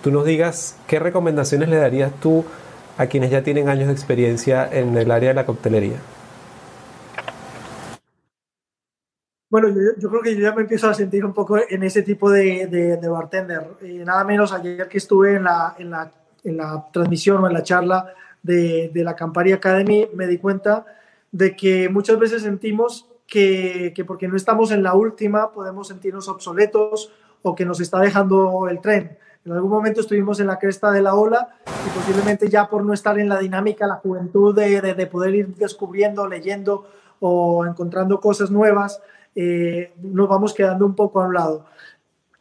tú 0.04 0.12
nos 0.12 0.26
digas 0.26 0.76
qué 0.88 1.00
recomendaciones 1.00 1.70
le 1.70 1.78
darías 1.78 2.12
tú 2.22 2.46
a 2.98 3.08
quienes 3.08 3.32
ya 3.32 3.42
tienen 3.42 3.70
años 3.70 3.88
de 3.88 3.94
experiencia 3.94 4.70
en 4.72 4.96
el 4.98 5.10
área 5.10 5.30
de 5.30 5.36
la 5.36 5.46
coctelería. 5.46 5.98
Bueno, 9.54 9.68
yo, 9.70 10.10
creo 10.10 10.24
que 10.24 10.34
yo 10.34 10.42
ya 10.42 10.56
me 10.56 10.64
empiezo 10.64 10.90
a 10.90 10.96
sentir 10.96 11.24
un 11.24 11.32
poco 11.32 11.60
en 11.70 11.84
ese 11.84 12.02
tipo 12.02 12.32
de, 12.32 12.66
de, 12.66 13.08
bartender. 13.08 13.64
Eh, 13.84 14.02
nada 14.04 14.24
menos 14.24 14.52
ayer 14.52 14.88
que 14.88 14.98
estuve 14.98 15.36
en 15.36 15.44
la, 15.44 15.76
en, 15.78 15.92
la, 15.92 16.12
en 16.44 16.58
la 16.58 16.88
transmisión 16.92 17.44
o 17.44 17.48
en 17.48 17.54
la 17.54 17.62
charla 17.62 18.16
de, 18.42 18.90
la 18.96 19.16
Campari 19.16 19.52
Academy, 19.52 20.08
me 20.16 20.26
di 20.26 20.40
cuenta 20.40 20.88
de 21.32 21.56
que 21.56 21.88
muchas 21.88 22.18
veces 22.18 22.42
sentimos 22.42 23.08
que, 23.28 23.94
porque 24.08 24.28
no 24.28 24.38
estamos 24.38 24.72
en 24.72 24.82
la 24.82 24.96
última 24.96 25.52
podemos 25.52 25.90
sentirnos 25.90 26.28
obsoletos 26.30 27.14
o 27.44 27.54
que 27.54 27.64
nos 27.64 27.80
está 27.80 28.00
dejando 28.00 28.68
el 28.68 28.82
tren. 28.82 29.20
En 29.46 29.52
algún 29.52 29.70
momento 29.70 30.02
estuvimos 30.02 30.40
en 30.40 30.48
la 30.48 30.58
cresta 30.58 30.90
de 30.90 31.04
la 31.04 31.14
ola 31.14 31.50
y 31.68 31.90
posiblemente 31.96 32.50
ya 32.50 32.68
por 32.68 32.84
no 32.84 32.92
estar 32.92 33.20
en 33.20 33.30
la 33.30 33.38
dinámica, 33.38 33.86
la 33.86 33.98
juventud 33.98 34.56
de, 34.56 35.08
poder 35.12 35.36
ir 35.36 35.48
descubriendo, 35.58 36.28
leyendo 36.28 36.88
o 37.20 37.68
encontrando 37.68 38.20
cosas 38.20 38.50
nuevas, 38.50 39.00
eh, 39.36 39.94
nos 40.02 40.30
vamos 40.30 40.54
quedando 40.54 40.86
un 40.86 40.96
poco 40.96 41.22
a 41.22 41.28
un 41.28 41.34
lado. 41.34 41.66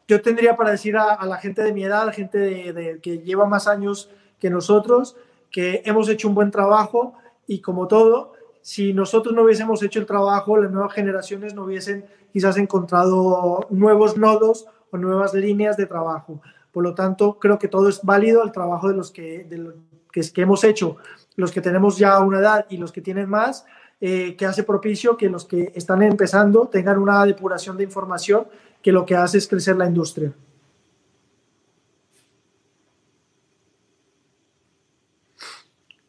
Yo 0.08 0.20
tendría 0.20 0.56
para 0.56 0.72
decir 0.72 0.96
a, 0.96 1.24
la 1.24 1.36
gente 1.38 1.62
de 1.62 1.72
mi 1.72 1.84
edad, 1.84 2.12
gente 2.12 2.38
de, 2.38 3.00
que 3.00 3.18
lleva 3.18 3.46
más 3.46 3.66
años 3.66 4.10
que 4.38 4.50
nosotros, 4.50 5.16
que 5.50 5.82
hemos 5.84 6.08
hecho 6.08 6.28
un 6.28 6.34
buen 6.34 6.50
trabajo 6.50 7.14
y 7.46 7.60
como 7.60 7.88
todo, 7.88 8.32
si 8.60 8.92
nosotros 8.92 9.34
no 9.34 9.42
hubiésemos 9.42 9.82
hecho 9.82 10.00
el 10.00 10.06
trabajo, 10.06 10.56
las 10.56 10.70
nuevas 10.70 10.92
generaciones 10.92 11.54
no 11.54 11.64
hubiesen 11.64 12.04
quizás 12.32 12.56
encontrado 12.56 13.66
nuevos 13.70 14.16
nodos 14.16 14.66
o 14.90 14.98
nuevas 14.98 15.34
líneas 15.34 15.76
de 15.76 15.86
trabajo. 15.86 16.40
Por 16.72 16.84
lo 16.84 16.94
tanto, 16.94 17.38
creo 17.38 17.58
que 17.58 17.68
todo 17.68 17.88
es 17.88 18.02
válido, 18.02 18.42
el 18.42 18.52
trabajo 18.52 18.88
de 18.88 18.94
los 18.94 19.10
que, 19.10 19.44
de 19.44 19.72
que, 20.10 20.20
que, 20.32 20.42
hemos 20.42 20.64
hecho, 20.64 20.96
los 21.36 21.52
que 21.52 21.60
tenemos 21.60 21.98
ya 21.98 22.18
una 22.20 22.38
edad 22.38 22.66
y 22.68 22.76
los 22.76 22.92
que 22.92 23.00
tienen 23.00 23.28
más, 23.28 23.64
eh, 24.04 24.34
que 24.34 24.46
hace 24.46 24.64
propicio 24.64 25.16
que 25.16 25.30
los 25.30 25.44
que 25.44 25.70
están 25.76 26.02
empezando 26.02 26.66
tengan 26.66 26.98
una 26.98 27.24
depuración 27.24 27.76
de 27.76 27.84
información 27.84 28.48
que 28.82 28.90
lo 28.90 29.06
que 29.06 29.14
hace 29.14 29.38
es 29.38 29.46
crecer 29.46 29.76
la 29.76 29.86
industria. 29.86 30.32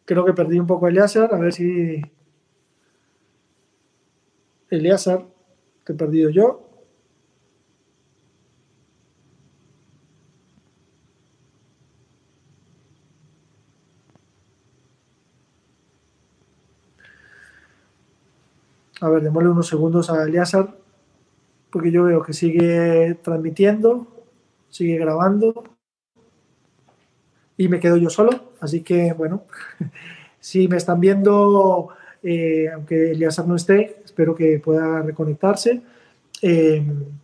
Creo 0.05 0.25
que 0.25 0.33
perdí 0.33 0.57
un 0.57 0.65
poco 0.65 0.87
a 0.87 0.89
Eliazar, 0.89 1.31
a 1.35 1.37
ver 1.37 1.53
si... 1.53 2.01
Eliazar, 4.71 5.27
te 5.83 5.93
he 5.93 5.95
perdido 5.95 6.31
yo. 6.31 6.67
A 19.03 19.09
ver, 19.09 19.21
démosle 19.21 19.49
unos 19.49 19.67
segundos 19.67 20.09
a 20.09 20.23
Eliazar, 20.23 20.77
porque 21.69 21.91
yo 21.91 22.05
veo 22.05 22.23
que 22.23 22.31
sigue 22.31 23.17
transmitiendo, 23.21 24.07
sigue 24.69 24.97
grabando 24.97 25.65
y 27.57 27.67
me 27.67 27.81
quedo 27.81 27.97
yo 27.97 28.09
solo. 28.09 28.53
Así 28.61 28.79
que, 28.79 29.11
bueno, 29.11 29.43
si 30.39 30.69
me 30.69 30.77
están 30.77 31.01
viendo, 31.01 31.89
eh, 32.23 32.69
aunque 32.73 33.11
Eliasar 33.11 33.45
no 33.45 33.57
esté, 33.57 33.97
espero 34.05 34.35
que 34.35 34.61
pueda 34.63 35.01
reconectarse. 35.01 35.81
Eh, 36.41 36.81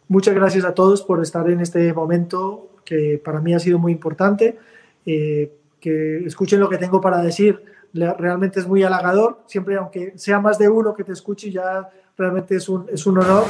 muchas 0.10 0.36
gracias 0.36 0.66
a 0.66 0.74
todos 0.74 1.02
por 1.02 1.22
estar 1.22 1.50
en 1.50 1.62
este 1.62 1.94
momento 1.94 2.72
que 2.84 3.22
para 3.24 3.40
mí 3.40 3.54
ha 3.54 3.60
sido 3.60 3.80
muy 3.80 3.94
importante. 3.94 4.60
Eh, 5.06 5.54
que 5.80 6.26
escuchen 6.26 6.60
lo 6.60 6.68
que 6.68 6.78
tengo 6.78 7.00
para 7.00 7.22
decir. 7.22 7.64
Realmente 7.94 8.60
es 8.60 8.68
muy 8.68 8.84
halagador. 8.84 9.44
Siempre, 9.46 9.78
aunque 9.78 10.14
sea 10.18 10.40
más 10.40 10.58
de 10.58 10.70
uno 10.70 10.94
que 10.94 11.04
te 11.04 11.14
escuche, 11.14 11.52
ya 11.52 11.90
realmente 12.18 12.56
es 12.56 12.70
un, 12.70 12.86
es 12.92 13.06
un 13.06 13.18
honor 13.18 13.44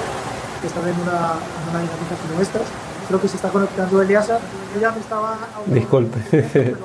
estar 0.64 0.84
en 0.88 0.96
una, 1.02 1.34
en 1.34 1.70
una 1.70 1.80
dinámica 1.80 2.16
como 2.28 2.42
esta 2.42 2.60
creo 3.10 3.20
que 3.20 3.28
se 3.28 3.36
está 3.38 3.50
conectando 3.50 4.02
Eliasa. 4.02 4.40
Ya 4.80 4.92
me 4.92 5.00
estaba... 5.00 5.38
Disculpe. 5.66 6.20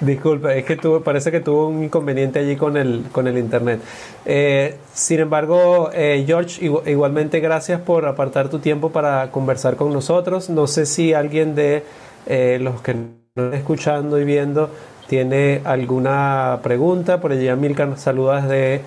Disculpe, 0.00 0.58
es 0.58 0.64
que 0.64 0.76
tuvo, 0.76 1.00
parece 1.00 1.32
que 1.32 1.40
tuvo 1.40 1.68
un 1.68 1.84
inconveniente 1.84 2.38
allí 2.38 2.54
con 2.54 2.76
el, 2.76 3.06
con 3.10 3.26
el 3.26 3.36
internet. 3.38 3.80
Eh, 4.24 4.76
sin 4.92 5.20
embargo, 5.20 5.90
eh, 5.92 6.22
George, 6.26 6.64
igualmente 6.86 7.40
gracias 7.40 7.80
por 7.80 8.06
apartar 8.06 8.50
tu 8.50 8.60
tiempo 8.60 8.90
para 8.90 9.32
conversar 9.32 9.74
con 9.74 9.92
nosotros. 9.92 10.48
No 10.48 10.68
sé 10.68 10.86
si 10.86 11.12
alguien 11.12 11.56
de 11.56 11.82
eh, 12.26 12.58
los 12.60 12.82
que 12.82 12.94
nos 12.94 13.08
están 13.34 13.54
escuchando 13.54 14.20
y 14.20 14.24
viendo 14.24 14.70
tiene 15.08 15.60
alguna 15.64 16.60
pregunta. 16.62 17.20
Por 17.20 17.32
allí 17.32 17.48
Milcar 17.56 17.96
saludas 17.98 18.48
de 18.48 18.82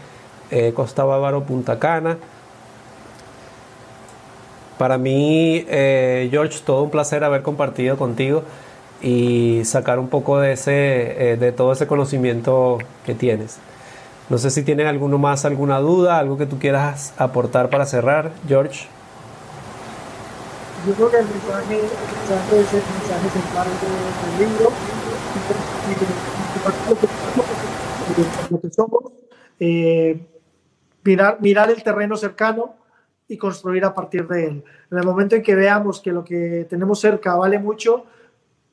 Costa 0.74 1.04
Bávaro, 1.04 1.44
Punta 1.44 1.80
Cana. 1.80 2.18
Para 4.78 4.98
mí, 4.98 5.66
eh, 5.68 6.28
George, 6.32 6.60
todo 6.64 6.84
un 6.84 6.92
placer 6.92 7.24
haber 7.24 7.42
compartido 7.42 7.98
contigo. 7.98 8.44
y 9.00 9.62
sacar 9.64 10.00
un 10.00 10.08
poco 10.08 10.40
de, 10.40 10.54
ese, 10.54 11.34
eh, 11.34 11.38
de 11.38 11.52
todo 11.52 11.72
ese 11.72 11.86
conocimiento 11.86 12.80
que 13.06 13.14
tienes. 13.14 13.60
No 14.28 14.40
sé 14.40 14.50
si 14.50 14.64
tienen 14.64 14.88
alguno 14.88 15.20
más, 15.20 15.46
alguna 15.46 15.80
duda, 15.80 16.18
algo 16.18 16.36
que 16.36 16.48
tú 16.48 16.58
quieras 16.58 17.14
aportar 17.18 17.70
para 17.70 17.86
cerrar, 17.86 18.32
George. 18.48 18.88
Yo 20.88 20.94
creo 20.96 21.12
que 21.12 21.18
el 21.18 21.26
el 21.26 21.28
mensaje 21.28 21.78
el 24.40 24.97
lo 28.50 28.62
que 28.62 28.70
somos, 28.70 29.12
eh, 29.60 30.26
mirar, 31.04 31.70
el 31.70 31.84
terreno 31.84 32.18
cercano 32.18 32.76
y 33.28 33.38
construir 33.38 33.86
a 33.86 33.94
partir 33.94 34.28
de 34.28 34.46
él. 34.46 34.64
En 34.92 34.98
el 34.98 35.06
momento 35.06 35.36
en 35.36 35.44
que 35.44 35.56
veamos 35.56 36.00
que 36.00 36.12
lo 36.12 36.24
que 36.24 36.66
tenemos 36.70 37.00
cerca 37.00 37.36
vale 37.36 37.60
mucho, 37.60 38.06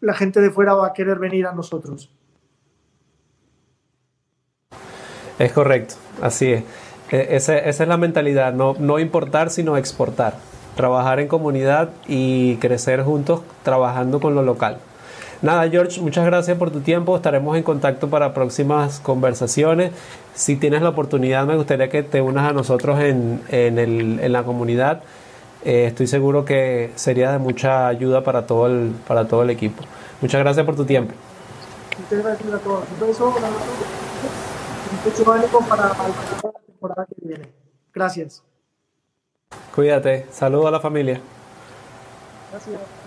la 0.01 0.15
gente 0.15 0.41
de 0.41 0.51
fuera 0.51 0.75
va 0.75 0.89
a 0.89 0.93
querer 0.93 1.19
venir 1.19 1.47
a 1.47 1.53
nosotros. 1.53 2.11
Es 5.39 5.53
correcto, 5.53 5.95
así 6.23 6.53
es. 6.53 6.65
E, 7.11 7.37
esa, 7.37 7.59
es 7.59 7.81
la 7.81 7.97
mentalidad, 7.97 8.53
no, 8.53 8.75
no 8.79 8.99
importar, 8.99 9.51
sino 9.51 9.77
exportar. 9.77 10.35
Trabajar 10.77 11.21
en 11.21 11.29
comunidad 11.29 11.91
y 12.07 12.57
crecer 12.57 13.03
juntos 13.03 13.43
trabajando 13.63 14.21
con 14.21 14.35
lo 14.35 14.43
local. 14.43 14.79
Nada, 15.43 15.69
George, 15.69 16.01
muchas 16.01 16.25
gracias 16.25 16.57
por 16.57 16.71
tu 16.71 16.81
tiempo. 16.81 17.17
Estaremos 17.17 17.57
en 17.57 17.63
contacto 17.63 18.09
para 18.09 18.33
próximas 18.35 19.01
conversaciones. 19.01 19.93
Si 20.35 20.57
tienes 20.57 20.83
la 20.83 20.91
oportunidad, 20.91 21.47
me 21.47 21.57
gustaría 21.57 21.89
que 21.89 22.03
te 22.03 22.21
unas 22.21 22.49
a 22.49 22.53
nosotros 22.53 23.01
en, 23.01 23.43
en, 23.49 23.79
el, 23.79 24.21
en 24.21 24.33
la 24.33 24.43
comunidad. 24.45 25.03
Eh, 25.65 25.87
estoy 25.87 26.07
seguro 26.07 26.45
que 26.45 26.93
sería 26.95 27.33
de 27.33 27.39
mucha 27.39 27.89
ayuda 27.89 28.23
para 28.23 28.47
todo 28.47 28.67
el, 28.67 28.93
para 29.07 29.27
todo 29.27 29.43
el 29.43 29.51
equipo. 29.51 29.85
Muchas 30.21 30.41
gracias 30.41 30.65
por 30.65 30.77
tu 30.77 30.85
tiempo. 30.85 31.15
Muchas 31.99 32.25
gracias 32.25 32.53
a 32.53 32.59
todos. 32.59 32.85
Un 33.01 33.07
beso, 33.07 33.35
mucho 35.05 35.33
ánimo 35.33 35.61
para 35.69 35.89
la 35.89 35.95
temporada 36.67 37.07
que 37.07 37.27
viene. 37.27 37.49
Gracias. 37.93 38.43
Cuídate. 39.75 40.27
Saludos 40.31 40.67
a 40.67 40.71
la 40.73 40.81
familia. 40.81 41.21
Gracias. 42.51 43.04